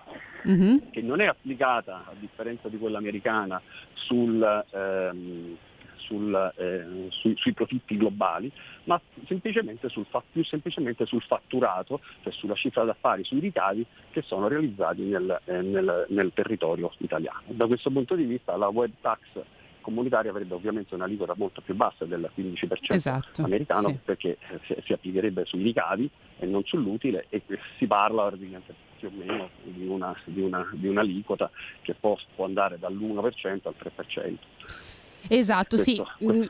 mm-hmm. 0.48 0.78
che 0.92 1.02
non 1.02 1.22
è 1.22 1.26
applicata, 1.26 2.06
a 2.06 2.14
differenza 2.20 2.68
di 2.68 2.78
quella 2.78 2.98
americana, 2.98 3.62
sul, 3.94 4.66
ehm, 4.72 5.58
sul, 6.06 6.54
eh, 6.58 7.08
sui, 7.10 7.36
sui, 7.38 7.54
profitti 7.54 7.98
globali, 7.98 8.52
ma 8.86 9.00
semplicemente 9.28 9.90
sul, 9.90 10.06
più 10.32 10.44
semplicemente 10.44 11.06
sul 11.06 11.22
fatturato, 11.22 12.00
cioè 12.24 12.32
sulla 12.34 12.56
cifra 12.56 12.84
d'affari, 12.84 13.24
sui 13.24 13.40
ricavi 13.40 13.86
che 14.12 14.22
sono 14.22 14.48
realizzati 14.48 15.02
nel, 15.02 15.42
eh, 15.46 15.62
nel, 15.62 16.06
nel 16.10 16.32
territorio 16.34 16.92
italiano. 17.00 17.44
Da 17.48 17.68
questo 17.68 17.90
punto 17.90 18.16
di 18.16 18.24
vista 18.24 18.56
la 18.56 18.68
web 18.68 18.92
tax 19.02 19.20
comunitaria 19.86 20.32
avrebbe 20.32 20.56
ovviamente 20.56 20.96
una 20.96 21.06
liquida 21.06 21.36
molto 21.38 21.62
più 21.62 21.76
bassa 21.76 22.06
del 22.06 22.28
15% 22.36 22.68
esatto, 22.88 23.44
americano 23.44 23.90
sì. 23.90 24.00
perché 24.04 24.38
eh, 24.50 24.82
si, 24.84 24.94
applicherebbe 24.94 25.46
sui 25.46 25.62
ricavi 25.62 26.10
e 26.40 26.48
non 26.48 26.64
sull'utile 26.64 27.28
e 27.30 27.44
si 27.78 27.86
parla 27.86 28.32
più 28.32 29.08
o 29.08 29.12
meno 29.12 29.50
di, 29.62 29.86
una, 29.86 30.16
di, 30.26 30.42
una, 30.42 30.68
di 30.74 30.88
un'aliquota 30.88 31.52
che 31.84 31.94
può, 31.94 32.18
può 32.34 32.46
andare 32.46 32.80
dall'1% 32.80 33.60
al 33.64 33.76
3%. 33.80 34.38
Esatto, 35.28 35.78
sì, 35.78 36.02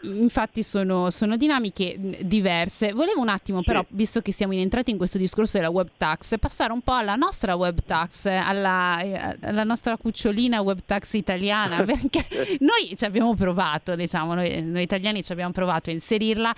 infatti 0.02 0.64
sono, 0.64 1.10
sono, 1.10 1.38
dinamiche 1.38 1.96
diverse. 2.22 2.92
Volevo 2.92 3.22
un 3.22 3.30
attimo 3.30 3.60
sì. 3.60 3.66
però, 3.66 3.86
visto 3.90 4.22
che 4.22 4.32
siamo 4.32 4.54
entrati 4.54 4.92
in 4.92 4.98
questo 4.98 5.18
discorso 5.18 5.58
della 5.58 5.70
web 5.70 5.90
tax, 5.98 6.38
passare 6.40 6.74
un 6.74 6.82
po' 6.82 6.94
alla 6.94 7.16
nostra 7.16 7.56
web 7.56 7.80
tax, 7.86 8.26
alla, 8.26 9.00
eh, 9.02 9.38
alla 9.42 9.64
nostra 9.64 9.98
cucciolina 9.98 10.62
web 10.62 10.80
tax 10.86 11.14
italiana, 11.14 11.84
perché 11.86 12.26
noi 12.60 12.96
ci 12.98 13.06
abbiamo 13.06 13.34
provato, 13.36 13.96
diciamo, 13.96 14.34
noi, 14.34 14.62
noi 14.64 14.84
italiani 14.84 15.24
ci 15.24 15.32
abbiamo 15.32 15.52
provato 15.52 15.90
a 15.90 15.94
inserirla. 15.94 16.56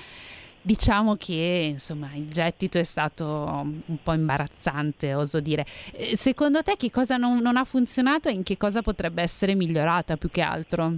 Diciamo 0.59 1.15
che 1.15 1.69
insomma 1.71 2.09
il 2.13 2.29
gettito 2.29 2.77
è 2.77 2.83
stato 2.83 3.25
un 3.25 3.97
po' 4.03 4.11
imbarazzante, 4.11 5.13
oso 5.13 5.39
dire. 5.39 5.65
Eh, 5.93 6.17
secondo 6.17 6.61
te 6.61 6.75
che 6.75 6.91
cosa 6.91 7.15
non, 7.15 7.37
non 7.37 7.55
ha 7.55 7.63
funzionato 7.63 8.27
e 8.27 8.33
in 8.33 8.43
che 8.43 8.57
cosa 8.57 8.81
potrebbe 8.81 9.21
essere 9.21 9.55
migliorata 9.55 10.17
più 10.17 10.29
che 10.29 10.41
altro? 10.41 10.95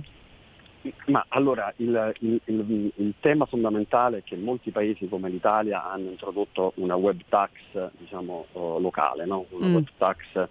Ma 1.07 1.25
allora 1.29 1.73
il, 1.77 2.13
il, 2.19 2.39
il, 2.45 2.91
il, 2.95 3.13
tema 3.19 3.45
fondamentale 3.45 4.19
è 4.19 4.23
che 4.23 4.37
molti 4.37 4.71
paesi 4.71 5.09
come 5.09 5.29
l'Italia 5.29 5.89
hanno 5.89 6.09
introdotto 6.09 6.71
una 6.75 6.95
web 6.95 7.19
tax 7.27 7.51
diciamo, 7.97 8.45
uh, 8.53 8.79
locale, 8.79 9.25
no? 9.25 9.45
una 9.49 9.67
mm. 9.67 9.75
web 9.75 9.87
tax 9.97 10.47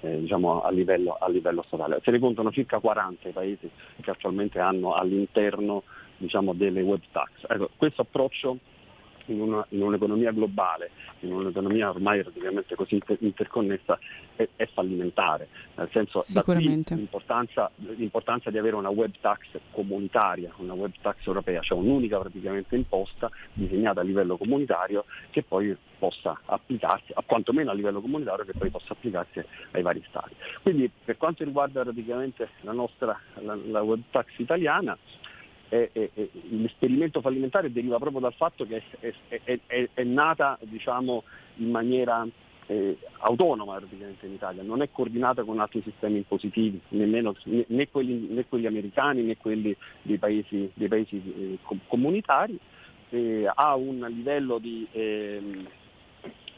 eh, 0.00 0.20
diciamo, 0.20 0.62
a, 0.62 0.70
livello, 0.70 1.16
a, 1.18 1.28
livello, 1.28 1.62
statale. 1.66 2.00
Se 2.02 2.10
ne 2.10 2.18
contano 2.18 2.52
circa 2.52 2.78
40 2.78 3.28
i 3.28 3.32
paesi 3.32 3.70
che 4.00 4.10
attualmente 4.10 4.58
hanno 4.58 4.94
all'interno 4.94 5.84
diciamo, 6.18 6.52
delle 6.52 6.82
web 6.82 7.00
tax. 7.10 7.30
Ecco, 7.48 7.70
questo 7.76 8.02
approccio 8.02 8.58
in, 9.32 9.40
una, 9.40 9.64
in, 9.70 9.82
un'economia 9.82 10.32
globale, 10.32 10.90
in 11.20 11.32
un'economia 11.32 11.90
ormai 11.90 12.22
praticamente 12.22 12.74
così 12.74 12.94
inter- 12.94 13.20
interconnessa, 13.20 13.98
è, 14.36 14.48
è, 14.56 14.66
fallimentare. 14.66 15.48
Nel 15.76 15.88
senso, 15.92 16.24
da 16.28 16.42
qui 16.42 16.58
l'importanza, 16.58 17.70
l'importanza, 17.76 18.50
di 18.50 18.58
avere 18.58 18.76
una 18.76 18.90
web 18.90 19.12
tax 19.20 19.58
comunitaria, 19.70 20.52
una 20.56 20.74
web 20.74 20.92
tax 21.00 21.26
europea, 21.26 21.60
cioè 21.60 21.78
un'unica 21.78 22.18
praticamente 22.18 22.76
imposta 22.76 23.30
disegnata 23.52 24.00
a 24.00 24.04
livello 24.04 24.36
comunitario 24.36 25.04
che 25.30 25.42
poi 25.42 25.76
possa 25.98 26.38
applicarsi, 26.46 27.12
a 27.14 27.22
quantomeno 27.24 27.70
a 27.70 27.74
livello 27.74 28.00
comunitario, 28.00 28.44
che 28.44 28.54
poi 28.56 28.70
possa 28.70 28.92
applicarsi 28.92 29.42
ai 29.72 29.82
vari 29.82 30.02
stati. 30.08 30.34
Quindi 30.62 30.90
per 31.04 31.16
quanto 31.16 31.44
riguarda 31.44 31.82
praticamente 31.82 32.48
la 32.62 32.72
nostra 32.72 33.18
la, 33.42 33.54
la 33.54 33.82
web 33.82 34.00
tax 34.10 34.26
italiana, 34.38 34.96
è, 35.70 35.88
è, 35.92 36.10
l'esperimento 36.50 37.20
fallimentare 37.20 37.72
deriva 37.72 37.98
proprio 37.98 38.20
dal 38.20 38.34
fatto 38.34 38.66
che 38.66 38.82
è, 39.94 40.02
nata 40.02 40.58
diciamo, 40.62 41.22
in 41.56 41.70
maniera 41.70 42.26
eh, 42.66 42.98
autonoma 43.18 43.76
praticamente 43.76 44.26
in 44.26 44.32
Italia, 44.32 44.62
non 44.62 44.82
è 44.82 44.90
coordinata 44.90 45.44
con 45.44 45.60
altri 45.60 45.80
sistemi 45.82 46.18
impositivi, 46.18 46.80
nemmeno, 46.88 47.34
né, 47.44 47.88
quelli, 47.88 48.26
né, 48.30 48.46
quelli, 48.48 48.66
americani 48.66 49.22
né 49.22 49.36
quelli 49.36 49.74
dei 50.02 50.18
paesi, 50.18 50.70
dei 50.74 50.88
paesi 50.88 51.16
eh, 51.16 51.76
comunitari, 51.86 52.58
eh, 53.10 53.50
ha 53.52 53.74
un 53.76 54.04
livello 54.08 54.58
di, 54.58 54.86
ehm, 54.90 55.66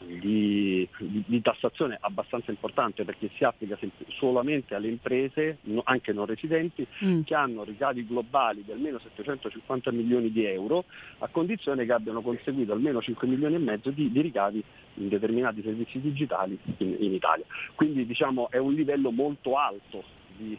di, 0.05 0.87
di, 0.97 1.41
tassazione 1.41 1.97
abbastanza 1.99 2.51
importante 2.51 3.03
perché 3.03 3.29
si 3.35 3.43
applica 3.43 3.77
solamente 4.09 4.75
alle 4.75 4.87
imprese, 4.87 5.59
anche 5.83 6.13
non 6.13 6.25
residenti, 6.25 6.85
mm. 7.03 7.21
che 7.21 7.35
hanno 7.35 7.63
ricavi 7.63 8.05
globali 8.05 8.63
di 8.63 8.71
almeno 8.71 8.99
750 8.99 9.91
milioni 9.91 10.31
di 10.31 10.45
euro, 10.45 10.85
a 11.19 11.27
condizione 11.27 11.85
che 11.85 11.93
abbiano 11.93 12.21
conseguito 12.21 12.73
almeno 12.73 13.01
5 13.01 13.27
milioni 13.27 13.55
e 13.55 13.59
mezzo 13.59 13.89
di, 13.89 14.11
di 14.11 14.21
ricavi 14.21 14.63
in 14.95 15.09
determinati 15.09 15.61
servizi 15.61 15.99
digitali 15.99 16.57
in, 16.77 16.95
in, 16.99 17.13
Italia. 17.13 17.45
Quindi 17.75 18.05
diciamo, 18.05 18.49
è 18.49 18.57
un 18.57 18.73
livello 18.73 19.11
molto 19.11 19.57
alto 19.57 20.03
di, 20.37 20.57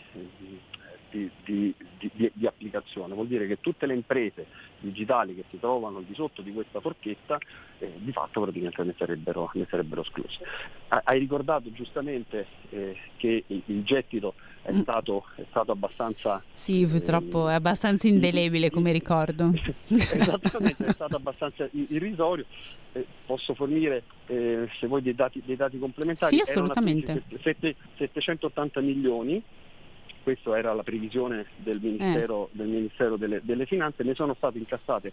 di, 1.14 1.30
di, 1.44 1.74
di, 1.98 2.30
di, 2.34 2.46
applicazione, 2.46 3.14
vuol 3.14 3.28
dire 3.28 3.46
che 3.46 3.60
tutte 3.60 3.86
le 3.86 3.94
imprese 3.94 4.46
digitali 4.80 5.36
che 5.36 5.44
si 5.50 5.60
trovano 5.60 5.98
al 5.98 6.04
di 6.04 6.14
sotto 6.14 6.42
di 6.42 6.52
questa 6.52 6.80
forchetta 6.80 7.38
eh, 7.78 7.92
di 7.98 8.10
fatto 8.10 8.40
praticamente 8.40 8.82
ne 8.82 8.94
sarebbero, 8.98 9.50
ne 9.54 9.66
sarebbero 9.70 10.02
escluse. 10.02 10.38
Hai 10.88 11.18
ricordato 11.18 11.70
giustamente 11.70 12.46
eh, 12.70 12.96
che 13.16 13.44
il, 13.46 13.62
il 13.66 13.84
gettito 13.84 14.34
è 14.62 14.72
mm. 14.72 14.80
stato, 14.80 15.24
è 15.36 15.44
stato, 15.50 15.70
abbastanza... 15.70 16.42
Sì, 16.52 16.84
purtroppo 16.86 17.48
eh, 17.48 17.52
è 17.52 17.54
abbastanza 17.54 18.08
indelebile 18.08 18.70
come 18.70 18.90
ricordo. 18.90 19.52
Esattamente, 19.86 20.86
è 20.86 20.92
stato 20.92 21.16
abbastanza 21.16 21.68
irrisorio. 21.70 22.46
Eh, 22.92 23.06
posso 23.26 23.54
fornire, 23.54 24.04
eh, 24.26 24.68
se 24.80 24.86
vuoi, 24.86 25.02
dei 25.02 25.14
dati, 25.14 25.42
dei 25.44 25.56
dati 25.56 25.78
complementari? 25.78 26.34
Sì, 26.34 26.40
assolutamente. 26.40 27.22
780 27.96 28.80
milioni 28.80 29.42
questa 30.24 30.58
era 30.58 30.72
la 30.72 30.82
previsione 30.82 31.46
del 31.56 31.78
Ministero, 31.80 32.46
eh. 32.46 32.56
del 32.56 32.66
ministero 32.66 33.16
delle, 33.16 33.40
delle, 33.44 33.66
Finanze, 33.66 34.02
ne 34.02 34.14
sono 34.14 34.34
state 34.34 34.58
incassate 34.58 35.12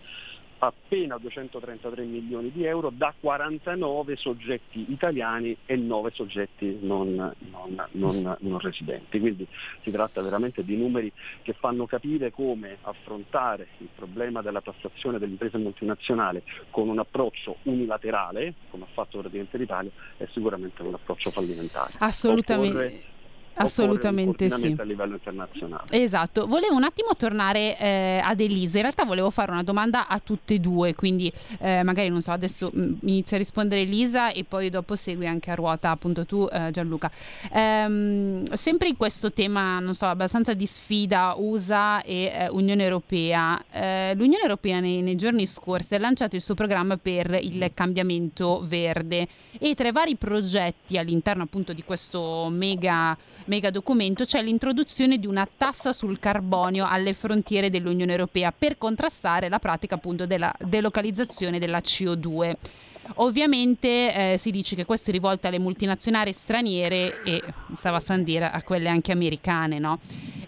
appena 0.63 1.17
233 1.17 2.03
milioni 2.03 2.51
di 2.51 2.65
euro 2.65 2.91
da 2.93 3.13
49 3.19 4.15
soggetti 4.15 4.85
italiani 4.91 5.57
e 5.65 5.75
9 5.75 6.11
soggetti 6.13 6.77
non, 6.81 7.15
non, 7.15 7.87
non, 7.91 8.37
non, 8.39 8.59
residenti. 8.59 9.19
Quindi 9.19 9.47
si 9.81 9.89
tratta 9.89 10.21
veramente 10.21 10.63
di 10.63 10.77
numeri 10.77 11.11
che 11.41 11.53
fanno 11.53 11.87
capire 11.87 12.31
come 12.31 12.77
affrontare 12.81 13.69
il 13.79 13.89
problema 13.95 14.41
della 14.41 14.61
tassazione 14.61 15.17
delle 15.17 15.31
imprese 15.31 15.57
multinazionali 15.57 16.43
con 16.69 16.89
un 16.89 16.99
approccio 16.99 17.57
unilaterale, 17.63 18.53
come 18.69 18.83
ha 18.83 18.93
fatto 18.93 19.17
praticamente 19.17 19.57
l'Italia, 19.57 19.91
è 20.17 20.27
sicuramente 20.31 20.83
un 20.83 20.93
approccio 20.93 21.31
fallimentare. 21.31 21.93
Assolutamente. 21.97 22.77
Occorre 22.77 23.10
Assolutamente 23.53 24.49
sì. 24.49 24.75
a 24.77 24.83
livello 24.83 25.13
internazionale. 25.13 25.83
Esatto. 25.89 26.47
Volevo 26.47 26.75
un 26.75 26.83
attimo 26.83 27.15
tornare 27.15 27.77
eh, 27.77 28.21
ad 28.23 28.39
Elisa. 28.39 28.77
In 28.77 28.83
realtà 28.83 29.03
volevo 29.03 29.29
fare 29.29 29.51
una 29.51 29.63
domanda 29.63 30.07
a 30.07 30.19
tutte 30.19 30.55
e 30.55 30.59
due, 30.59 30.95
quindi 30.95 31.31
eh, 31.59 31.83
magari 31.83 32.09
non 32.09 32.21
so, 32.21 32.31
adesso 32.31 32.69
mh, 32.73 32.81
mm, 32.81 32.93
inizia 33.01 33.37
a 33.37 33.39
rispondere 33.39 33.81
Elisa 33.81 34.31
e 34.31 34.43
poi 34.43 34.69
dopo 34.69 34.95
segui 34.95 35.27
anche 35.27 35.51
a 35.51 35.55
ruota 35.55 35.89
appunto 35.91 36.25
tu 36.25 36.47
eh, 36.51 36.69
Gianluca. 36.71 37.11
Ehm, 37.51 38.43
sempre 38.53 38.87
in 38.87 38.97
questo 38.97 39.31
tema, 39.31 39.79
non 39.79 39.93
so, 39.93 40.05
abbastanza 40.05 40.53
di 40.53 40.65
sfida 40.65 41.35
USA 41.37 42.01
e 42.03 42.31
eh, 42.33 42.47
Unione 42.49 42.83
Europea. 42.83 43.63
Eh, 43.71 44.13
L'Unione 44.15 44.41
Europea 44.41 44.79
nei, 44.79 45.01
nei 45.01 45.15
giorni 45.15 45.45
scorsi 45.45 45.95
ha 45.95 45.99
lanciato 45.99 46.35
il 46.35 46.41
suo 46.41 46.55
programma 46.55 46.97
per 46.97 47.37
il 47.41 47.71
cambiamento 47.73 48.63
verde 48.65 49.27
e 49.57 49.75
tra 49.75 49.87
i 49.87 49.91
vari 49.91 50.15
progetti 50.15 50.97
all'interno 50.97 51.43
appunto 51.43 51.73
di 51.73 51.83
questo 51.83 52.49
mega 52.49 53.17
mega 53.51 53.69
documento 53.69 54.23
c'è 54.23 54.41
l'introduzione 54.41 55.17
di 55.17 55.27
una 55.27 55.45
tassa 55.57 55.91
sul 55.91 56.19
carbonio 56.19 56.87
alle 56.87 57.13
frontiere 57.13 57.69
dell'Unione 57.69 58.13
Europea 58.13 58.53
per 58.57 58.77
contrastare 58.77 59.49
la 59.49 59.59
pratica 59.59 59.95
appunto 59.95 60.25
della 60.25 60.55
delocalizzazione 60.57 61.59
della 61.59 61.79
CO2. 61.79 62.55
Ovviamente 63.15 64.33
eh, 64.33 64.37
si 64.37 64.51
dice 64.51 64.75
che 64.75 64.85
questo 64.85 65.09
è 65.09 65.13
rivolto 65.13 65.47
alle 65.47 65.59
multinazionali 65.59 66.33
straniere 66.33 67.21
e 67.23 67.41
stava 67.73 68.01
a 68.05 68.17
dire 68.17 68.49
a 68.49 68.61
quelle 68.63 68.89
anche 68.89 69.11
americane, 69.11 69.79
no? 69.79 69.99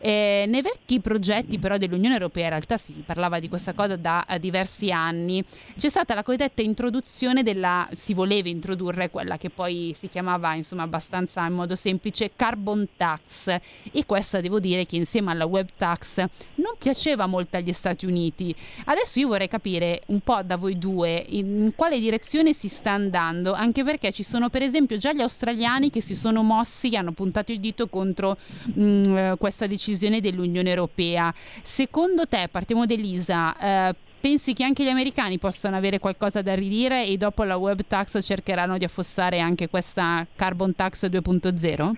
Eh, 0.05 0.43
nei 0.49 0.61
vecchi 0.61 0.99
progetti 0.99 1.59
però 1.59 1.77
dell'Unione 1.77 2.15
Europea, 2.15 2.43
in 2.43 2.49
realtà 2.49 2.75
si 2.75 2.91
parlava 3.05 3.39
di 3.39 3.47
questa 3.47 3.71
cosa 3.71 3.95
da 3.95 4.25
uh, 4.27 4.37
diversi 4.37 4.91
anni, 4.91 5.41
c'è 5.77 5.87
stata 5.87 6.13
la 6.13 6.23
cosiddetta 6.23 6.61
introduzione 6.61 7.41
della, 7.41 7.87
si 7.93 8.13
voleva 8.13 8.49
introdurre 8.49 9.09
quella 9.09 9.37
che 9.37 9.49
poi 9.49 9.95
si 9.97 10.09
chiamava 10.09 10.55
insomma 10.55 10.83
abbastanza 10.83 11.45
in 11.45 11.53
modo 11.53 11.75
semplice 11.75 12.31
carbon 12.35 12.85
tax 12.97 13.47
e 13.93 14.05
questa 14.05 14.41
devo 14.41 14.59
dire 14.59 14.85
che 14.85 14.97
insieme 14.97 15.31
alla 15.31 15.45
web 15.45 15.69
tax 15.77 16.17
non 16.55 16.73
piaceva 16.77 17.25
molto 17.25 17.55
agli 17.55 17.71
Stati 17.71 18.05
Uniti. 18.05 18.53
Adesso 18.83 19.19
io 19.19 19.29
vorrei 19.29 19.47
capire 19.47 20.01
un 20.07 20.19
po' 20.19 20.41
da 20.43 20.57
voi 20.57 20.77
due 20.77 21.23
in 21.29 21.71
quale 21.77 21.99
direzione 21.99 22.52
si 22.53 22.67
sta 22.67 22.91
andando, 22.91 23.53
anche 23.53 23.83
perché 23.83 24.11
ci 24.11 24.23
sono 24.23 24.49
per 24.49 24.61
esempio 24.61 24.97
già 24.97 25.13
gli 25.13 25.21
australiani 25.21 25.89
che 25.89 26.01
si 26.01 26.15
sono 26.15 26.43
mossi, 26.43 26.89
che 26.89 26.97
hanno 26.97 27.11
puntato 27.11 27.51
il 27.51 27.59
dito 27.59 27.87
contro 27.87 28.37
mh, 28.73 28.83
mm, 28.83 29.33
questa 29.37 29.67
decisione 29.67 29.81
decisione 29.93 30.21
dell'Unione 30.21 30.69
Europea. 30.69 31.33
Secondo 31.61 32.27
te, 32.27 32.47
partiamo 32.51 32.85
da 32.85 32.93
Elisa, 32.93 33.55
eh, 33.57 33.95
pensi 34.19 34.53
che 34.53 34.63
anche 34.63 34.83
gli 34.83 34.89
americani 34.89 35.37
possano 35.37 35.75
avere 35.75 35.99
qualcosa 35.99 36.41
da 36.41 36.55
ridire 36.55 37.05
e 37.05 37.17
dopo 37.17 37.43
la 37.43 37.57
web 37.57 37.81
tax 37.87 38.23
cercheranno 38.23 38.77
di 38.77 38.85
affossare 38.85 39.39
anche 39.39 39.69
questa 39.69 40.25
carbon 40.35 40.75
tax 40.75 41.07
2.0? 41.09 41.91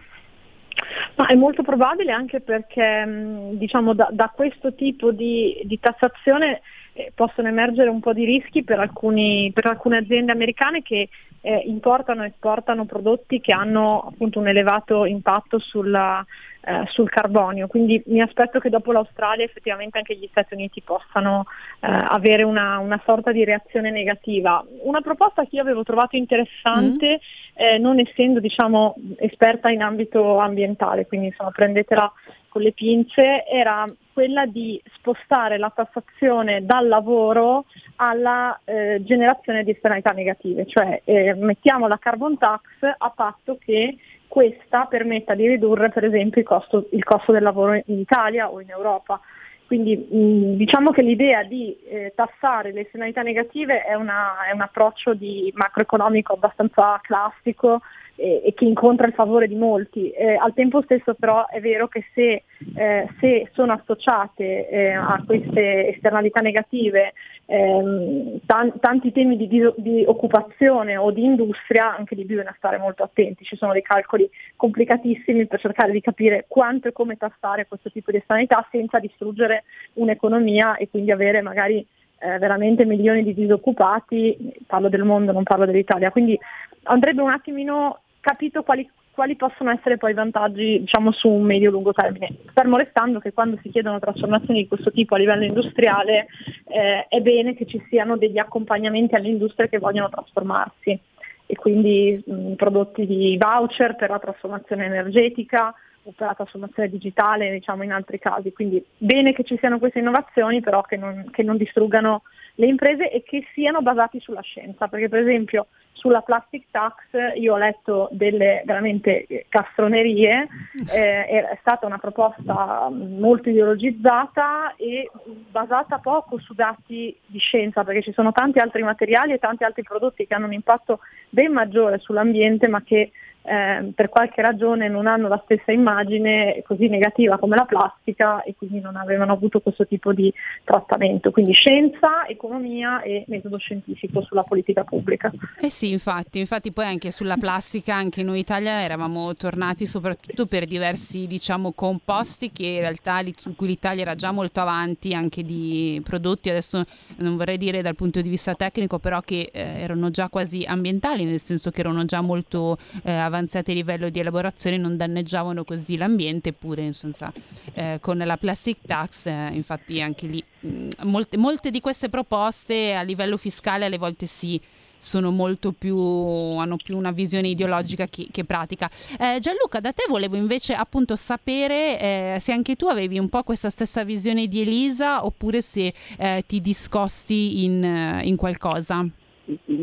Ma 1.15 1.27
è 1.27 1.35
molto 1.35 1.63
probabile 1.63 2.11
anche 2.11 2.41
perché 2.41 3.05
mm, 3.05 3.53
diciamo, 3.53 3.93
da, 3.93 4.09
da 4.11 4.31
questo 4.35 4.73
tipo 4.73 5.11
di, 5.11 5.61
di 5.63 5.79
tassazione 5.79 6.61
eh, 6.97 7.11
possono 7.13 7.49
emergere 7.49 7.89
un 7.89 7.99
po' 7.99 8.13
di 8.13 8.23
rischi 8.23 8.63
per, 8.63 8.79
alcuni, 8.79 9.51
per 9.53 9.65
alcune 9.65 9.97
aziende 9.97 10.31
americane 10.31 10.81
che 10.81 11.09
eh, 11.41 11.61
importano 11.65 12.23
e 12.23 12.27
esportano 12.27 12.85
prodotti 12.85 13.41
che 13.41 13.51
hanno 13.51 14.09
appunto 14.11 14.39
un 14.39 14.47
elevato 14.47 15.05
impatto 15.05 15.59
sulla, 15.59 16.25
eh, 16.61 16.85
sul 16.87 17.09
carbonio, 17.09 17.67
quindi 17.67 18.01
mi 18.07 18.21
aspetto 18.21 18.59
che 18.59 18.69
dopo 18.69 18.93
l'Australia 18.93 19.43
effettivamente 19.43 19.97
anche 19.97 20.15
gli 20.15 20.27
Stati 20.31 20.53
Uniti 20.53 20.81
possano 20.81 21.45
eh, 21.81 21.87
avere 21.87 22.43
una, 22.43 22.79
una, 22.79 22.99
sorta 23.05 23.33
di 23.33 23.43
reazione 23.43 23.91
negativa. 23.91 24.65
Una 24.83 25.01
proposta 25.01 25.43
che 25.43 25.57
io 25.57 25.61
avevo 25.61 25.83
trovato 25.83 26.15
interessante, 26.15 27.19
mm. 27.19 27.63
eh, 27.63 27.77
non 27.77 27.99
essendo 27.99 28.39
diciamo, 28.39 28.95
esperta 29.17 29.69
in 29.69 29.83
ambito 29.83 30.39
ambientale, 30.39 31.05
quindi 31.05 31.27
insomma, 31.27 31.51
prendetela 31.51 32.11
con 32.47 32.61
le 32.61 32.71
pinze, 32.71 33.45
era 33.45 33.85
quella 34.16 34.45
di 34.45 34.82
spostare 34.93 35.57
la 35.57 35.70
tassazione 35.76 36.66
dal 36.66 36.88
lavoro 36.88 37.66
alla 37.97 38.57
eh, 38.63 39.01
generazione 39.03 39.66
di 39.66 39.72
esternalità 39.72 40.11
negative, 40.11 40.66
cioè 40.66 41.01
eh, 41.03 41.34
mettiamo 41.34 41.89
la 41.89 41.97
carbon 41.97 42.38
tax 42.38 42.61
a 42.97 43.09
patto 43.13 43.57
che 43.59 43.97
questa 44.30 44.86
permetta 44.86 45.36
di 45.36 45.45
ridurre 45.45 45.89
per 45.89 46.05
esempio 46.05 46.39
il 46.39 46.47
costo, 46.47 46.88
il 46.93 47.03
costo 47.03 47.34
del 47.34 47.43
lavoro 47.43 47.74
in 47.74 47.99
Italia 47.99 48.49
o 48.49 48.61
in 48.61 48.70
Europa. 48.70 49.20
Quindi 49.68 49.97
mh, 49.97 50.55
diciamo 50.55 50.91
che 50.91 51.01
l'idea 51.01 51.43
di 51.43 51.78
eh, 51.84 52.13
tassare 52.16 52.72
le 52.72 52.86
esternalità 52.86 53.22
negative 53.22 53.82
è, 53.82 53.95
una, 53.95 54.45
è 54.49 54.53
un 54.53 54.61
approccio 54.61 55.13
di 55.13 55.51
macroeconomico 55.53 56.32
abbastanza 56.32 57.01
classico 57.01 57.82
e, 58.16 58.53
che 58.55 58.66
incontra 58.66 59.07
il 59.07 59.13
favore 59.13 59.47
di 59.47 59.55
molti. 59.55 60.11
Eh, 60.11 60.36
al 60.36 60.53
tempo 60.53 60.82
stesso 60.82 61.13
però 61.13 61.47
è 61.47 61.59
vero 61.59 61.88
che 61.88 62.05
se, 62.13 62.43
eh, 62.76 63.07
se 63.20 63.49
sono 63.53 63.74
associate 63.74 64.70
eh, 64.70 64.91
a 64.91 65.22
queste 65.26 65.89
esternalità 65.89 66.39
negative 66.39 67.13
ehm, 67.45 68.39
tan- 68.45 68.80
tanti 68.80 69.11
temi 69.11 69.38
di, 69.38 69.47
di, 69.47 69.61
di, 69.78 70.03
occupazione 70.05 70.97
o 70.97 71.11
di 71.11 71.24
industria, 71.24 71.95
anche 71.95 72.16
lì 72.16 72.26
bisogna 72.26 72.53
stare 72.57 72.78
molto 72.78 73.03
attenti. 73.03 73.43
Ci 73.43 73.57
sono 73.57 73.74
dei 73.74 73.82
calcoli 73.82 74.30
complicatissimi 74.55 75.45
per 75.47 75.59
cercare 75.59 75.91
di 75.91 76.01
capire 76.01 76.45
quanto 76.47 76.88
e 76.88 76.93
come 76.93 77.18
tassare 77.18 77.68
questo 77.68 77.91
tipo 77.91 78.11
di 78.11 78.18
esternalità 78.18 78.66
senza 78.72 78.99
distruggere 78.99 79.63
un'economia 79.93 80.78
e 80.78 80.89
quindi 80.89 81.11
avere 81.11 81.41
magari 81.41 81.86
eh, 82.20 82.38
veramente 82.39 82.86
milioni 82.86 83.24
di 83.24 83.34
disoccupati, 83.34 84.53
parlo 84.66 84.89
del 84.89 85.03
mondo, 85.03 85.32
non 85.32 85.43
parlo 85.43 85.66
dell'Italia, 85.66 86.11
quindi 86.11 86.39
andrebbe 86.84 87.22
un 87.22 87.32
attimino 87.32 87.99
capito 88.26 88.63
quali, 88.63 88.89
quali 89.11 89.36
possono 89.36 89.69
essere 89.69 89.97
poi 89.97 90.09
i 90.09 90.15
vantaggi 90.15 90.80
diciamo, 90.80 91.11
su 91.11 91.30
un 91.30 91.43
medio-lungo 91.43 91.93
termine, 91.93 92.38
fermo 92.55 92.76
restando 92.76 93.19
che 93.19 93.34
quando 93.34 93.59
si 93.61 93.69
chiedono 93.69 93.99
trasformazioni 93.99 94.63
di 94.63 94.67
questo 94.67 94.89
tipo 94.91 95.13
a 95.13 95.19
livello 95.19 95.43
industriale 95.43 96.26
eh, 96.67 97.05
è 97.07 97.21
bene 97.21 97.53
che 97.53 97.67
ci 97.67 97.80
siano 97.88 98.17
degli 98.17 98.39
accompagnamenti 98.39 99.13
alle 99.13 99.28
industrie 99.28 99.69
che 99.69 99.78
vogliono 99.78 100.09
trasformarsi. 100.09 100.99
E 101.47 101.55
quindi 101.55 102.19
mh, 102.26 102.53
prodotti 102.53 103.05
di 103.05 103.38
voucher 103.38 103.95
per 103.95 104.09
la 104.09 104.17
trasformazione 104.17 104.86
energetica 104.86 105.71
operata 106.01 106.43
su 106.45 106.57
un'azione 106.57 106.89
digitale 106.89 107.51
diciamo 107.51 107.84
in 107.84 107.91
altri 107.91 108.17
casi. 108.17 108.51
Quindi 108.51 108.84
bene 108.97 109.34
che 109.34 109.43
ci 109.43 109.55
siano 109.59 109.78
queste 109.78 109.99
innovazioni, 109.99 110.61
però 110.61 110.82
che 110.82 110.97
non, 110.97 111.30
che 111.30 111.43
non 111.43 111.57
distruggano 111.57 112.23
le 112.55 112.65
imprese 112.65 113.11
e 113.11 113.21
che 113.21 113.45
siano 113.53 113.84
basati 113.84 114.19
sulla 114.19 114.41
scienza, 114.41 114.88
perché 114.88 115.09
per 115.09 115.19
esempio 115.19 115.67
sulla 115.95 116.21
plastic 116.21 116.65
tax 116.71 116.95
io 117.35 117.53
ho 117.53 117.57
letto 117.57 118.09
delle 118.11 118.61
veramente 118.65 119.25
castronerie, 119.49 120.47
eh, 120.93 121.25
è 121.25 121.57
stata 121.61 121.85
una 121.85 121.97
proposta 121.97 122.89
molto 122.91 123.49
ideologizzata 123.49 124.75
e 124.75 125.09
basata 125.49 125.97
poco 125.99 126.37
su 126.37 126.53
dati 126.53 127.17
di 127.25 127.39
scienza, 127.39 127.83
perché 127.83 128.03
ci 128.03 128.13
sono 128.13 128.31
tanti 128.31 128.59
altri 128.59 128.83
materiali 128.83 129.33
e 129.33 129.39
tanti 129.39 129.63
altri 129.63 129.83
prodotti 129.83 130.27
che 130.27 130.33
hanno 130.33 130.45
un 130.45 130.53
impatto 130.53 130.99
ben 131.29 131.51
maggiore 131.51 131.97
sull'ambiente, 131.99 132.67
ma 132.67 132.83
che 132.83 133.11
eh, 133.45 133.91
per 133.93 134.09
qualche 134.09 134.41
ragione 134.41 134.87
non 134.87 135.05
hanno 135.05 135.27
la 135.27 135.39
stessa 135.43 135.71
immagine 135.71 136.63
così 136.65 136.87
negativa 136.87 137.37
come 137.37 137.55
la 137.55 137.65
plastica 137.65 138.41
e 138.41 138.55
quindi 138.57 138.79
non 138.79 138.95
avevano 138.95 139.33
avuto 139.33 139.59
questo 139.59 139.85
tipo 139.85 140.13
di 140.13 140.33
trattamento. 140.63 141.29
Quindi 141.29 141.53
scienza, 141.53 142.25
economia 142.27 143.01
e 143.01 143.23
metodo 143.27 143.57
scientifico 143.57 144.21
sulla 144.23 144.43
politica 144.43 144.83
pubblica. 144.83 145.31
Eh 145.59 145.69
sì, 145.69 145.91
infatti, 145.91 146.39
infatti 146.39 146.71
poi 146.71 146.85
anche 146.85 147.11
sulla 147.11 147.37
plastica, 147.37 147.93
anche 147.95 148.23
noi 148.23 148.35
in 148.35 148.41
Italia 148.41 148.81
eravamo 148.81 149.35
tornati 149.35 149.85
soprattutto 149.85 150.47
per 150.47 150.65
diversi 150.65 151.27
diciamo 151.27 151.71
composti 151.73 152.51
che 152.51 152.65
in 152.65 152.79
realtà 152.79 153.21
su 153.35 153.55
cui 153.55 153.67
l'Italia 153.67 154.01
era 154.01 154.15
già 154.15 154.31
molto 154.31 154.59
avanti 154.59 155.13
anche 155.13 155.43
di 155.43 156.01
prodotti, 156.03 156.49
adesso 156.49 156.83
non 157.17 157.37
vorrei 157.37 157.57
dire 157.57 157.81
dal 157.81 157.95
punto 157.95 158.21
di 158.21 158.29
vista 158.29 158.55
tecnico, 158.55 158.97
però 158.97 159.21
che 159.21 159.49
eh, 159.53 159.61
erano 159.81 160.09
già 160.09 160.29
quasi 160.29 160.63
ambientali, 160.65 161.25
nel 161.25 161.39
senso 161.39 161.69
che 161.69 161.81
erano 161.81 162.05
già 162.05 162.21
molto 162.21 162.77
eh, 163.03 163.11
avanti 163.11 163.33
avanzati 163.36 163.73
livello 163.73 164.09
di 164.09 164.19
elaborazione 164.19 164.77
non 164.77 164.97
danneggiavano 164.97 165.63
così 165.63 165.97
l'ambiente, 165.97 166.49
eppure 166.49 166.81
insomma, 166.83 167.31
eh, 167.73 167.97
con 168.01 168.17
la 168.17 168.38
plastic 168.38 168.77
tax, 168.86 169.25
eh, 169.25 169.49
infatti 169.51 170.01
anche 170.01 170.27
lì 170.27 170.43
mh, 170.59 170.67
mm, 170.67 170.89
molte, 171.03 171.38
molte 171.38 171.71
di 171.71 171.81
queste 171.81 172.09
proposte 172.09 172.93
a 172.93 173.01
livello 173.01 173.38
fiscale 173.38 173.86
alle 173.86 173.97
volte 173.97 174.25
sì 174.25 174.59
sono 174.97 175.29
molto 175.29 175.71
più 175.71 175.97
hanno 175.97 176.77
più 176.77 176.97
una 176.97 177.11
visione 177.11 177.49
ideologica 177.49 178.07
che, 178.07 178.27
che 178.31 178.43
pratica. 178.43 178.89
Eh, 179.19 179.38
Gianluca, 179.39 179.79
da 179.79 179.91
te 179.91 180.05
volevo 180.07 180.36
invece 180.36 180.73
appunto 180.73 181.15
sapere 181.15 181.99
eh, 181.99 182.38
se 182.41 182.51
anche 182.51 182.75
tu 182.75 182.88
avevi 182.88 183.19
un 183.19 183.29
po' 183.29 183.43
questa 183.43 183.69
stessa 183.69 184.03
visione 184.03 184.47
di 184.47 184.61
Elisa 184.61 185.23
oppure 185.23 185.61
se 185.61 185.93
eh, 186.17 186.43
ti 186.47 186.59
discosti 186.59 187.63
in, 187.63 188.19
in 188.23 188.36
qualcosa. 188.36 189.07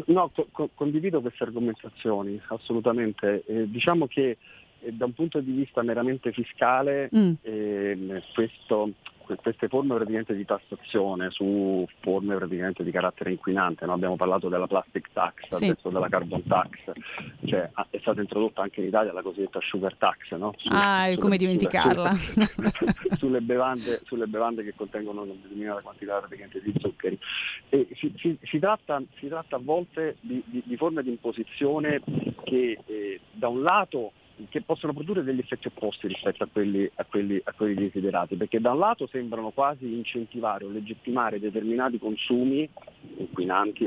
No, 0.07 0.31
co- 0.51 0.71
condivido 0.75 1.21
queste 1.21 1.45
argomentazioni, 1.45 2.41
assolutamente. 2.49 3.45
Eh, 3.47 3.71
diciamo 3.71 4.07
che 4.07 4.39
eh, 4.81 4.93
da 4.93 5.05
un 5.05 5.13
punto 5.13 5.41
di 5.41 5.53
vista 5.53 5.83
meramente 5.83 6.33
fiscale 6.33 7.09
mm. 7.15 7.33
eh, 7.43 8.23
questo 8.35 8.91
queste 9.25 9.69
forme 9.69 9.95
praticamente 9.95 10.35
di 10.35 10.45
tassazione 10.45 11.31
su 11.31 11.87
forme 12.01 12.37
praticamente 12.37 12.83
di 12.83 12.91
carattere 12.91 13.31
inquinante, 13.31 13.87
no? 13.87 13.93
abbiamo 13.93 14.17
parlato 14.17 14.49
della 14.49 14.67
plastic 14.67 15.09
tax, 15.13 15.35
sì. 15.49 15.65
adesso 15.65 15.89
della 15.91 16.09
carbon 16.09 16.43
tax, 16.45 16.71
cioè, 17.45 17.71
è 17.91 17.99
stata 18.01 18.21
introdotta 18.21 18.63
anche 18.63 18.81
in 18.81 18.89
Italia 18.89 19.13
la 19.13 19.23
cosiddetta 19.23 19.61
sugar 19.61 19.95
tax, 19.97 20.33
no? 20.33 20.55
sulle, 20.57 20.75
ah, 20.75 21.05
sulle, 21.05 21.19
come 21.19 21.37
dimenticarla? 21.37 22.15
Sulle, 22.15 22.49
sulle, 23.19 23.41
bevande, 23.41 24.01
sulle, 24.05 24.27
bevande, 24.27 24.65
che 24.65 24.75
contengono 24.75 25.23
una 25.23 25.33
determinata 25.33 25.81
quantità 25.81 26.19
praticamente 26.19 26.61
di 26.63 26.75
zuccheri. 26.79 27.19
Si, 27.69 28.13
si, 28.17 28.39
si, 28.43 28.59
tratta, 28.59 29.03
si, 29.19 29.29
tratta, 29.29 29.57
a 29.57 29.61
volte 29.63 30.17
di, 30.21 30.43
di, 30.47 30.63
di 30.65 30.77
forme 30.77 31.03
di 31.03 31.11
imposizione 31.11 32.01
che 32.45 32.79
eh, 32.85 33.21
da 33.33 33.49
un 33.49 33.63
lato 33.63 34.13
che 34.49 34.63
possono 34.63 34.93
produrre 34.93 35.23
degli 35.23 35.39
effetti 35.39 35.69
opposti 35.69 36.09
rispetto 36.09 36.45
a 36.45 36.49
quelli, 36.51 36.91
a, 36.95 37.05
quelli, 37.05 37.41
a 37.43 37.53
quelli, 37.53 37.75
desiderati, 37.75 38.37
perché 38.37 38.61
da 38.61 38.73
un 38.73 38.79
lato 38.79 39.07
sembrano 39.07 39.51
quasi 39.51 39.93
incentivare 39.93 40.65
o 40.65 40.71
legittimare 40.71 41.41
determinati 41.41 41.99
consumi 41.99 42.69
inquinanti, 43.17 43.87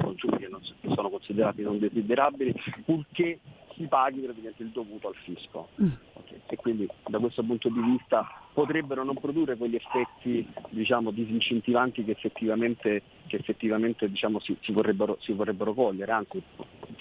consumi 0.00 0.38
che, 0.38 0.48
non, 0.48 0.60
che 0.60 0.88
sono 0.94 1.10
considerati 1.10 1.62
non 1.62 1.78
desiderabili, 1.78 2.54
purché 2.84 3.40
si 3.74 3.86
paghi 3.86 4.20
praticamente 4.20 4.62
il 4.62 4.70
dovuto 4.70 5.08
al 5.08 5.14
fisco. 5.16 5.68
Mm. 5.82 5.88
Okay. 6.14 6.40
E 6.46 6.56
quindi 6.56 6.88
da 7.06 7.18
questo 7.18 7.42
punto 7.42 7.68
di 7.68 7.80
vista 7.80 8.45
potrebbero 8.56 9.04
non 9.04 9.18
produrre 9.20 9.54
quegli 9.54 9.74
effetti 9.74 10.48
diciamo, 10.70 11.10
disincentivanti 11.10 12.02
che 12.04 12.12
effettivamente, 12.12 13.02
che 13.26 13.36
effettivamente 13.36 14.08
diciamo, 14.08 14.40
si, 14.40 14.56
si, 14.62 14.72
vorrebbero, 14.72 15.18
si, 15.20 15.34
vorrebbero, 15.34 15.74
cogliere, 15.74 16.10
anzi 16.10 16.42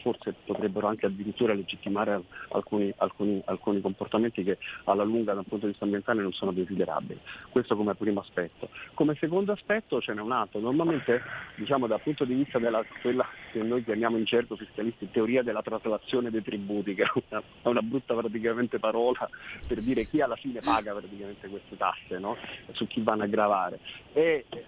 forse 0.02 0.36
potrebbero 0.46 0.88
anche 0.88 1.06
addirittura 1.06 1.54
legittimare 1.54 2.22
alcuni, 2.50 2.94
alcuni, 2.98 3.42
alcuni, 3.46 3.80
comportamenti 3.80 4.44
che 4.44 4.58
alla 4.84 5.06
lunga 5.06 5.34
dal 5.34 5.46
punto 5.46 5.66
di 5.66 5.72
vista 5.72 5.86
ambientale 5.86 6.22
non 6.22 6.34
sono 6.34 6.52
desiderabili. 6.52 7.22
Questo 7.50 7.78
come 7.78 7.96
primo 7.96 8.20
aspetto. 8.20 8.68
Come 8.94 9.16
secondo 9.18 9.54
aspetto 9.54 10.02
ce 10.02 10.14
n'è 10.14 10.20
un 10.20 10.34
altro, 10.34 10.60
normalmente 10.60 11.22
diciamo, 11.56 11.88
dal 11.88 12.02
punto 12.02 12.26
di 12.26 12.34
vista 12.34 12.60
della 12.60 12.84
quella 13.02 13.26
che 13.54 13.64
noi 13.64 13.82
chiamiamo 13.82 14.18
in 14.18 14.26
certo 14.26 14.58
fiscalisti 14.58 15.10
teoria 15.10 15.42
della 15.42 15.62
traslazione 15.62 16.30
dei 16.32 16.44
tributi, 16.44 16.94
che 16.96 17.04
è 17.04 17.12
una, 17.30 17.42
una 17.62 17.82
brutta 17.82 18.14
praticamente 18.14 18.78
parola 18.78 19.30
per 19.66 19.80
dire 19.80 20.06
chi 20.06 20.20
alla 20.20 20.36
fine 20.36 20.60
paga 20.60 20.94
praticamente 20.94 21.45
queste 21.50 21.78
tasse 21.78 22.18
no? 22.20 22.38
su 22.72 22.88
chi 22.88 23.02
vanno 23.02 23.24
a 23.24 23.28
gravare. 23.28 23.80
E, 24.14 24.46
eh, 24.50 24.66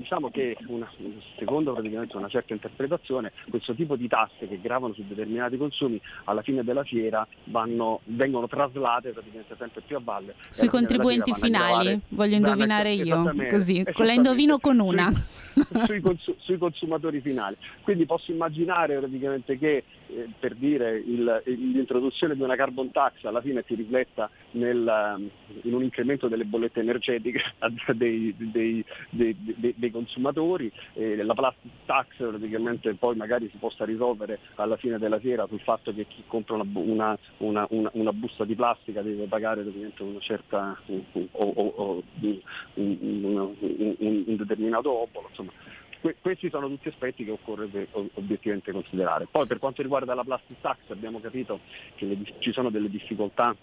diciamo 0.00 0.30
che 0.30 0.56
una, 0.66 0.90
secondo 1.38 1.72
praticamente 1.74 2.16
una 2.16 2.28
certa 2.28 2.54
interpretazione 2.54 3.32
questo 3.50 3.74
tipo 3.74 3.96
di 3.96 4.08
tasse 4.08 4.48
che 4.48 4.58
gravano 4.60 4.94
su 4.94 5.04
determinati 5.06 5.58
consumi 5.58 6.00
alla 6.24 6.40
fine 6.42 6.64
della 6.64 6.84
fiera 6.84 7.26
vanno, 7.44 8.00
vengono 8.04 8.48
traslate 8.48 9.10
praticamente 9.10 9.54
sempre 9.58 9.82
più 9.82 9.96
a 9.96 10.00
valle. 10.02 10.34
Sui 10.48 10.68
contribuenti 10.68 11.34
finali, 11.34 12.00
voglio 12.08 12.36
indovinare 12.36 12.92
io, 12.92 13.30
così, 13.50 13.84
con 13.92 14.06
la 14.06 14.12
indovino 14.12 14.58
con 14.58 14.78
una. 14.78 15.10
Sui, 15.52 15.84
sui, 15.84 16.00
cons- 16.00 16.34
sui, 16.38 16.58
consumatori 16.58 17.20
finali. 17.20 17.56
Quindi 17.82 18.06
posso 18.06 18.30
immaginare 18.30 18.96
praticamente 18.96 19.58
che 19.58 19.84
eh, 20.06 20.28
per 20.38 20.54
dire 20.54 20.96
il, 20.96 21.42
l'introduzione 21.44 22.34
di 22.34 22.42
una 22.42 22.56
carbon 22.56 22.90
tax 22.90 23.24
alla 23.24 23.40
fine 23.40 23.62
si 23.66 23.74
rifletta 23.74 24.30
nel, 24.52 25.30
in 25.62 25.74
un 25.74 25.82
incremento 25.82 26.28
delle 26.28 26.44
bollette 26.44 26.80
energetiche 26.80 27.40
dei, 27.94 28.34
dei, 28.36 28.84
dei, 29.10 29.36
dei 29.36 29.89
consumatori, 29.90 30.70
eh, 30.94 31.22
la 31.22 31.34
plastic 31.34 31.70
tax 31.86 32.06
praticamente 32.16 32.94
poi 32.94 33.16
magari 33.16 33.48
si 33.50 33.56
possa 33.56 33.84
risolvere 33.84 34.38
alla 34.56 34.76
fine 34.76 34.98
della 34.98 35.18
fiera 35.18 35.46
sul 35.46 35.60
fatto 35.60 35.92
che 35.94 36.06
chi 36.06 36.22
compra 36.26 36.56
una, 36.56 37.18
una, 37.38 37.66
una, 37.70 37.90
una 37.92 38.12
busta 38.12 38.44
di 38.44 38.54
plastica 38.54 39.02
deve 39.02 39.26
pagare 39.26 39.62
una 39.62 40.20
certa, 40.20 40.78
un, 40.86 41.02
un, 41.12 42.02
un, 42.74 43.54
un 44.26 44.36
determinato 44.36 44.90
obolo. 44.90 45.26
Insomma. 45.28 45.52
Que- 46.00 46.16
questi 46.20 46.48
sono 46.48 46.66
tutti 46.68 46.88
aspetti 46.88 47.24
che 47.24 47.30
occorre 47.30 47.88
obiettivamente 48.14 48.72
considerare. 48.72 49.28
Poi 49.30 49.46
per 49.46 49.58
quanto 49.58 49.82
riguarda 49.82 50.14
la 50.14 50.24
plastic 50.24 50.60
tax 50.60 50.78
abbiamo 50.88 51.20
capito 51.20 51.60
che 51.96 52.16
ci 52.38 52.52
sono 52.52 52.70
delle 52.70 52.88
difficoltà 52.88 53.54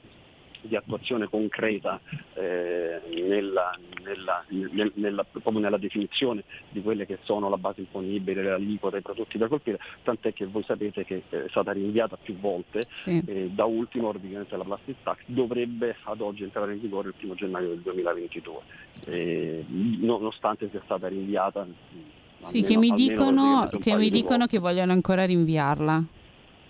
di 0.67 0.75
attuazione 0.75 1.27
concreta 1.27 1.99
eh, 2.33 3.01
nella, 3.09 3.77
nella, 4.03 4.43
nel, 4.49 4.91
nella, 4.95 5.23
proprio 5.23 5.59
nella 5.59 5.77
definizione 5.77 6.43
di 6.69 6.81
quelle 6.81 7.05
che 7.05 7.19
sono 7.23 7.49
la 7.49 7.57
base 7.57 7.81
imponibile, 7.81 8.43
le 8.43 8.51
aliquote, 8.51 8.97
i 8.97 9.01
prodotti 9.01 9.37
da 9.37 9.47
colpire, 9.47 9.79
tant'è 10.03 10.33
che 10.33 10.45
voi 10.45 10.63
sapete 10.63 11.05
che 11.05 11.23
è 11.29 11.45
stata 11.49 11.71
rinviata 11.71 12.17
più 12.17 12.37
volte, 12.37 12.87
sì. 13.03 13.21
eh, 13.25 13.49
da 13.51 13.65
ultimo 13.65 14.09
ordinamento 14.09 14.55
la 14.57 14.63
plastic 14.63 14.97
tax 15.03 15.17
dovrebbe 15.25 15.95
ad 16.03 16.21
oggi 16.21 16.43
entrare 16.43 16.73
in 16.73 16.81
vigore 16.81 17.09
il 17.09 17.13
primo 17.15 17.35
gennaio 17.35 17.69
del 17.69 17.79
2022, 17.79 18.59
eh, 19.05 19.65
nonostante 19.67 20.69
sia 20.69 20.81
stata 20.85 21.07
rinviata. 21.07 21.65
Sì, 22.43 22.59
almeno, 22.59 22.67
che 22.67 22.77
mi 22.77 22.91
dicono, 22.91 23.69
che, 23.79 23.95
mi 23.95 24.09
dicono 24.09 24.45
che 24.45 24.59
vogliono 24.59 24.91
ancora 24.91 25.25
rinviarla. 25.25 26.03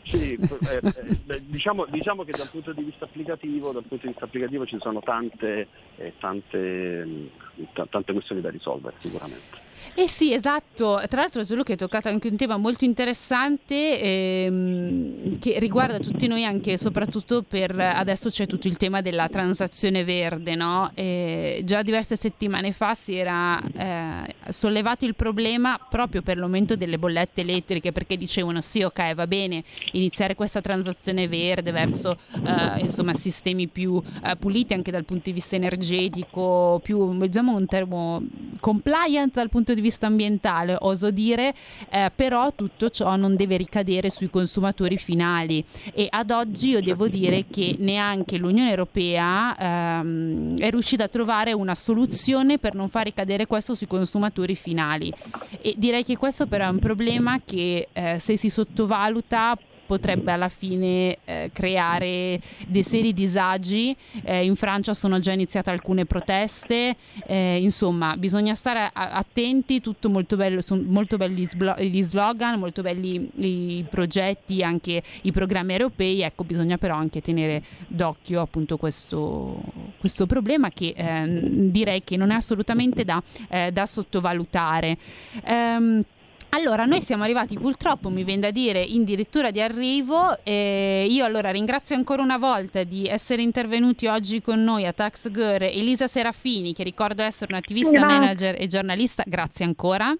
Sì, 0.09 0.33
eh, 0.33 0.81
eh, 1.27 1.41
diciamo, 1.43 1.85
diciamo, 1.85 2.23
che 2.23 2.33
dal 2.33 2.49
punto 2.49 2.71
di 2.71 2.83
vista 2.83 3.05
applicativo, 3.05 3.71
punto 3.71 4.05
di 4.05 4.07
vista 4.07 4.25
applicativo 4.25 4.65
ci 4.65 4.77
sono 4.79 5.01
tante, 5.01 5.67
eh, 5.97 6.13
tante, 6.17 7.29
t- 7.73 7.89
tante 7.89 8.13
questioni 8.13 8.41
da 8.41 8.49
risolvere 8.49 8.95
sicuramente. 9.01 9.66
Eh 9.93 10.07
sì, 10.07 10.33
esatto. 10.33 11.01
Tra 11.07 11.21
l'altro 11.21 11.43
Gianluca 11.43 11.71
hai 11.71 11.77
toccato 11.77 12.07
anche 12.07 12.29
un 12.29 12.35
tema 12.35 12.57
molto 12.57 12.85
interessante 12.85 13.99
ehm, 14.01 15.39
che 15.39 15.59
riguarda 15.59 15.99
tutti 15.99 16.27
noi 16.27 16.45
anche 16.45 16.73
e 16.73 16.77
soprattutto 16.77 17.43
per 17.43 17.77
adesso 17.79 18.29
c'è 18.29 18.47
tutto 18.47 18.67
il 18.67 18.77
tema 18.77 19.01
della 19.01 19.27
transazione 19.27 20.03
verde, 20.03 20.55
no? 20.55 20.89
Eh, 20.93 21.61
già 21.65 21.81
diverse 21.81 22.15
settimane 22.15 22.71
fa 22.71 22.95
si 22.95 23.15
era 23.15 23.61
eh, 23.75 24.35
sollevato 24.49 25.05
il 25.05 25.15
problema 25.15 25.79
proprio 25.89 26.21
per 26.21 26.37
l'aumento 26.37 26.75
delle 26.75 26.97
bollette 26.97 27.41
elettriche 27.41 27.91
perché 27.91 28.17
dicevano 28.17 28.61
sì, 28.61 28.81
ok, 28.81 29.13
va 29.13 29.27
bene 29.27 29.63
iniziare 29.91 30.35
questa 30.35 30.61
transazione 30.61 31.27
verde 31.27 31.71
verso 31.71 32.17
eh, 32.33 32.79
insomma 32.79 33.13
sistemi 33.13 33.67
più 33.67 34.01
eh, 34.23 34.35
puliti 34.37 34.73
anche 34.73 34.91
dal 34.91 35.05
punto 35.05 35.23
di 35.25 35.33
vista 35.33 35.55
energetico, 35.55 36.79
più 36.83 37.17
diciamo 37.17 37.55
un 37.55 37.65
termo 37.65 38.23
compliant 38.59 39.33
dal 39.33 39.49
punto 39.49 39.67
punto 39.67 39.73
di 39.77 39.81
vista 39.81 40.07
ambientale, 40.07 40.75
oso 40.79 41.11
dire, 41.11 41.53
eh, 41.89 42.11
però 42.13 42.51
tutto 42.53 42.89
ciò 42.89 43.15
non 43.15 43.35
deve 43.35 43.57
ricadere 43.57 44.09
sui 44.09 44.29
consumatori 44.29 44.97
finali. 44.97 45.63
E 45.93 46.07
ad 46.09 46.31
oggi 46.31 46.69
io 46.69 46.81
devo 46.81 47.07
dire 47.07 47.45
che 47.49 47.75
neanche 47.79 48.37
l'Unione 48.37 48.69
Europea 48.69 49.55
ehm, 49.57 50.57
è 50.57 50.69
riuscita 50.69 51.05
a 51.05 51.07
trovare 51.07 51.53
una 51.53 51.75
soluzione 51.75 52.57
per 52.57 52.73
non 52.73 52.89
far 52.89 53.05
ricadere 53.05 53.45
questo 53.45 53.75
sui 53.75 53.87
consumatori 53.87 54.55
finali. 54.55 55.13
E 55.61 55.73
direi 55.77 56.03
che 56.03 56.17
questo 56.17 56.47
però 56.47 56.65
è 56.65 56.69
un 56.69 56.79
problema 56.79 57.39
che 57.43 57.87
eh, 57.93 58.17
se 58.19 58.37
si 58.37 58.49
sottovaluta 58.49 59.57
potrebbe 59.87 60.31
alla 60.31 60.49
fine 60.49 61.17
eh, 61.25 61.49
creare 61.53 62.39
dei 62.67 62.83
seri 62.83 63.13
disagi. 63.13 63.95
Eh, 64.23 64.45
in 64.45 64.55
Francia 64.55 64.93
sono 64.93 65.19
già 65.19 65.31
iniziate 65.31 65.69
alcune 65.69 66.05
proteste, 66.05 66.95
eh, 67.25 67.57
insomma 67.61 68.15
bisogna 68.17 68.53
stare 68.53 68.89
a- 68.91 69.11
attenti, 69.11 69.79
tutto 69.79 70.09
molto 70.09 70.35
bello, 70.35 70.61
sono 70.61 70.83
molto 70.85 71.17
belli 71.17 71.45
sblo- 71.45 71.75
gli 71.79 72.03
slogan, 72.03 72.59
molto 72.59 72.81
belli 72.81 73.29
i 73.37 73.85
progetti, 73.89 74.61
anche 74.61 75.01
i 75.21 75.31
programmi 75.31 75.71
europei, 75.71 76.21
ecco 76.21 76.43
bisogna 76.43 76.77
però 76.77 76.95
anche 76.95 77.21
tenere 77.21 77.63
d'occhio 77.87 78.41
appunto 78.41 78.77
questo, 78.77 79.61
questo 79.97 80.25
problema 80.25 80.69
che 80.69 80.93
ehm, 80.95 81.69
direi 81.69 82.03
che 82.03 82.17
non 82.17 82.31
è 82.31 82.35
assolutamente 82.35 83.03
da, 83.05 83.23
eh, 83.47 83.71
da 83.71 83.85
sottovalutare. 83.85 84.97
Um, 85.45 86.03
allora, 86.49 86.85
noi 86.85 87.01
siamo 87.01 87.23
arrivati 87.23 87.57
purtroppo, 87.57 88.09
mi 88.09 88.23
viene 88.23 88.41
da 88.41 88.51
dire, 88.51 88.81
in 88.81 89.03
dirittura 89.03 89.51
di 89.51 89.61
arrivo. 89.61 90.37
Eh, 90.43 91.05
io 91.09 91.25
allora 91.25 91.51
ringrazio 91.51 91.95
ancora 91.95 92.21
una 92.21 92.37
volta 92.37 92.83
di 92.83 93.05
essere 93.05 93.41
intervenuti 93.41 94.07
oggi 94.07 94.41
con 94.41 94.63
noi 94.63 94.85
a 94.85 94.93
Tax 94.93 95.29
Girl 95.29 95.63
Elisa 95.63 96.07
Serafini, 96.07 96.73
che 96.73 96.83
ricordo 96.83 97.21
essere 97.21 97.51
un'attivista, 97.53 97.91
Grazie. 97.91 98.07
manager 98.07 98.55
e 98.57 98.67
giornalista. 98.67 99.23
Grazie 99.25 99.65
ancora. 99.65 100.15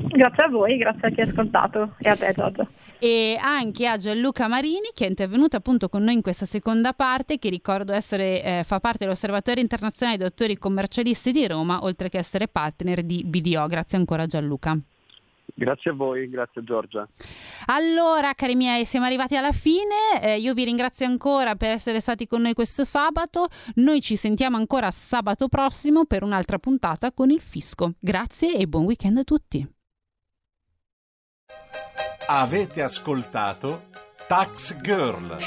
Grazie 0.00 0.44
a 0.44 0.48
voi, 0.48 0.76
grazie 0.76 1.08
a 1.08 1.10
chi 1.10 1.20
ha 1.22 1.24
ascoltato 1.24 1.94
e 1.98 2.08
a 2.08 2.16
te 2.16 2.32
Giorgio. 2.32 2.68
E 3.00 3.36
anche 3.40 3.88
a 3.88 3.96
Gianluca 3.96 4.46
Marini 4.46 4.90
che 4.94 5.06
è 5.06 5.08
intervenuto 5.08 5.56
appunto 5.56 5.88
con 5.88 6.04
noi 6.04 6.14
in 6.14 6.22
questa 6.22 6.46
seconda 6.46 6.92
parte 6.92 7.38
che 7.38 7.48
ricordo 7.48 7.92
essere, 7.92 8.42
eh, 8.44 8.62
fa 8.64 8.78
parte 8.78 9.04
dell'Osservatorio 9.04 9.60
Internazionale 9.60 10.18
dei 10.18 10.28
Dottori 10.28 10.56
Commercialisti 10.56 11.32
di 11.32 11.46
Roma 11.48 11.82
oltre 11.82 12.08
che 12.08 12.18
essere 12.18 12.46
partner 12.46 13.02
di 13.02 13.24
BDO. 13.24 13.66
Grazie 13.66 13.98
ancora 13.98 14.26
Gianluca. 14.26 14.78
Grazie 15.58 15.90
a 15.90 15.94
voi, 15.94 16.28
grazie 16.28 16.62
Giorgia. 16.62 17.08
Allora, 17.66 18.32
cari 18.34 18.54
miei, 18.54 18.84
siamo 18.84 19.06
arrivati 19.06 19.36
alla 19.36 19.50
fine. 19.50 20.22
Eh, 20.22 20.38
io 20.38 20.54
vi 20.54 20.62
ringrazio 20.62 21.04
ancora 21.04 21.56
per 21.56 21.72
essere 21.72 21.98
stati 21.98 22.28
con 22.28 22.42
noi 22.42 22.54
questo 22.54 22.84
sabato. 22.84 23.48
Noi 23.74 24.00
ci 24.00 24.14
sentiamo 24.14 24.56
ancora 24.56 24.92
sabato 24.92 25.48
prossimo 25.48 26.04
per 26.04 26.22
un'altra 26.22 26.60
puntata 26.60 27.10
con 27.10 27.30
il 27.30 27.40
fisco. 27.40 27.94
Grazie 27.98 28.54
e 28.54 28.68
buon 28.68 28.84
weekend 28.84 29.16
a 29.18 29.24
tutti. 29.24 29.68
Avete 32.28 32.82
ascoltato 32.82 33.88
Tax 34.28 34.80
Girl. 34.80 35.38